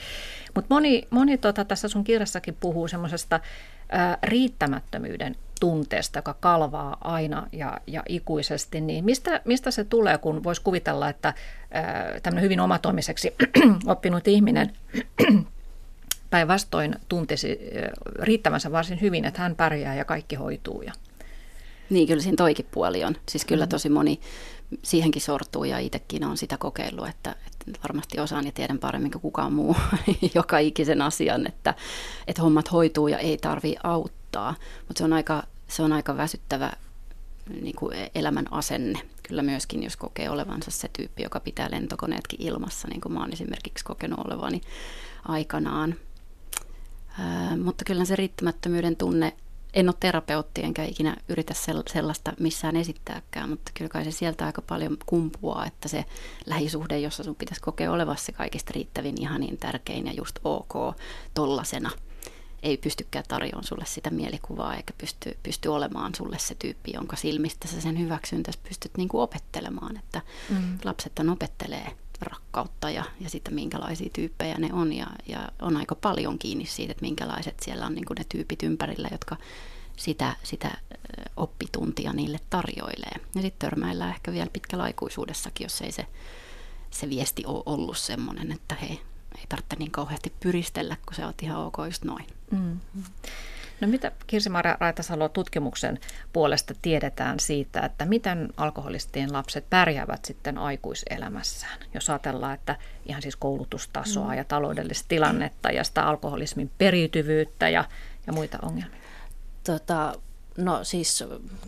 Mutta 0.56 0.76
moni, 0.76 1.08
moni 1.10 1.38
tota, 1.38 1.66
tässä 1.66 1.88
sun 1.88 2.04
kirjassakin 2.04 2.58
puhuu 2.60 2.88
semmoisesta 2.88 3.39
riittämättömyyden 4.24 5.36
tunteesta, 5.60 6.20
joka 6.20 6.36
kalvaa 6.39 6.97
aina 7.01 7.47
ja, 7.51 7.78
ja 7.88 8.04
ikuisesti, 8.10 8.82
niin 8.82 9.06
mistä, 9.06 9.41
mistä 9.45 9.72
se 9.72 9.84
tulee, 9.84 10.18
kun 10.18 10.43
voisi 10.43 10.62
kuvitella, 10.62 11.10
että 11.10 11.34
tämmöinen 12.24 12.43
hyvin 12.43 12.60
omatoimiseksi 12.60 13.36
oppinut 13.86 14.28
ihminen 14.28 14.74
päinvastoin 16.34 16.96
tuntisi 17.10 17.60
riittävänsä 18.20 18.72
varsin 18.72 19.02
hyvin, 19.02 19.26
että 19.26 19.42
hän 19.42 19.56
pärjää 19.56 19.96
ja 19.96 20.06
kaikki 20.06 20.36
hoituu. 20.36 20.82
Ja... 20.82 20.94
Niin, 21.90 22.08
kyllä 22.08 22.22
siinä 22.22 22.36
toikin 22.36 22.66
puoli 22.72 23.04
on. 23.04 23.16
Siis 23.30 23.46
kyllä 23.46 23.66
mm. 23.66 23.70
tosi 23.70 23.90
moni 23.90 24.20
siihenkin 24.84 25.22
sortuu 25.22 25.64
ja 25.64 25.80
itsekin 25.80 26.24
on 26.24 26.38
sitä 26.38 26.58
kokeillut, 26.58 27.08
että, 27.08 27.36
että 27.48 27.80
varmasti 27.84 28.20
osaan 28.20 28.46
ja 28.46 28.52
tiedän 28.52 28.80
paremmin 28.80 29.12
kuin 29.12 29.22
kukaan 29.22 29.54
muu 29.54 29.76
joka 30.36 30.58
ikisen 30.58 31.02
asian, 31.02 31.48
että, 31.48 31.74
että 32.28 32.42
hommat 32.42 32.72
hoituu 32.72 33.08
ja 33.08 33.18
ei 33.18 33.38
tarvi 33.38 33.76
auttaa. 33.84 34.56
Mutta 34.88 34.98
se 34.98 35.04
on 35.04 35.14
aika, 35.14 35.44
se 35.68 35.84
on 35.84 35.94
aika 35.94 36.18
väsyttävä 36.18 36.72
niin 37.62 37.76
kuin 37.76 37.98
elämän 38.16 38.54
asenne. 38.54 39.00
Kyllä 39.28 39.42
myöskin, 39.42 39.84
jos 39.84 39.98
kokee 39.98 40.30
olevansa 40.30 40.72
se 40.72 40.90
tyyppi, 40.98 41.24
joka 41.24 41.40
pitää 41.40 41.72
lentokoneetkin 41.72 42.42
ilmassa, 42.42 42.88
niin 42.88 43.02
kuin 43.02 43.14
mä 43.14 43.20
oon 43.20 43.34
esimerkiksi 43.34 43.86
kokenut 43.86 44.20
olevani 44.26 44.62
aikanaan. 45.28 45.96
Ää, 47.20 47.57
mutta 47.57 47.86
kyllä 47.86 48.05
se 48.05 48.16
riittämättömyyden 48.16 48.95
tunne 48.95 49.34
en 49.74 49.89
ole 49.89 49.95
terapeutti 49.99 50.64
enkä 50.64 50.84
ikinä 50.84 51.16
yritä 51.30 51.53
sellaista 51.88 52.34
missään 52.39 52.76
esittääkään, 52.76 53.49
mutta 53.49 53.72
kyllä 53.74 53.89
kai 53.89 54.03
se 54.03 54.11
sieltä 54.11 54.45
aika 54.45 54.61
paljon 54.61 54.97
kumpuaa, 55.05 55.66
että 55.66 55.88
se 55.88 56.05
lähisuhde, 56.45 56.99
jossa 56.99 57.24
sun 57.24 57.36
pitäisi 57.36 57.61
kokea 57.61 57.91
olevassa 57.91 58.32
kaikista 58.32 58.72
riittävin, 58.76 59.22
ihan 59.22 59.41
niin 59.41 59.57
tärkein 59.57 60.07
ja 60.07 60.14
just 60.14 60.39
ok 60.43 60.95
tollasena, 61.34 61.91
ei 62.64 62.78
pystykään 62.78 63.26
tarjoamaan 63.28 63.64
sulle 63.64 63.86
sitä 63.86 64.09
mielikuvaa 64.09 64.76
eikä 64.76 64.93
pysty, 64.97 65.38
pysty 65.43 65.70
olemaan 65.70 66.16
sulle 66.16 66.39
se 66.39 66.55
tyyppi, 66.55 66.91
jonka 66.93 67.16
silmistä 67.16 67.68
sä 67.68 67.82
sen 67.82 67.99
hyväksyntäsi 67.99 68.59
pystyt 68.70 68.91
niin 68.97 69.09
kuin 69.09 69.22
opettelemaan, 69.22 69.97
että 69.97 70.22
mm. 70.49 70.78
lapset 70.84 71.14
opettelee 71.32 71.91
rakkautta 72.24 72.90
ja, 72.90 73.04
ja 73.20 73.30
sitä, 73.30 73.52
minkälaisia 73.52 74.10
tyyppejä 74.14 74.56
ne 74.58 74.74
on. 74.74 74.94
Ja, 74.94 75.08
ja 75.28 75.50
on 75.62 75.78
aika 75.78 75.96
paljon 75.96 76.40
kiinni 76.40 76.66
siitä, 76.66 76.92
että 76.92 77.02
minkälaiset 77.02 77.60
siellä 77.60 77.86
on 77.86 77.96
niin 77.96 78.06
kuin 78.06 78.16
ne 78.16 78.24
tyypit 78.30 78.64
ympärillä, 78.64 79.08
jotka 79.12 79.38
sitä, 79.98 80.36
sitä 80.44 80.78
oppituntia 81.38 82.14
niille 82.14 82.40
tarjoilee. 82.50 83.16
Ja 83.36 83.42
sitten 83.42 83.70
törmäillään 83.70 84.10
ehkä 84.10 84.32
vielä 84.32 84.50
pitkällä 84.54 84.84
aikuisuudessakin, 84.84 85.66
jos 85.66 85.82
ei 85.82 85.92
se, 85.92 86.06
se 86.92 87.10
viesti 87.10 87.46
ole 87.46 87.64
ollut 87.66 87.98
semmoinen, 87.98 88.52
että 88.52 88.76
hei, 88.76 89.02
ei 89.38 89.46
tarvitse 89.50 89.76
niin 89.76 89.92
kauheasti 89.92 90.34
pyristellä, 90.40 90.98
kun 91.06 91.16
se 91.16 91.26
on 91.26 91.34
ihan 91.42 91.66
ok 91.66 91.78
just 91.86 92.04
noin. 92.04 92.26
Mm. 92.52 92.80
No 93.84 93.90
mitä 93.90 94.12
Kirsi-Maria 94.28 94.78
Raitasalo 94.80 95.30
tutkimuksen 95.30 96.00
puolesta 96.34 96.74
tiedetään 96.82 97.40
siitä, 97.40 97.80
että 97.80 98.06
miten 98.06 98.50
alkoholistien 98.58 99.34
lapset 99.34 99.70
pärjäävät 99.70 100.26
sitten 100.26 100.58
aikuiselämässään? 100.58 101.80
Jos 101.94 102.10
ajatellaan, 102.10 102.54
että 102.54 102.76
ihan 103.06 103.22
siis 103.22 103.36
koulutustasoa 103.36 104.28
mm. 104.28 104.34
ja 104.34 104.44
taloudellista 104.44 105.06
tilannetta 105.08 105.72
ja 105.72 105.84
sitä 105.84 106.04
alkoholismin 106.04 106.72
periytyvyyttä 106.78 107.70
ja, 107.70 107.86
ja 108.28 108.34
muita 108.34 108.58
ongelmia. 108.62 108.98
Tota, 109.64 110.14
no 110.58 110.84
siis 110.84 111.24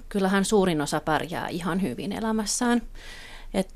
kyllähän 0.09 0.45
suurin 0.45 0.82
osa 0.82 0.99
pärjää 0.99 1.47
ihan 1.47 1.82
hyvin 1.82 2.11
elämässään. 2.11 2.82
Et 3.56 3.74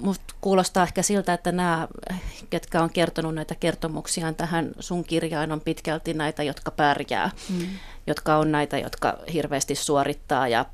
musta 0.00 0.34
kuulostaa 0.40 0.82
ehkä 0.82 1.02
siltä, 1.02 1.32
että 1.32 1.52
nämä, 1.52 1.88
ketkä 2.50 2.82
on 2.82 2.90
kertonut 2.90 3.34
näitä 3.34 3.54
kertomuksia 3.54 4.32
tähän 4.32 4.70
sun 4.80 5.04
kirjaan, 5.04 5.52
on 5.52 5.60
pitkälti 5.60 6.14
näitä, 6.14 6.42
jotka 6.42 6.70
pärjää, 6.70 7.30
mm. 7.50 7.66
jotka 8.06 8.36
on 8.36 8.52
näitä, 8.52 8.78
jotka 8.78 9.18
hirveästi 9.32 9.74
suorittaa 9.74 10.48
ja 10.48 10.66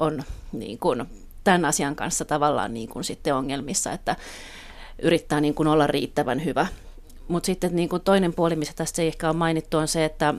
on 0.00 0.22
niin 0.52 0.78
kuin, 0.78 1.04
tämän 1.44 1.64
asian 1.64 1.96
kanssa 1.96 2.24
tavallaan 2.24 2.74
niin 2.74 2.88
kuin 2.88 3.04
sitten 3.04 3.34
ongelmissa, 3.34 3.92
että 3.92 4.16
yrittää 5.02 5.40
niin 5.40 5.54
kuin 5.54 5.68
olla 5.68 5.86
riittävän 5.86 6.44
hyvä. 6.44 6.66
Mutta 7.28 7.46
sitten 7.46 7.76
niin 7.76 7.88
kuin 7.88 8.02
toinen 8.02 8.34
puoli, 8.34 8.56
missä 8.56 8.74
tästä 8.76 9.02
ei 9.02 9.08
ehkä 9.08 9.28
ole 9.28 9.36
mainittu, 9.36 9.78
on 9.78 9.88
se, 9.88 10.04
että 10.04 10.34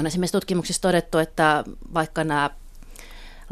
on 0.00 0.06
esimerkiksi 0.06 0.32
tutkimuksissa 0.32 0.82
todettu, 0.82 1.18
että 1.18 1.64
vaikka 1.94 2.24
nämä 2.24 2.50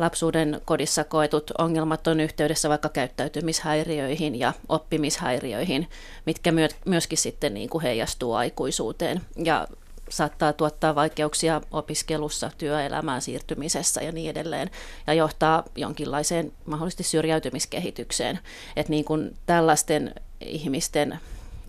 lapsuuden 0.01 0.61
kodissa 0.65 1.05
koetut 1.05 1.51
ongelmat 1.59 2.07
on 2.07 2.21
yhteydessä 2.21 2.69
vaikka 2.69 2.89
käyttäytymishäiriöihin 2.89 4.39
ja 4.39 4.53
oppimishäiriöihin, 4.69 5.89
mitkä 6.27 6.53
myöskin 6.85 7.19
sitten 7.19 7.55
niin 7.55 7.69
kuin 7.69 7.83
heijastuu 7.83 8.35
aikuisuuteen 8.35 9.21
ja 9.45 9.69
saattaa 10.09 10.53
tuottaa 10.53 10.95
vaikeuksia 10.95 11.61
opiskelussa, 11.71 12.51
työelämään 12.59 13.23
siirtymisessä 13.23 14.03
ja 14.03 14.13
niin 14.13 14.31
edelleen, 14.31 14.71
ja 15.07 15.15
johtaa 15.15 15.65
jonkinlaiseen 15.77 16.53
mahdollisesti 16.67 17.03
syrjäytymiskehitykseen. 17.03 18.39
Että 18.77 18.91
niin 18.91 19.05
kuin 19.05 19.37
tällaisten 19.47 20.15
ihmisten 20.41 21.19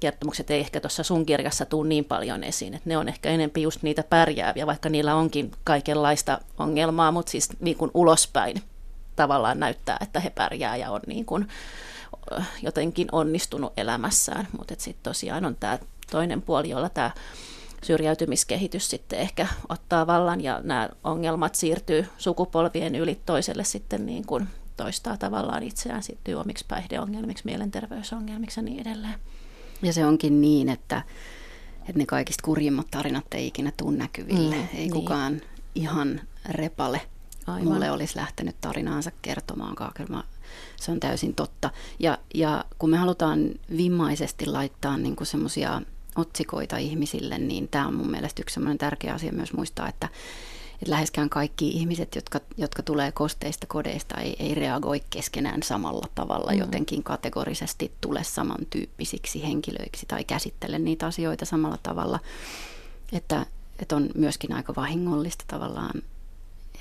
kertomukset 0.01 0.51
ei 0.51 0.59
ehkä 0.59 0.79
tuossa 0.79 1.03
sun 1.03 1.25
kirjassa 1.25 1.65
tule 1.65 1.87
niin 1.87 2.05
paljon 2.05 2.43
esiin. 2.43 2.73
että 2.73 2.89
ne 2.89 2.97
on 2.97 3.09
ehkä 3.09 3.29
enempi 3.29 3.61
just 3.61 3.83
niitä 3.83 4.03
pärjääviä, 4.03 4.67
vaikka 4.67 4.89
niillä 4.89 5.15
onkin 5.15 5.51
kaikenlaista 5.63 6.39
ongelmaa, 6.59 7.11
mutta 7.11 7.31
siis 7.31 7.49
niin 7.59 7.77
kuin 7.77 7.91
ulospäin 7.93 8.63
tavallaan 9.15 9.59
näyttää, 9.59 9.97
että 10.01 10.19
he 10.19 10.29
pärjää 10.29 10.75
ja 10.75 10.91
on 10.91 11.01
niin 11.07 11.25
kuin 11.25 11.47
jotenkin 12.61 13.07
onnistunut 13.11 13.73
elämässään. 13.77 14.47
Mutta 14.57 14.73
sitten 14.77 15.03
tosiaan 15.03 15.45
on 15.45 15.55
tämä 15.59 15.79
toinen 16.11 16.41
puoli, 16.41 16.69
jolla 16.69 16.89
tämä 16.89 17.11
syrjäytymiskehitys 17.83 18.89
sitten 18.89 19.19
ehkä 19.19 19.47
ottaa 19.69 20.07
vallan 20.07 20.41
ja 20.41 20.61
nämä 20.63 20.89
ongelmat 21.03 21.55
siirtyy 21.55 22.07
sukupolvien 22.17 22.95
yli 22.95 23.19
toiselle 23.25 23.63
sitten 23.63 24.05
niin 24.05 24.25
kuin 24.25 24.47
toistaa 24.77 25.17
tavallaan 25.17 25.63
itseään 25.63 26.03
sitten 26.03 26.37
omiksi 26.37 26.65
päihdeongelmiksi, 26.67 27.45
mielenterveysongelmiksi 27.45 28.59
ja 28.59 28.63
niin 28.63 28.81
edelleen. 28.81 29.15
Ja 29.81 29.93
se 29.93 30.05
onkin 30.05 30.41
niin, 30.41 30.69
että, 30.69 31.01
että 31.79 31.93
ne 31.95 32.05
kaikista 32.05 32.43
kurjimmat 32.45 32.87
tarinat 32.91 33.25
ei 33.33 33.47
ikinä 33.47 33.71
tule 33.77 33.97
näkyville. 33.97 34.55
Mm, 34.55 34.61
ei 34.61 34.77
niin. 34.77 34.91
kukaan 34.91 35.41
ihan 35.75 36.21
repale 36.49 37.01
Aivan. 37.47 37.67
mulle 37.67 37.91
olisi 37.91 38.15
lähtenyt 38.15 38.55
tarinaansa 38.61 39.11
kertomaan. 39.21 39.75
Kyllä 39.93 40.23
se 40.75 40.91
on 40.91 40.99
täysin 40.99 41.35
totta. 41.35 41.69
Ja, 41.99 42.17
ja 42.33 42.65
kun 42.79 42.89
me 42.89 42.97
halutaan 42.97 43.49
vimmaisesti 43.77 44.45
laittaa 44.45 44.97
niin 44.97 45.15
semmoisia 45.23 45.81
otsikoita 46.15 46.77
ihmisille, 46.77 47.37
niin 47.37 47.67
tämä 47.67 47.87
on 47.87 47.95
mun 47.95 48.11
mielestä 48.11 48.41
yksi 48.41 48.53
semmoinen 48.53 48.77
tärkeä 48.77 49.13
asia 49.13 49.31
myös 49.31 49.53
muistaa, 49.53 49.89
että, 49.89 50.09
että 50.81 50.91
läheskään 50.91 51.29
kaikki 51.29 51.67
ihmiset, 51.67 52.15
jotka, 52.15 52.39
jotka 52.57 52.83
tulee 52.83 53.11
kosteista 53.11 53.67
kodeista, 53.67 54.17
ei, 54.17 54.35
ei 54.39 54.55
reagoi 54.55 55.01
keskenään 55.09 55.63
samalla 55.63 56.07
tavalla, 56.15 56.51
mm. 56.51 56.57
jotenkin 56.57 57.03
kategorisesti 57.03 57.91
tule 58.01 58.23
samantyyppisiksi 58.23 59.43
henkilöiksi 59.43 60.05
tai 60.05 60.23
käsittele 60.23 60.79
niitä 60.79 61.05
asioita 61.05 61.45
samalla 61.45 61.77
tavalla. 61.83 62.19
Että, 63.13 63.45
että 63.79 63.95
on 63.95 64.09
myöskin 64.15 64.53
aika 64.53 64.75
vahingollista 64.75 65.45
tavallaan 65.47 66.01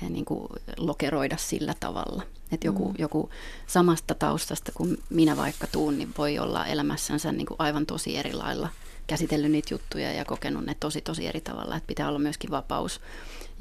ja 0.01 0.09
niin 0.09 0.25
kuin 0.25 0.47
lokeroida 0.77 1.37
sillä 1.37 1.73
tavalla. 1.79 2.23
Että 2.51 2.67
joku, 2.67 2.89
mm. 2.89 2.95
joku 2.97 3.29
samasta 3.67 4.15
taustasta 4.15 4.71
kuin 4.75 4.97
minä 5.09 5.37
vaikka 5.37 5.67
tuun, 5.67 5.97
niin 5.97 6.13
voi 6.17 6.39
olla 6.39 6.65
elämässänsä 6.65 7.31
niin 7.31 7.45
kuin 7.45 7.55
aivan 7.59 7.85
tosi 7.85 8.17
eri 8.17 8.33
lailla 8.33 8.69
käsitellyt 9.07 9.51
niitä 9.51 9.73
juttuja 9.73 10.11
ja 10.11 10.25
kokenut 10.25 10.65
ne 10.65 10.75
tosi 10.79 11.01
tosi 11.01 11.27
eri 11.27 11.41
tavalla. 11.41 11.75
Että 11.75 11.87
pitää 11.87 12.07
olla 12.07 12.19
myöskin 12.19 12.51
vapaus 12.51 13.01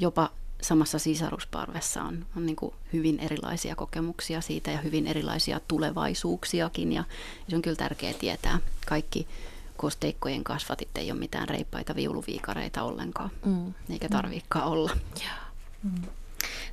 jopa 0.01 0.31
samassa 0.63 0.99
sisarusparvessa 0.99 2.03
on, 2.03 2.27
on 2.37 2.47
niin 2.47 2.57
kuin 2.57 2.75
hyvin 2.93 3.21
erilaisia 3.21 3.77
kokemuksia 3.77 4.41
siitä 4.41 4.71
ja 4.71 4.79
hyvin 4.79 5.07
erilaisia 5.07 5.61
tulevaisuuksiakin. 5.69 6.93
Ja 6.93 7.05
se 7.49 7.57
on 7.57 7.63
kyllä 7.63 7.77
tärkeää 7.77 8.15
tietää. 8.15 8.59
Kaikki 8.87 9.29
kosteikkojen 9.77 10.45
kasvatit 10.45 10.89
ei 10.95 11.11
ole 11.11 11.21
mitään 11.21 11.49
reippaita 11.49 11.95
viuluviikareita 11.95 12.83
ollenkaan, 12.83 13.31
mm. 13.45 13.75
eikä 13.91 14.09
tarviikaan 14.09 14.65
olla. 14.65 14.91
Yeah. 15.21 15.39
Mm. 15.83 16.03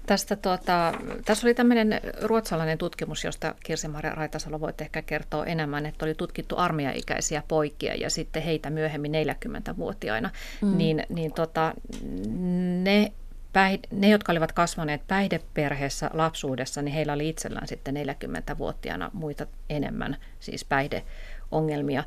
Tästä, 0.07 0.35
tuota, 0.35 0.93
tässä 1.25 1.47
oli 1.47 1.53
tämmöinen 1.53 2.01
ruotsalainen 2.21 2.77
tutkimus, 2.77 3.23
josta 3.23 3.55
Kirsi-Maria 3.63 4.15
Raitasalo 4.15 4.59
voit 4.59 4.81
ehkä 4.81 5.01
kertoa 5.01 5.45
enemmän, 5.45 5.85
että 5.85 6.05
oli 6.05 6.13
tutkittu 6.13 6.55
armeijaikäisiä 6.57 7.43
poikia 7.47 7.95
ja 7.95 8.09
sitten 8.09 8.43
heitä 8.43 8.69
myöhemmin 8.69 9.11
40-vuotiaina. 9.11 10.29
Mm. 10.61 10.77
Niin, 10.77 11.03
niin 11.09 11.33
tota, 11.33 11.73
ne 12.83 13.11
ne, 13.91 14.09
jotka 14.09 14.31
olivat 14.31 14.51
kasvaneet 14.51 15.01
päihdeperheessä 15.07 16.09
lapsuudessa, 16.13 16.81
niin 16.81 16.93
heillä 16.93 17.13
oli 17.13 17.29
itsellään 17.29 17.67
sitten 17.67 17.95
40-vuotiaana 17.95 19.11
muita 19.13 19.47
enemmän 19.69 20.17
siis 20.39 20.65
päihdeongelmia. 20.65 22.03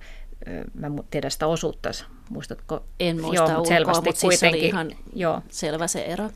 Mä 0.75 0.91
tiedän 1.11 1.31
sitä 1.31 1.47
osuutta, 1.47 1.91
muistatko? 2.29 2.85
En 3.01 3.21
muista 3.21 3.45
Joo, 3.45 3.59
ulkoa, 3.59 3.65
selvästi 3.65 4.05
mutta 4.05 4.21
siis 4.21 4.43
oli 4.43 4.67
ihan 4.67 4.91
Joo. 5.15 5.43
selvä 5.49 5.87
se 5.87 6.03
ero. 6.03 6.31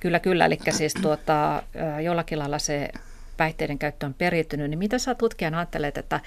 Kyllä, 0.00 0.20
kyllä. 0.20 0.46
Eli 0.46 0.58
siis 0.70 0.94
tuota, 0.94 1.62
jollakin 2.04 2.38
lailla 2.38 2.58
se 2.58 2.88
päihteiden 3.36 3.78
käyttö 3.78 4.06
on 4.06 4.14
periytynyt, 4.14 4.70
niin 4.70 4.78
mitä 4.78 4.98
sä 4.98 5.14
tutkijana 5.14 5.58
ajattelet, 5.58 5.98
että 5.98 6.20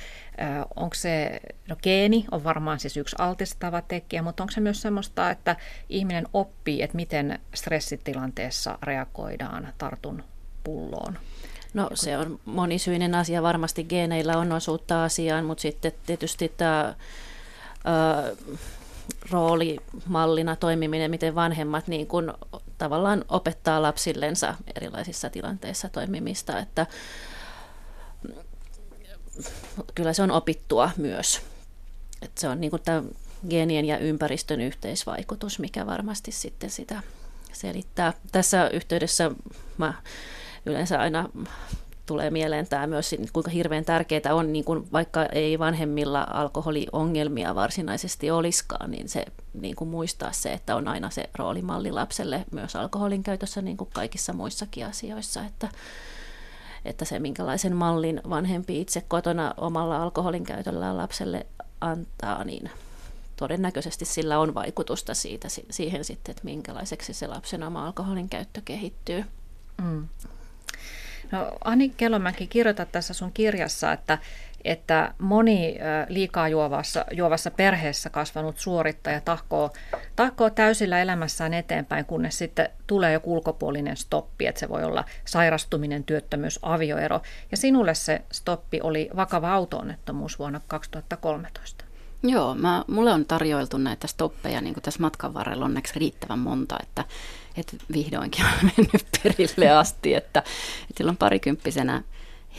onko 0.76 0.96
se, 0.96 1.40
no 1.70 1.76
geeni 1.84 2.26
on 2.32 2.44
varmaan 2.44 2.80
siis 2.80 2.98
yksi 2.98 3.16
altistava 3.20 3.82
tekijä, 3.82 4.22
mutta 4.22 4.44
onko 4.44 4.52
se 4.52 4.62
myös 4.62 4.82
semmoista, 4.82 5.30
että 5.30 5.56
ihminen 5.90 6.28
oppii, 6.34 6.82
että 6.82 6.96
miten 6.96 7.40
stressitilanteessa 7.54 8.78
reagoidaan 8.84 9.74
tartun 9.78 10.24
pulloon? 10.64 11.18
No 11.74 11.90
se 11.94 12.18
on 12.18 12.40
monisyinen 12.46 13.16
asia, 13.16 13.42
varmasti 13.42 13.84
geeneillä 13.84 14.38
on 14.38 14.52
osuutta 14.52 15.04
asiaan, 15.04 15.46
mutta 15.46 15.62
sitten 15.62 15.92
tietysti 16.06 16.54
tämä 16.58 16.96
roolimallina 19.32 20.56
toimiminen, 20.56 21.12
miten 21.12 21.36
vanhemmat 21.36 21.88
niin 21.88 22.08
kuin 22.08 22.34
tavallaan 22.78 23.26
opettaa 23.30 23.82
lapsillensa 23.82 24.56
erilaisissa 24.76 25.30
tilanteissa 25.30 25.90
toimimista, 25.90 26.60
että 26.60 26.86
kyllä 29.96 30.14
se 30.14 30.24
on 30.24 30.32
opittua 30.32 30.90
myös. 30.98 31.42
Että 32.22 32.42
se 32.42 32.50
on 32.50 32.62
niin 32.62 32.72
kuin 32.72 32.82
tämä 32.82 33.04
geenien 33.50 33.86
ja 33.86 33.98
ympäristön 33.98 34.62
yhteisvaikutus, 34.62 35.60
mikä 35.60 35.86
varmasti 35.86 36.32
sitten 36.32 36.70
sitä 36.70 37.02
selittää. 37.54 38.14
Tässä 38.32 38.70
yhteydessä 38.70 39.32
mä 39.78 39.94
yleensä 40.66 41.00
aina 41.00 41.30
tulee 42.06 42.30
mieleen 42.30 42.68
tämä 42.68 42.88
myös, 42.88 43.16
kuinka 43.34 43.52
hirveän 43.52 43.86
tärkeää 43.86 44.36
on, 44.36 44.54
niin 44.54 44.66
kuin 44.66 44.92
vaikka 44.92 45.26
ei 45.26 45.60
vanhemmilla 45.60 46.28
alkoholiongelmia 46.30 47.56
varsinaisesti 47.56 48.32
olisikaan, 48.32 48.92
niin 48.92 49.10
se 49.10 49.26
niin 49.54 49.76
kuin 49.76 49.90
muistaa 49.90 50.32
se, 50.32 50.54
että 50.54 50.76
on 50.76 50.88
aina 50.88 51.10
se 51.10 51.30
roolimalli 51.38 51.92
lapselle 51.92 52.46
myös 52.52 52.76
alkoholin 52.76 53.24
käytössä 53.24 53.62
niin 53.62 53.78
kuin 53.78 53.90
kaikissa 53.94 54.34
muissakin 54.34 54.86
asioissa, 54.86 55.46
että, 55.46 55.70
että 56.86 57.06
se 57.06 57.20
minkälaisen 57.20 57.76
mallin 57.76 58.22
vanhempi 58.30 58.82
itse 58.82 59.04
kotona 59.08 59.54
omalla 59.58 60.04
alkoholin 60.04 60.44
käytöllä 60.44 60.98
lapselle 60.98 61.46
antaa, 61.82 62.44
niin 62.44 62.70
todennäköisesti 63.36 64.06
sillä 64.06 64.40
on 64.40 64.54
vaikutusta 64.54 65.14
siitä, 65.14 65.48
siihen 65.70 66.06
sitten, 66.06 66.32
että 66.32 66.46
minkälaiseksi 66.46 67.14
se 67.14 67.28
lapsen 67.28 67.64
oma 67.64 67.86
alkoholin 67.86 68.30
käyttö 68.30 68.62
kehittyy. 68.66 69.26
Mm. 69.84 70.08
No 71.32 71.52
Ani 71.64 71.90
Kelomäki, 71.90 72.48
kirjoitat 72.48 72.92
tässä 72.92 73.14
sun 73.14 73.32
kirjassa, 73.32 73.92
että, 73.92 74.18
että 74.64 75.14
moni 75.20 75.78
liikaa 76.08 76.48
juovassa, 76.48 77.06
juovassa 77.12 77.52
perheessä 77.52 78.10
kasvanut 78.10 78.60
suorittaja 78.60 79.22
tahkoo, 79.22 79.74
tahkoo 80.16 80.50
täysillä 80.50 81.02
elämässään 81.02 81.54
eteenpäin, 81.54 82.06
kunnes 82.06 82.38
sitten 82.38 82.70
tulee 82.88 83.14
joku 83.14 83.34
ulkopuolinen 83.34 83.98
stoppi, 83.98 84.48
että 84.48 84.60
se 84.60 84.70
voi 84.70 84.84
olla 84.84 85.06
sairastuminen, 85.26 86.04
työttömyys, 86.04 86.60
avioero. 86.62 87.22
Ja 87.52 87.58
sinulle 87.58 87.96
se 87.96 88.22
stoppi 88.32 88.80
oli 88.84 89.10
vakava 89.16 89.54
autoonnettomuus 89.54 90.40
vuonna 90.40 90.62
2013. 90.68 91.86
Joo, 92.24 92.56
mä, 92.56 92.84
mulle 92.88 93.12
on 93.12 93.26
tarjoiltu 93.26 93.78
näitä 93.78 94.08
stoppeja 94.08 94.62
niin 94.62 94.76
tässä 94.82 95.02
matkan 95.02 95.34
varrella 95.34 95.66
onneksi 95.66 96.00
riittävän 96.00 96.40
monta, 96.40 96.78
että, 96.84 97.06
että 97.58 97.78
vihdoinkin 97.94 98.46
on 98.46 98.72
mennyt 98.78 99.06
perille 99.24 99.70
asti, 99.70 100.14
että, 100.14 100.40
että 100.40 100.98
silloin 100.98 101.18
parikymppisenä 101.18 102.04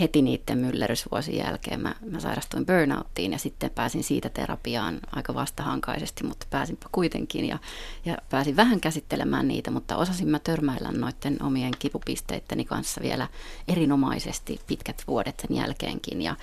heti 0.01 0.23
niiden 0.23 0.59
myllerysvuosien 0.59 1.47
jälkeen 1.47 1.81
mä, 1.81 1.95
mä 2.11 2.21
sairastuin 2.21 2.67
burnouttiin 2.67 3.33
ja 3.33 3.39
sitten 3.39 3.71
pääsin 3.71 4.05
siitä 4.05 4.29
terapiaan 4.29 5.01
aika 5.13 5.35
vastahankaisesti, 5.35 6.25
mutta 6.25 6.47
pääsinpä 6.51 6.87
kuitenkin 6.93 7.45
ja, 7.45 7.59
ja 8.05 8.17
pääsin 8.31 8.57
vähän 8.57 8.81
käsittelemään 8.81 9.49
niitä, 9.49 9.71
mutta 9.71 9.97
osasin 9.97 10.29
mä 10.29 10.39
törmäillä 10.39 10.93
noiden 10.93 11.43
omien 11.43 11.73
kipupisteitteni 11.79 12.65
kanssa 12.65 13.03
vielä 13.03 13.29
erinomaisesti 13.69 14.61
pitkät 14.67 15.03
vuodet 15.07 15.41
sen 15.49 15.57
jälkeenkin 15.57 16.23
ja, 16.23 16.37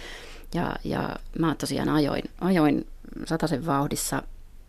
ja, 0.53 0.75
ja 0.83 1.15
mä 1.39 1.55
tosiaan 1.55 1.89
ajoin, 1.89 2.23
ajoin 2.41 2.87
sataisen 3.25 3.65
vauhdissa 3.65 4.23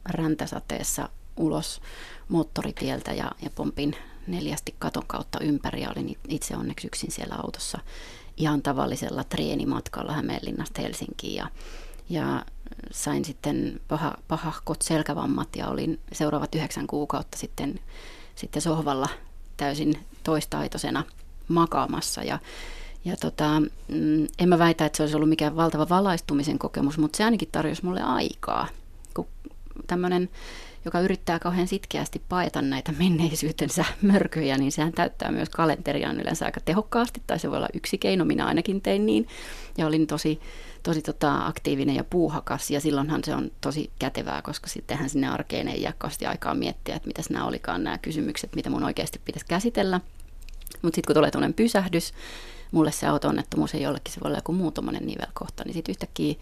räntäsateessa 0.09 1.09
ulos 1.37 1.81
moottoritieltä 2.29 3.13
ja, 3.13 3.33
ja 3.43 3.51
pompin 3.55 3.97
neljästi 4.27 4.75
katon 4.79 5.07
kautta 5.07 5.39
ympäri 5.41 5.83
ja 5.83 5.91
olin 5.91 6.17
itse 6.29 6.57
onneksi 6.57 6.87
yksin 6.87 7.11
siellä 7.11 7.35
autossa 7.43 7.79
ihan 8.37 8.63
tavallisella 8.63 9.25
treenimatkalla 9.25 10.13
Hämeenlinnasta 10.13 10.83
Helsinkiin 10.83 11.35
ja, 11.35 11.49
ja 12.09 12.45
sain 12.91 13.25
sitten 13.25 13.81
paha, 13.89 14.15
pahahkot 14.29 14.83
selkävammat 14.83 15.57
ja 15.57 15.69
olin 15.69 16.01
seuraavat 16.13 16.55
yhdeksän 16.55 16.87
kuukautta 16.87 17.39
sitten, 17.39 17.81
sitten 18.35 18.63
sohvalla 18.63 19.09
täysin 19.57 20.07
toistaitoisena 20.23 21.05
makaamassa 21.49 22.23
ja 22.23 22.39
ja 23.05 23.17
tota, 23.17 23.61
mm, 23.89 24.27
en 24.39 24.49
mä 24.49 24.59
väitä, 24.59 24.87
että 24.87 24.97
se 24.97 25.03
olisi 25.03 25.17
ollut 25.17 25.29
mikään 25.29 25.57
valtava 25.57 25.89
valaistumisen 25.89 26.59
kokemus, 26.59 26.99
mutta 26.99 27.17
se 27.17 27.25
ainakin 27.25 27.49
tarjosi 27.53 27.85
mulle 27.85 28.03
aikaa. 28.03 28.69
Kun 29.15 29.27
tämmöinen, 29.87 30.29
joka 30.85 31.01
yrittää 31.01 31.39
kauhean 31.39 31.69
sitkeästi 31.69 32.23
paeta 32.29 32.63
näitä 32.63 32.93
menneisyytensä 32.99 33.85
mörköjä, 34.03 34.59
niin 34.59 34.73
sehän 34.73 34.93
täyttää 34.93 35.33
myös 35.33 35.49
kalenteriaan 35.49 36.21
yleensä 36.21 36.45
aika 36.45 36.61
tehokkaasti, 36.65 37.23
tai 37.27 37.39
se 37.39 37.51
voi 37.51 37.57
olla 37.57 37.69
yksi 37.75 37.99
keino, 37.99 38.25
minä 38.25 38.47
ainakin 38.47 38.81
tein 38.81 39.07
niin, 39.07 39.29
ja 39.79 39.87
olin 39.87 40.07
tosi, 40.07 40.41
tosi 40.83 41.03
tota, 41.03 41.47
aktiivinen 41.47 41.97
ja 41.97 42.05
puuhakas, 42.05 42.71
ja 42.71 42.81
silloinhan 42.81 43.25
se 43.25 43.35
on 43.35 43.51
tosi 43.61 43.91
kätevää, 43.99 44.43
koska 44.43 44.69
sittenhän 44.69 45.11
sinne 45.11 45.29
arkeen 45.29 45.69
ei 45.69 45.83
jää 45.83 45.95
aikaa 46.29 46.55
miettiä, 46.55 46.97
että 46.97 47.09
mitäs 47.09 47.31
nämä 47.31 47.45
olikaan 47.45 47.85
nämä 47.85 47.99
kysymykset, 47.99 48.57
mitä 48.57 48.71
mun 48.71 48.85
oikeasti 48.85 49.21
pitäisi 49.25 49.47
käsitellä. 49.47 50.01
Mutta 50.83 50.97
sitten 50.97 51.09
kun 51.09 51.15
tulee 51.15 51.31
tuollainen 51.31 51.55
pysähdys, 51.55 52.13
mulle 52.73 52.93
se 52.93 53.07
auto-onnettomuus 53.07 53.75
ei 53.75 53.83
jollekin, 53.83 54.15
se 54.15 54.21
voi 54.21 54.29
olla 54.29 54.39
joku 54.39 54.53
muu 54.53 54.73
nivelkohta, 55.01 55.65
niin 55.65 55.75
sitten 55.75 55.93
yhtäkkiä 55.93 56.35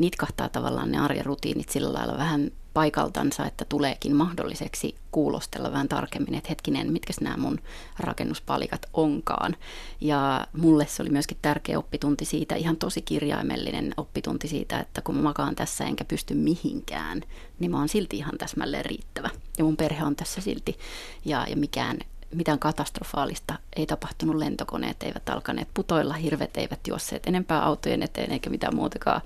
nitkahtaa 0.00 0.48
tavallaan 0.48 0.92
ne 0.92 0.98
arjen 0.98 1.26
rutiinit 1.26 1.68
sillä 1.68 1.92
lailla 1.92 2.18
vähän 2.18 2.50
paikaltansa, 2.74 3.46
että 3.46 3.64
tuleekin 3.64 4.16
mahdolliseksi 4.16 4.94
kuulostella 5.10 5.72
vähän 5.72 5.88
tarkemmin, 5.88 6.34
että 6.34 6.48
hetkinen, 6.48 6.92
mitkä 6.92 7.12
nämä 7.20 7.36
mun 7.36 7.60
rakennuspalikat 7.98 8.86
onkaan. 8.92 9.56
Ja 10.00 10.46
mulle 10.56 10.86
se 10.86 11.02
oli 11.02 11.10
myöskin 11.10 11.36
tärkeä 11.42 11.78
oppitunti 11.78 12.24
siitä, 12.24 12.54
ihan 12.54 12.76
tosi 12.76 13.02
kirjaimellinen 13.02 13.94
oppitunti 13.96 14.48
siitä, 14.48 14.80
että 14.80 15.02
kun 15.02 15.16
mä 15.16 15.22
makaan 15.22 15.54
tässä 15.56 15.84
enkä 15.84 16.04
pysty 16.04 16.34
mihinkään, 16.34 17.22
niin 17.58 17.70
mä 17.70 17.78
oon 17.78 17.88
silti 17.88 18.16
ihan 18.16 18.38
täsmälleen 18.38 18.84
riittävä. 18.84 19.30
Ja 19.58 19.64
mun 19.64 19.76
perhe 19.76 20.04
on 20.04 20.16
tässä 20.16 20.40
silti, 20.40 20.78
ja, 21.24 21.46
ja 21.48 21.56
mikään 21.56 21.98
mitään 22.34 22.58
katastrofaalista 22.58 23.54
ei 23.76 23.86
tapahtunut, 23.86 24.36
lentokoneet 24.36 25.02
eivät 25.02 25.28
alkaneet 25.28 25.68
putoilla, 25.74 26.14
hirvet 26.14 26.56
eivät 26.56 26.86
juosseet 26.88 27.26
enempää 27.26 27.64
autojen 27.64 28.02
eteen 28.02 28.32
eikä 28.32 28.50
mitään 28.50 28.76
muutakaan 28.76 29.20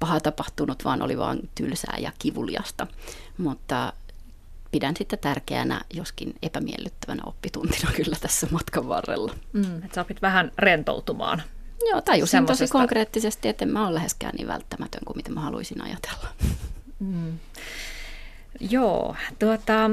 pahaa 0.00 0.20
tapahtunut, 0.20 0.84
vaan 0.84 1.02
oli 1.02 1.18
vain 1.18 1.50
tylsää 1.54 1.96
ja 1.98 2.12
kivuliasta. 2.18 2.86
Mutta 3.38 3.92
pidän 4.70 4.96
sitä 4.96 5.16
tärkeänä, 5.16 5.80
joskin 5.94 6.34
epämiellyttävänä 6.42 7.22
oppituntina 7.26 7.90
kyllä 7.96 8.16
tässä 8.20 8.46
matkan 8.50 8.88
varrella. 8.88 9.34
Mm, 9.52 9.76
että 9.76 9.94
sä 9.94 10.00
opit 10.00 10.22
vähän 10.22 10.52
rentoutumaan. 10.58 11.42
Joo, 11.88 12.00
tajusin 12.00 12.46
tosi 12.46 12.68
konkreettisesti, 12.68 13.48
että 13.48 13.64
en 13.64 13.70
mä 13.70 13.86
ole 13.86 13.94
läheskään 13.94 14.34
niin 14.36 14.48
välttämätön 14.48 15.00
kuin 15.04 15.16
mitä 15.16 15.30
mä 15.30 15.40
haluaisin 15.40 15.82
ajatella. 15.82 16.28
Mm. 16.98 17.38
Joo, 18.60 19.16
tuota, 19.38 19.90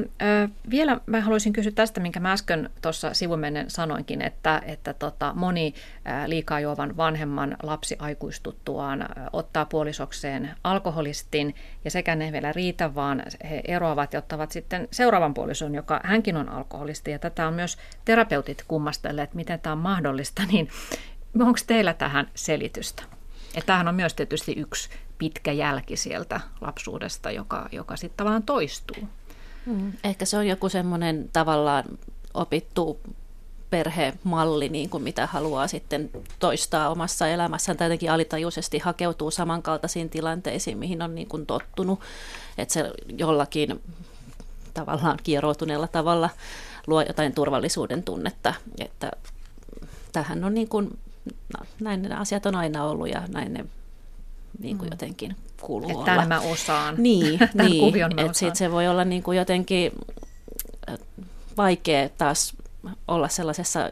vielä 0.69 0.99
mä 1.05 1.21
haluaisin 1.21 1.53
kysyä 1.53 1.71
tästä, 1.71 1.99
minkä 1.99 2.19
mä 2.19 2.31
äsken 2.31 2.69
tuossa 2.81 3.13
sivumennen 3.13 3.69
sanoinkin, 3.69 4.21
että, 4.21 4.61
että 4.65 4.93
tota, 4.93 5.33
moni 5.35 5.73
liikaa 6.25 6.59
juovan 6.59 6.97
vanhemman 6.97 7.57
lapsi 7.63 7.95
aikuistuttuaan 7.99 9.09
ottaa 9.33 9.65
puolisokseen 9.65 10.51
alkoholistin 10.63 11.55
ja 11.85 11.91
sekä 11.91 12.15
ne 12.15 12.31
vielä 12.31 12.51
riitä, 12.51 12.95
vaan 12.95 13.23
he 13.49 13.61
eroavat 13.67 14.13
ja 14.13 14.19
ottavat 14.19 14.51
sitten 14.51 14.87
seuraavan 14.91 15.33
puolison, 15.33 15.75
joka 15.75 16.01
hänkin 16.03 16.37
on 16.37 16.49
alkoholisti 16.49 17.11
ja 17.11 17.19
tätä 17.19 17.47
on 17.47 17.53
myös 17.53 17.77
terapeutit 18.05 18.63
kummastelleet, 18.67 19.33
miten 19.33 19.59
tämä 19.59 19.73
on 19.73 19.79
mahdollista, 19.79 20.41
niin 20.51 20.69
onko 21.39 21.59
teillä 21.67 21.93
tähän 21.93 22.29
selitystä? 22.35 23.03
Että 23.55 23.65
tämähän 23.65 23.87
on 23.87 23.95
myös 23.95 24.13
tietysti 24.13 24.53
yksi 24.57 24.89
pitkä 25.17 25.51
jälki 25.51 25.97
sieltä 25.97 26.41
lapsuudesta, 26.61 27.31
joka, 27.31 27.69
joka 27.71 27.95
sitten 27.95 28.17
tavallaan 28.17 28.43
toistuu. 28.43 29.07
Mm. 29.65 29.93
Ehkä 30.03 30.25
se 30.25 30.37
on 30.37 30.47
joku 30.47 30.69
semmoinen 30.69 31.29
tavallaan 31.33 31.83
opittu 32.33 32.99
perhemalli, 33.69 34.69
niin 34.69 34.89
kuin 34.89 35.03
mitä 35.03 35.25
haluaa 35.25 35.67
sitten 35.67 36.09
toistaa 36.39 36.89
omassa 36.89 37.27
elämässään, 37.27 37.77
tai 37.77 37.87
jotenkin 37.87 38.11
alitajuisesti 38.11 38.79
hakeutuu 38.79 39.31
samankaltaisiin 39.31 40.09
tilanteisiin, 40.09 40.77
mihin 40.77 41.01
on 41.01 41.15
niin 41.15 41.27
kuin 41.27 41.45
tottunut, 41.45 41.99
että 42.57 42.73
se 42.73 42.91
jollakin 43.17 43.81
tavallaan 44.73 45.17
kieroutuneella 45.23 45.87
tavalla 45.87 46.29
luo 46.87 47.01
jotain 47.01 47.33
turvallisuuden 47.33 48.03
tunnetta, 48.03 48.53
että 48.79 49.11
tähän 50.11 50.43
on 50.43 50.53
niin 50.53 50.69
kuin, 50.69 50.99
no, 51.57 51.65
näin 51.79 52.01
ne 52.01 52.15
asiat 52.15 52.45
on 52.45 52.55
aina 52.55 52.85
ollut 52.85 53.09
ja 53.09 53.23
näin 53.27 53.53
ne 53.53 53.65
niin 54.59 54.77
kuin 54.77 54.89
mm. 54.89 54.93
jotenkin 54.93 55.35
kuuluu 55.61 55.99
että 55.99 56.13
olla. 56.13 56.25
mä 56.25 56.39
osaan. 56.39 56.95
Niin, 57.07 57.39
niin 57.53 58.19
että 58.19 58.37
sit 58.37 58.55
se 58.55 58.71
voi 58.71 58.87
olla 58.87 59.05
niin 59.05 59.23
kuin 59.23 59.37
jotenkin 59.37 59.91
vaikea 61.57 62.09
taas 62.09 62.53
olla 63.07 63.27
sellaisessa 63.27 63.91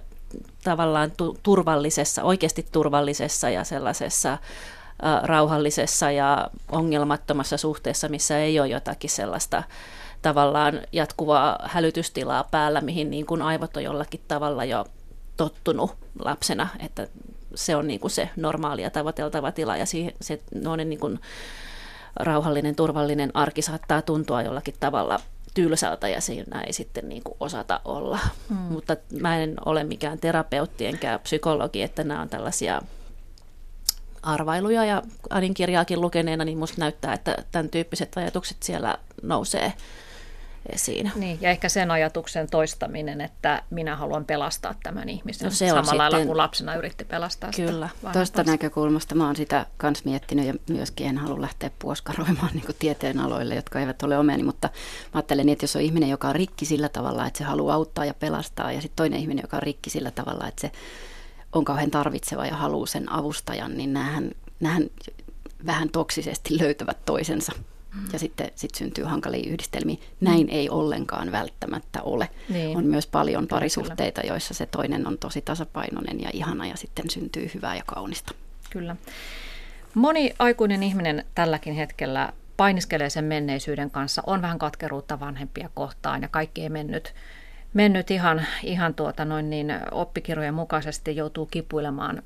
tavallaan 0.63 1.11
tu- 1.17 1.37
turvallisessa, 1.43 2.23
oikeasti 2.23 2.65
turvallisessa 2.71 3.49
ja 3.49 3.63
sellaisessa 3.63 4.37
rauhallisessa 5.23 6.11
ja 6.11 6.49
ongelmattomassa 6.71 7.57
suhteessa, 7.57 8.09
missä 8.09 8.39
ei 8.39 8.59
ole 8.59 8.67
jotakin 8.67 9.09
sellaista 9.09 9.63
tavallaan 10.21 10.81
jatkuvaa 10.91 11.59
hälytystilaa 11.63 12.43
päällä, 12.43 12.81
mihin 12.81 13.11
niin 13.11 13.25
kuin 13.25 13.41
aivot 13.41 13.77
on 13.77 13.83
jollakin 13.83 14.21
tavalla 14.27 14.65
jo 14.65 14.85
tottunut 15.37 15.91
lapsena, 16.19 16.67
että 16.79 17.07
se 17.55 17.75
on 17.75 17.87
niin 17.87 17.99
kuin 17.99 18.11
se 18.11 18.29
normaali 18.35 18.81
ja 18.81 18.89
tavoiteltava 18.89 19.51
tila 19.51 19.77
ja 19.77 19.85
siihen, 19.85 20.13
se 20.21 20.39
niin 20.85 20.99
kuin 20.99 21.19
rauhallinen, 22.15 22.75
turvallinen 22.75 23.31
arki 23.33 23.61
saattaa 23.61 24.01
tuntua 24.01 24.41
jollakin 24.41 24.75
tavalla 24.79 25.19
tylsältä 25.53 26.07
ja 26.07 26.21
siinä 26.21 26.61
ei 26.61 26.73
sitten 26.73 27.09
niin 27.09 27.23
kuin 27.23 27.37
osata 27.39 27.81
olla. 27.85 28.19
Hmm. 28.49 28.57
Mutta 28.57 28.95
mä 29.21 29.37
en 29.37 29.55
ole 29.65 29.83
mikään 29.83 30.19
terapeutti 30.19 30.85
enkä 30.85 31.19
psykologi, 31.23 31.81
että 31.81 32.03
nämä 32.03 32.21
on 32.21 32.29
tällaisia 32.29 32.81
arvailuja 34.23 34.85
ja 34.85 35.01
Adin 35.29 35.53
kirjaakin 35.53 36.01
lukeneena, 36.01 36.45
niin 36.45 36.57
musta 36.57 36.81
näyttää, 36.81 37.13
että 37.13 37.37
tämän 37.51 37.69
tyyppiset 37.69 38.17
ajatukset 38.17 38.57
siellä 38.63 38.97
nousee 39.21 39.73
esiin. 40.73 41.11
Niin, 41.15 41.37
ja 41.41 41.49
ehkä 41.49 41.69
sen 41.69 41.91
ajatuksen 41.91 42.47
toistaminen, 42.49 43.21
että 43.21 43.63
minä 43.69 43.95
haluan 43.95 44.25
pelastaa 44.25 44.75
tämän 44.83 45.09
ihmisen 45.09 45.45
no 45.45 45.51
se 45.51 45.67
samalla 45.67 45.83
sitten, 45.83 45.97
lailla 45.97 46.25
kuin 46.25 46.37
lapsena 46.37 46.75
yritti 46.75 47.05
pelastaa 47.05 47.49
Kyllä, 47.55 47.89
tuosta 48.13 48.43
näkökulmasta 48.43 49.15
mä 49.15 49.25
oon 49.25 49.35
sitä 49.35 49.65
kans 49.77 50.05
miettinyt 50.05 50.45
ja 50.45 50.53
myöskin 50.69 51.07
en 51.07 51.17
halua 51.17 51.41
lähteä 51.41 51.71
puoskaroimaan 51.79 52.49
niin 52.53 52.75
tieteen 52.79 53.19
aloille, 53.19 53.55
jotka 53.55 53.79
eivät 53.79 54.03
ole 54.03 54.17
omiani, 54.17 54.43
mutta 54.43 54.67
mä 54.67 55.11
ajattelen, 55.13 55.49
että 55.49 55.63
jos 55.63 55.75
on 55.75 55.81
ihminen, 55.81 56.09
joka 56.09 56.27
on 56.27 56.35
rikki 56.35 56.65
sillä 56.65 56.89
tavalla, 56.89 57.27
että 57.27 57.37
se 57.37 57.43
haluaa 57.43 57.75
auttaa 57.75 58.05
ja 58.05 58.13
pelastaa, 58.13 58.71
ja 58.71 58.81
sitten 58.81 58.95
toinen 58.95 59.19
ihminen, 59.19 59.43
joka 59.43 59.57
on 59.57 59.63
rikki 59.63 59.89
sillä 59.89 60.11
tavalla, 60.11 60.47
että 60.47 60.61
se 60.61 60.71
on 61.53 61.65
kauhean 61.65 61.91
tarvitseva 61.91 62.45
ja 62.45 62.55
haluaa 62.55 62.85
sen 62.85 63.11
avustajan, 63.11 63.77
niin 63.77 63.93
näähän, 63.93 64.31
näähän 64.59 64.89
vähän 65.65 65.89
toksisesti 65.89 66.59
löytävät 66.59 67.05
toisensa 67.05 67.51
ja 68.13 68.19
sitten 68.19 68.51
sit 68.55 68.75
syntyy 68.75 69.03
hankalia 69.03 69.49
yhdistelmiä. 69.49 69.97
Näin 70.21 70.49
ei 70.49 70.69
ollenkaan 70.69 71.31
välttämättä 71.31 72.01
ole. 72.01 72.29
Niin. 72.49 72.77
On 72.77 72.85
myös 72.85 73.07
paljon 73.07 73.47
parisuhteita, 73.47 74.21
joissa 74.21 74.53
se 74.53 74.65
toinen 74.65 75.07
on 75.07 75.17
tosi 75.17 75.41
tasapainoinen 75.41 76.21
ja 76.21 76.29
ihana 76.33 76.67
ja 76.67 76.77
sitten 76.77 77.09
syntyy 77.09 77.51
hyvää 77.53 77.75
ja 77.75 77.83
kaunista. 77.85 78.33
Kyllä. 78.69 78.95
Moni 79.93 80.33
aikuinen 80.39 80.83
ihminen 80.83 81.25
tälläkin 81.35 81.73
hetkellä 81.73 82.33
painiskelee 82.57 83.09
sen 83.09 83.25
menneisyyden 83.25 83.91
kanssa, 83.91 84.23
on 84.25 84.41
vähän 84.41 84.59
katkeruutta 84.59 85.19
vanhempia 85.19 85.69
kohtaan 85.73 86.21
ja 86.21 86.27
kaikki 86.27 86.61
ei 86.61 86.69
mennyt 86.69 87.13
mennyt 87.75 88.11
ihan, 88.11 88.45
ihan 88.63 88.93
tuota 88.93 89.25
noin 89.25 89.49
niin 89.49 89.67
oppikirjojen 89.91 90.53
mukaisesti, 90.53 91.15
joutuu 91.15 91.45
kipuilemaan 91.45 92.23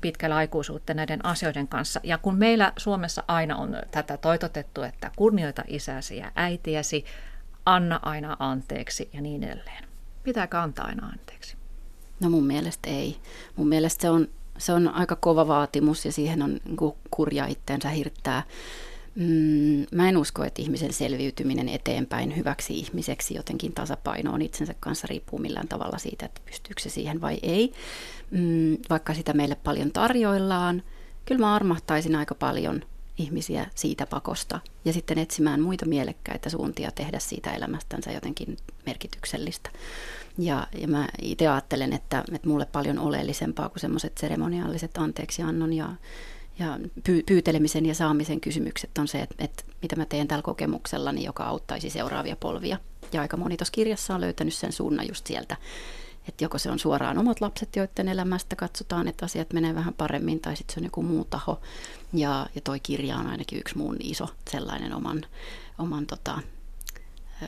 pitkällä 0.00 0.36
aikuisuutta 0.36 0.94
näiden 0.94 1.24
asioiden 1.24 1.68
kanssa. 1.68 2.00
Ja 2.02 2.18
kun 2.18 2.38
meillä 2.38 2.72
Suomessa 2.76 3.24
aina 3.28 3.56
on 3.56 3.76
tätä 3.90 4.16
toitotettu, 4.16 4.82
että 4.82 5.10
kunnioita 5.16 5.62
isäsi 5.66 6.16
ja 6.16 6.32
äitiäsi, 6.34 7.04
anna 7.66 8.00
aina 8.02 8.36
anteeksi 8.38 9.10
ja 9.12 9.20
niin 9.20 9.44
edelleen. 9.44 9.84
Pitääkö 10.22 10.58
antaa 10.58 10.86
aina 10.86 11.06
anteeksi? 11.06 11.56
No 12.20 12.30
mun 12.30 12.46
mielestä 12.46 12.90
ei. 12.90 13.16
Mun 13.56 13.68
mielestä 13.68 14.02
se 14.02 14.10
on, 14.10 14.28
se 14.58 14.72
on 14.72 14.88
aika 14.88 15.16
kova 15.16 15.48
vaatimus 15.48 16.04
ja 16.04 16.12
siihen 16.12 16.42
on 16.42 16.50
niin 16.64 16.94
kurja 17.10 17.46
itteensä 17.46 17.88
hirttää 17.88 18.42
Mm, 19.18 19.86
mä 19.92 20.08
en 20.08 20.16
usko, 20.16 20.44
että 20.44 20.62
ihmisen 20.62 20.92
selviytyminen 20.92 21.68
eteenpäin 21.68 22.36
hyväksi 22.36 22.78
ihmiseksi 22.78 23.34
jotenkin 23.34 23.72
tasapainoon 23.72 24.42
itsensä 24.42 24.74
kanssa 24.80 25.06
riippuu 25.06 25.38
millään 25.38 25.68
tavalla 25.68 25.98
siitä, 25.98 26.26
että 26.26 26.40
pystyykö 26.44 26.82
se 26.82 26.88
siihen 26.88 27.20
vai 27.20 27.38
ei. 27.42 27.72
Mm, 28.30 28.76
vaikka 28.90 29.14
sitä 29.14 29.32
meille 29.32 29.54
paljon 29.54 29.92
tarjoillaan, 29.92 30.82
kyllä 31.24 31.40
mä 31.40 31.54
armahtaisin 31.54 32.16
aika 32.16 32.34
paljon 32.34 32.82
ihmisiä 33.18 33.66
siitä 33.74 34.06
pakosta 34.06 34.60
ja 34.84 34.92
sitten 34.92 35.18
etsimään 35.18 35.60
muita 35.60 35.86
mielekkäitä 35.86 36.50
suuntia 36.50 36.90
tehdä 36.90 37.18
siitä 37.18 37.50
elämästänsä 37.50 38.12
jotenkin 38.12 38.56
merkityksellistä. 38.86 39.70
Ja, 40.38 40.66
ja 40.80 40.88
mä 40.88 41.08
itse 41.22 41.48
ajattelen, 41.48 41.92
että, 41.92 42.24
että 42.32 42.48
mulle 42.48 42.66
paljon 42.66 42.98
oleellisempaa 42.98 43.68
kuin 43.68 43.80
semmoiset 43.80 44.18
seremoniaaliset 44.18 44.98
anteeksiannon 44.98 45.72
ja 45.72 45.88
ja 46.58 46.78
py- 47.08 47.22
pyytelemisen 47.26 47.86
ja 47.86 47.94
saamisen 47.94 48.40
kysymykset 48.40 48.98
on 48.98 49.08
se, 49.08 49.20
että, 49.20 49.44
että 49.44 49.64
mitä 49.82 49.96
mä 49.96 50.04
teen 50.04 50.28
tällä 50.28 50.42
kokemuksellani, 50.42 51.24
joka 51.24 51.44
auttaisi 51.44 51.90
seuraavia 51.90 52.36
polvia. 52.36 52.78
Ja 53.12 53.20
aika 53.20 53.36
moni 53.36 53.56
tuossa 53.56 53.72
kirjassa 53.72 54.14
on 54.14 54.20
löytänyt 54.20 54.54
sen 54.54 54.72
suunnan 54.72 55.08
just 55.08 55.26
sieltä, 55.26 55.56
että 56.28 56.44
joko 56.44 56.58
se 56.58 56.70
on 56.70 56.78
suoraan 56.78 57.18
omat 57.18 57.40
lapset, 57.40 57.76
joiden 57.76 58.08
elämästä 58.08 58.56
katsotaan, 58.56 59.08
että 59.08 59.24
asiat 59.24 59.52
menee 59.52 59.74
vähän 59.74 59.94
paremmin, 59.94 60.40
tai 60.40 60.56
sitten 60.56 60.74
se 60.74 60.80
on 60.80 60.84
joku 60.84 61.02
muu 61.02 61.24
taho. 61.24 61.60
Ja, 62.12 62.46
ja 62.54 62.60
toi 62.60 62.80
kirja 62.80 63.16
on 63.16 63.26
ainakin 63.26 63.58
yksi 63.58 63.78
mun 63.78 63.96
iso 64.00 64.28
sellainen 64.50 64.94
oman, 64.94 65.22
oman 65.78 66.06
tota, 66.06 66.38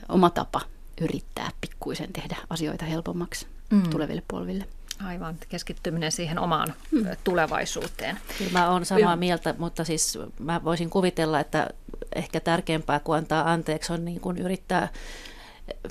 oma 0.09 0.29
tapa 0.29 0.61
yrittää 1.01 1.51
pikkuisen 1.61 2.13
tehdä 2.13 2.37
asioita 2.49 2.85
helpommaksi 2.85 3.47
mm. 3.69 3.89
tuleville 3.89 4.23
polville. 4.27 4.67
Aivan, 5.05 5.35
keskittyminen 5.49 6.11
siihen 6.11 6.39
omaan 6.39 6.73
mm. 6.91 7.05
tulevaisuuteen. 7.23 8.17
Kyllä 8.37 8.51
mä 8.51 8.69
olen 8.69 8.85
samaa 8.85 9.15
mieltä, 9.15 9.55
mutta 9.57 9.83
siis 9.83 10.19
mä 10.39 10.63
voisin 10.63 10.89
kuvitella, 10.89 11.39
että 11.39 11.69
ehkä 12.15 12.39
tärkeämpää 12.39 12.99
kuin 12.99 13.17
antaa 13.17 13.51
anteeksi 13.51 13.93
on 13.93 14.05
niin 14.05 14.19
kuin 14.19 14.37
yrittää, 14.37 14.89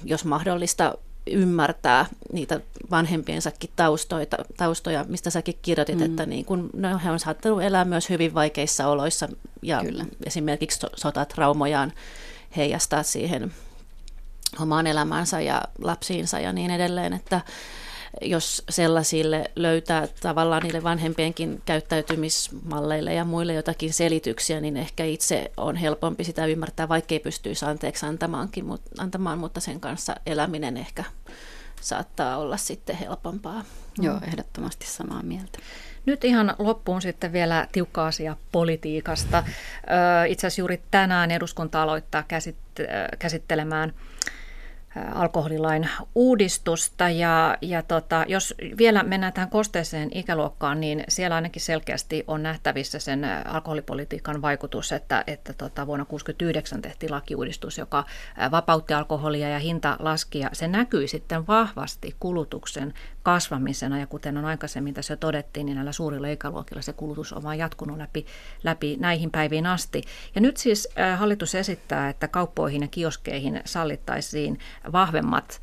jos 0.05 0.25
mahdollista, 0.25 0.95
ymmärtää 1.27 2.07
niitä 2.33 2.61
vanhempiensakin 2.91 3.71
taustoita, 3.77 4.37
taustoja, 4.57 5.05
mistä 5.09 5.31
säkin 5.31 5.59
kirjoitit, 5.63 5.99
mm. 5.99 6.05
että 6.05 6.27
niin 6.27 6.45
kun, 6.45 6.71
no, 6.77 7.01
he 7.05 7.11
on 7.11 7.21
saattanut 7.21 7.63
elää 7.63 7.85
myös 7.85 8.11
hyvin 8.11 8.35
vaikeissa 8.35 8.89
oloissa 8.89 9.29
ja 9.63 9.81
Kyllä. 9.85 10.05
esimerkiksi 10.27 10.87
sotatraumojaan 10.97 11.93
heijastaa 12.57 13.03
siihen 13.03 13.53
omaan 14.61 14.87
elämäänsä 14.87 15.41
ja 15.41 15.63
lapsiinsa 15.79 16.41
ja 16.41 16.53
niin 16.53 16.71
edelleen, 16.71 17.13
että 17.13 17.41
jos 18.23 18.63
sellaisille 18.71 19.51
löytää 19.57 20.09
tavallaan 20.21 20.63
niille 20.63 20.83
vanhempienkin 20.83 21.63
käyttäytymismalleille 21.65 23.15
ja 23.15 23.25
muille 23.25 23.53
jotakin 23.55 23.93
selityksiä, 23.93 24.61
niin 24.61 24.77
ehkä 24.77 25.05
itse 25.05 25.53
on 25.57 25.77
helpompi 25.77 26.25
sitä 26.25 26.47
ymmärtää, 26.47 26.89
vaikka 26.89 27.15
ei 27.15 27.21
pystyisi 27.21 27.65
anteeksi 27.65 28.07
antamaankin, 28.07 28.65
antamaan, 28.99 29.39
mutta 29.39 29.61
sen 29.61 29.81
kanssa 29.81 30.15
eläminen 30.27 30.77
ehkä 30.77 31.05
saattaa 31.81 32.37
olla 32.37 32.57
sitten 32.57 32.97
helpompaa. 32.97 33.65
Joo, 33.99 34.21
ehdottomasti 34.27 34.87
samaa 34.87 35.23
mieltä. 35.23 35.59
Nyt 36.07 36.25
ihan 36.25 36.55
loppuun 36.59 37.03
sitten 37.03 37.33
vielä 37.33 37.69
tiukka 37.73 38.07
asia 38.07 38.37
politiikasta. 38.53 39.45
Itse 40.29 40.47
asiassa 40.47 40.61
juuri 40.61 40.83
tänään 40.91 41.31
eduskunta 41.31 41.83
aloittaa 41.83 42.25
käsittelemään 43.19 43.93
alkoholilain 45.15 45.89
uudistusta. 46.15 47.11
Ja, 47.11 47.59
ja 47.61 47.83
tota, 47.83 48.25
jos 48.29 48.55
vielä 48.79 49.03
mennään 49.03 49.33
tähän 49.33 49.51
kosteeseen 49.51 50.09
ikäluokkaan, 50.15 50.81
niin 50.81 51.05
siellä 51.09 51.37
ainakin 51.37 51.63
selkeästi 51.63 52.25
on 52.27 52.43
nähtävissä 52.43 52.99
sen 52.99 53.27
alkoholipolitiikan 53.47 54.43
vaikutus, 54.43 54.93
että, 54.93 55.25
että 55.27 55.53
tota, 55.53 55.87
vuonna 55.87 56.05
1969 56.05 56.83
tehtiin 56.83 57.13
lakiuudistus, 57.13 57.79
joka 57.79 58.05
vapautti 58.51 58.95
alkoholia 58.95 59.49
ja 59.49 59.59
hinta 59.59 59.97
laski. 59.99 60.39
Ja 60.39 60.51
se 60.53 60.69
näkyi 60.69 61.09
sitten 61.09 61.47
vahvasti 61.47 62.17
kulutuksen 62.21 62.95
kasvamisena. 63.23 63.99
Ja 63.99 64.07
kuten 64.07 64.39
on 64.39 64.45
aikaisemmin 64.45 64.95
tässä 64.95 65.17
todettiin, 65.17 65.67
niin 65.67 65.75
näillä 65.75 65.93
suurilla 65.93 66.29
ikäluokilla 66.29 66.83
se 66.83 66.93
kulutus 66.93 67.33
on 67.33 67.43
vain 67.43 67.59
jatkunut 67.59 67.99
läpi, 67.99 68.27
läpi 68.63 68.97
näihin 69.01 69.31
päiviin 69.31 69.67
asti. 69.67 70.03
Ja 70.35 70.41
nyt 70.41 70.57
siis 70.57 70.89
hallitus 71.17 71.55
esittää, 71.55 72.09
että 72.09 72.29
kauppoihin 72.29 72.83
ja 72.83 72.89
kioskeihin 72.89 73.61
sallittaisiin 73.65 74.59
vahvemmat 74.93 75.61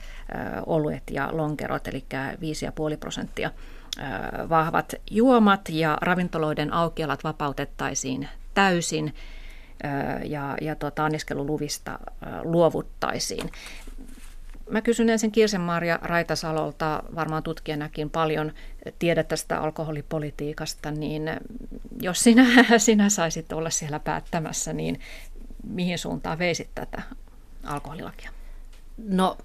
oluet 0.66 1.04
ja 1.12 1.30
lonkerot, 1.32 1.88
eli 1.88 2.06
5,5 2.92 2.98
prosenttia 3.00 3.52
vahvat 4.50 4.94
juomat 5.12 5.70
ja 5.70 5.98
ravintoloiden 6.02 6.74
aukialat 6.74 7.24
vapautettaisiin 7.24 8.30
täysin 8.54 9.14
ja, 10.24 10.58
ja 10.62 10.76
tota, 10.76 11.06
anniskeluluvista 11.06 12.00
luovuttaisiin. 12.44 13.52
Mä 14.70 14.82
kysyn 14.82 15.10
ensin 15.10 15.32
Kirsen-Maria 15.32 16.00
Raitasalolta, 16.02 17.04
varmaan 17.16 17.44
tutkijanakin 17.44 18.10
paljon 18.10 18.52
tiedät 19.00 19.28
tästä 19.28 19.62
alkoholipolitiikasta, 19.62 20.92
niin 20.92 21.24
jos 22.02 22.24
sinä, 22.24 22.46
sinä 22.78 23.10
saisit 23.10 23.54
olla 23.54 23.70
siellä 23.70 24.00
päättämässä, 24.00 24.74
niin 24.74 25.00
mihin 25.64 25.98
suuntaan 25.98 26.40
veisit 26.40 26.70
tätä 26.76 27.02
alkoholilakia? 27.64 28.37
No 28.98 29.38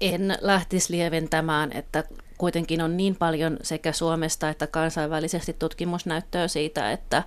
en 0.00 0.38
lähtisi 0.40 0.92
lieventämään, 0.92 1.72
että 1.72 2.04
kuitenkin 2.38 2.82
on 2.82 2.96
niin 2.96 3.16
paljon 3.16 3.58
sekä 3.62 3.92
Suomesta 3.92 4.48
että 4.48 4.66
kansainvälisesti 4.66 5.52
tutkimusnäyttöä 5.52 6.48
siitä, 6.48 6.92
että 6.92 7.22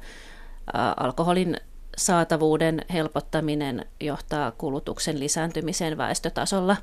alkoholin 0.97 1.57
saatavuuden 1.97 2.86
helpottaminen 2.93 3.86
johtaa 3.99 4.51
kulutuksen 4.51 5.20
lisääntymiseen 5.20 5.97
väestötasolla, 5.97 6.78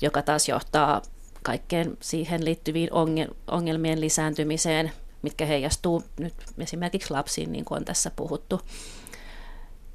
joka 0.00 0.22
taas 0.22 0.48
johtaa 0.48 1.02
kaikkeen 1.42 1.96
siihen 2.00 2.44
liittyviin 2.44 2.90
ongelmien 3.46 4.00
lisääntymiseen, 4.00 4.92
mitkä 5.22 5.46
heijastuu 5.46 6.04
nyt 6.18 6.34
esimerkiksi 6.58 7.10
lapsiin, 7.10 7.52
niin 7.52 7.64
kuin 7.64 7.78
on 7.78 7.84
tässä 7.84 8.10
puhuttu. 8.16 8.60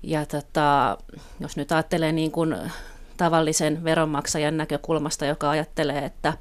Ja 0.04 0.26
tota, 0.26 0.98
jos 1.40 1.58
nyt 1.58 1.72
ajattelee 1.72 2.12
niin 2.12 2.32
kuin 2.32 2.56
tavallisen 3.20 3.84
veronmaksajan 3.84 4.58
näkökulmasta, 4.58 5.26
joka 5.26 5.50
ajattelee, 5.50 6.06
että, 6.06 6.34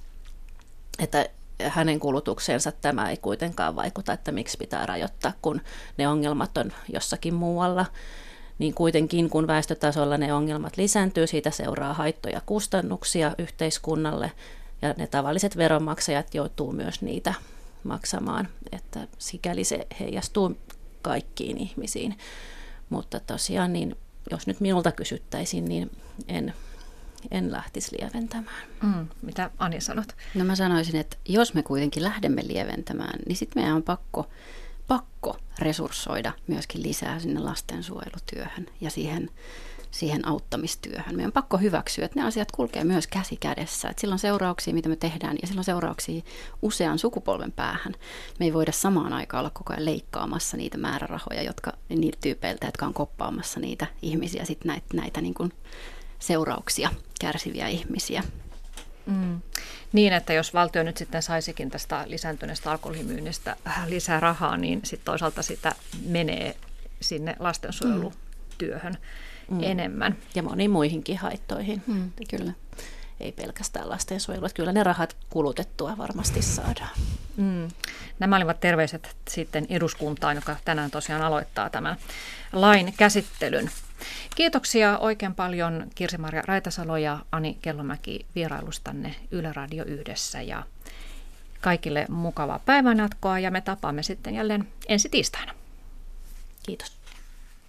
että 0.98 1.28
hänen 1.62 2.00
kulutukseensa 2.00 2.72
tämä 2.72 3.10
ei 3.10 3.16
kuitenkaan 3.16 3.76
vaikuta, 3.76 4.12
että 4.12 4.32
miksi 4.32 4.58
pitää 4.58 4.86
rajoittaa, 4.86 5.32
kun 5.42 5.60
ne 5.96 6.08
ongelmat 6.08 6.58
on 6.58 6.72
jossakin 6.92 7.34
muualla. 7.34 7.86
Niin 8.58 8.74
kuitenkin, 8.74 9.30
kun 9.30 9.46
väestötasolla 9.46 10.18
ne 10.18 10.32
ongelmat 10.32 10.76
lisääntyy, 10.76 11.26
siitä 11.26 11.50
seuraa 11.50 11.94
haittoja 11.94 12.40
kustannuksia 12.46 13.34
yhteiskunnalle, 13.38 14.32
ja 14.82 14.94
ne 14.96 15.06
tavalliset 15.06 15.56
veronmaksajat 15.56 16.34
joutuu 16.34 16.72
myös 16.72 17.02
niitä 17.02 17.34
maksamaan, 17.84 18.48
että 18.72 19.08
sikäli 19.18 19.64
se 19.64 19.86
heijastuu 20.00 20.56
kaikkiin 21.02 21.58
ihmisiin. 21.58 22.18
Mutta 22.90 23.20
tosiaan, 23.20 23.72
niin 23.72 23.96
jos 24.30 24.46
nyt 24.46 24.60
minulta 24.60 24.92
kysyttäisiin, 24.92 25.64
niin 25.64 25.90
en 26.28 26.54
en 27.30 27.52
lähtisi 27.52 27.96
lieventämään. 28.00 28.68
Mm, 28.82 29.08
mitä 29.22 29.50
Ani 29.58 29.80
sanot? 29.80 30.16
No 30.34 30.44
mä 30.44 30.56
sanoisin, 30.56 30.96
että 30.96 31.16
jos 31.28 31.54
me 31.54 31.62
kuitenkin 31.62 32.04
lähdemme 32.04 32.42
lieventämään, 32.46 33.18
niin 33.26 33.36
sitten 33.36 33.62
meidän 33.62 33.76
on 33.76 33.82
pakko, 33.82 34.26
pakko 34.88 35.36
resurssoida 35.58 36.32
myöskin 36.46 36.82
lisää 36.82 37.18
sinne 37.18 37.40
lastensuojelutyöhön 37.40 38.66
ja 38.80 38.90
siihen, 38.90 39.30
siihen 39.90 40.28
auttamistyöhön. 40.28 41.16
Meidän 41.16 41.28
on 41.28 41.32
pakko 41.32 41.56
hyväksyä, 41.56 42.04
että 42.04 42.20
ne 42.20 42.26
asiat 42.26 42.52
kulkee 42.52 42.84
myös 42.84 43.06
käsi 43.06 43.36
kädessä. 43.36 43.88
Että 43.88 44.00
silloin 44.00 44.18
seurauksia, 44.18 44.74
mitä 44.74 44.88
me 44.88 44.96
tehdään, 44.96 45.36
ja 45.42 45.46
silloin 45.46 45.64
seurauksia 45.64 46.22
usean 46.62 46.98
sukupolven 46.98 47.52
päähän. 47.52 47.94
Me 48.40 48.46
ei 48.46 48.54
voida 48.54 48.72
samaan 48.72 49.12
aikaan 49.12 49.40
olla 49.40 49.50
koko 49.50 49.72
ajan 49.72 49.84
leikkaamassa 49.84 50.56
niitä 50.56 50.78
määrärahoja, 50.78 51.42
jotka 51.42 51.72
niiltä 51.88 52.18
tyypeiltä, 52.20 52.66
jotka 52.66 52.86
on 52.86 52.94
koppaamassa 52.94 53.60
niitä 53.60 53.86
ihmisiä, 54.02 54.44
sitten 54.44 54.68
näitä, 54.68 54.86
näitä 54.94 55.20
niin 55.20 55.34
kuin 55.34 55.52
seurauksia 56.18 56.90
kärsiviä 57.20 57.68
ihmisiä. 57.68 58.22
Mm. 59.06 59.40
Niin, 59.92 60.12
että 60.12 60.32
jos 60.32 60.54
valtio 60.54 60.82
nyt 60.82 60.96
sitten 60.96 61.22
saisikin 61.22 61.70
tästä 61.70 62.04
lisääntyneestä 62.06 62.70
alkoholimyynnistä 62.70 63.56
lisää 63.86 64.20
rahaa, 64.20 64.56
niin 64.56 64.80
sitten 64.84 65.04
toisaalta 65.04 65.42
sitä 65.42 65.72
menee 66.06 66.56
sinne 67.00 67.36
lastensuojelutyöhön 67.38 68.98
mm. 69.50 69.62
enemmän. 69.62 70.16
Ja 70.34 70.42
moniin 70.42 70.70
muihinkin 70.70 71.18
haittoihin. 71.18 71.82
Mm, 71.86 72.12
kyllä. 72.30 72.52
Ei 73.20 73.32
pelkästään 73.32 73.88
lastensuojelua. 73.88 74.48
Kyllä 74.54 74.72
ne 74.72 74.82
rahat 74.82 75.16
kulutettua 75.30 75.98
varmasti 75.98 76.42
saadaan. 76.42 76.90
Mm. 77.36 77.68
Nämä 78.18 78.36
olivat 78.36 78.60
terveiset 78.60 79.16
sitten 79.28 79.66
eduskuntaan, 79.70 80.36
joka 80.36 80.56
tänään 80.64 80.90
tosiaan 80.90 81.22
aloittaa 81.22 81.70
tämän 81.70 81.96
lain 82.52 82.94
käsittelyn. 82.96 83.70
Kiitoksia 84.34 84.98
oikein 84.98 85.34
paljon 85.34 85.86
Kirsi-Maria 85.94 86.42
Raitasalo 86.46 86.96
ja 86.96 87.18
Ani 87.32 87.58
Kellomäki 87.62 88.26
vierailustanne 88.34 89.14
Yle 89.30 89.52
Radio 89.52 89.84
yhdessä 89.84 90.42
ja 90.42 90.62
kaikille 91.60 92.06
mukavaa 92.08 92.58
päivänjatkoa 92.58 93.38
ja 93.38 93.50
me 93.50 93.60
tapaamme 93.60 94.02
sitten 94.02 94.34
jälleen 94.34 94.68
ensi 94.88 95.08
tiistaina. 95.08 95.54
Kiitos. 96.66 96.97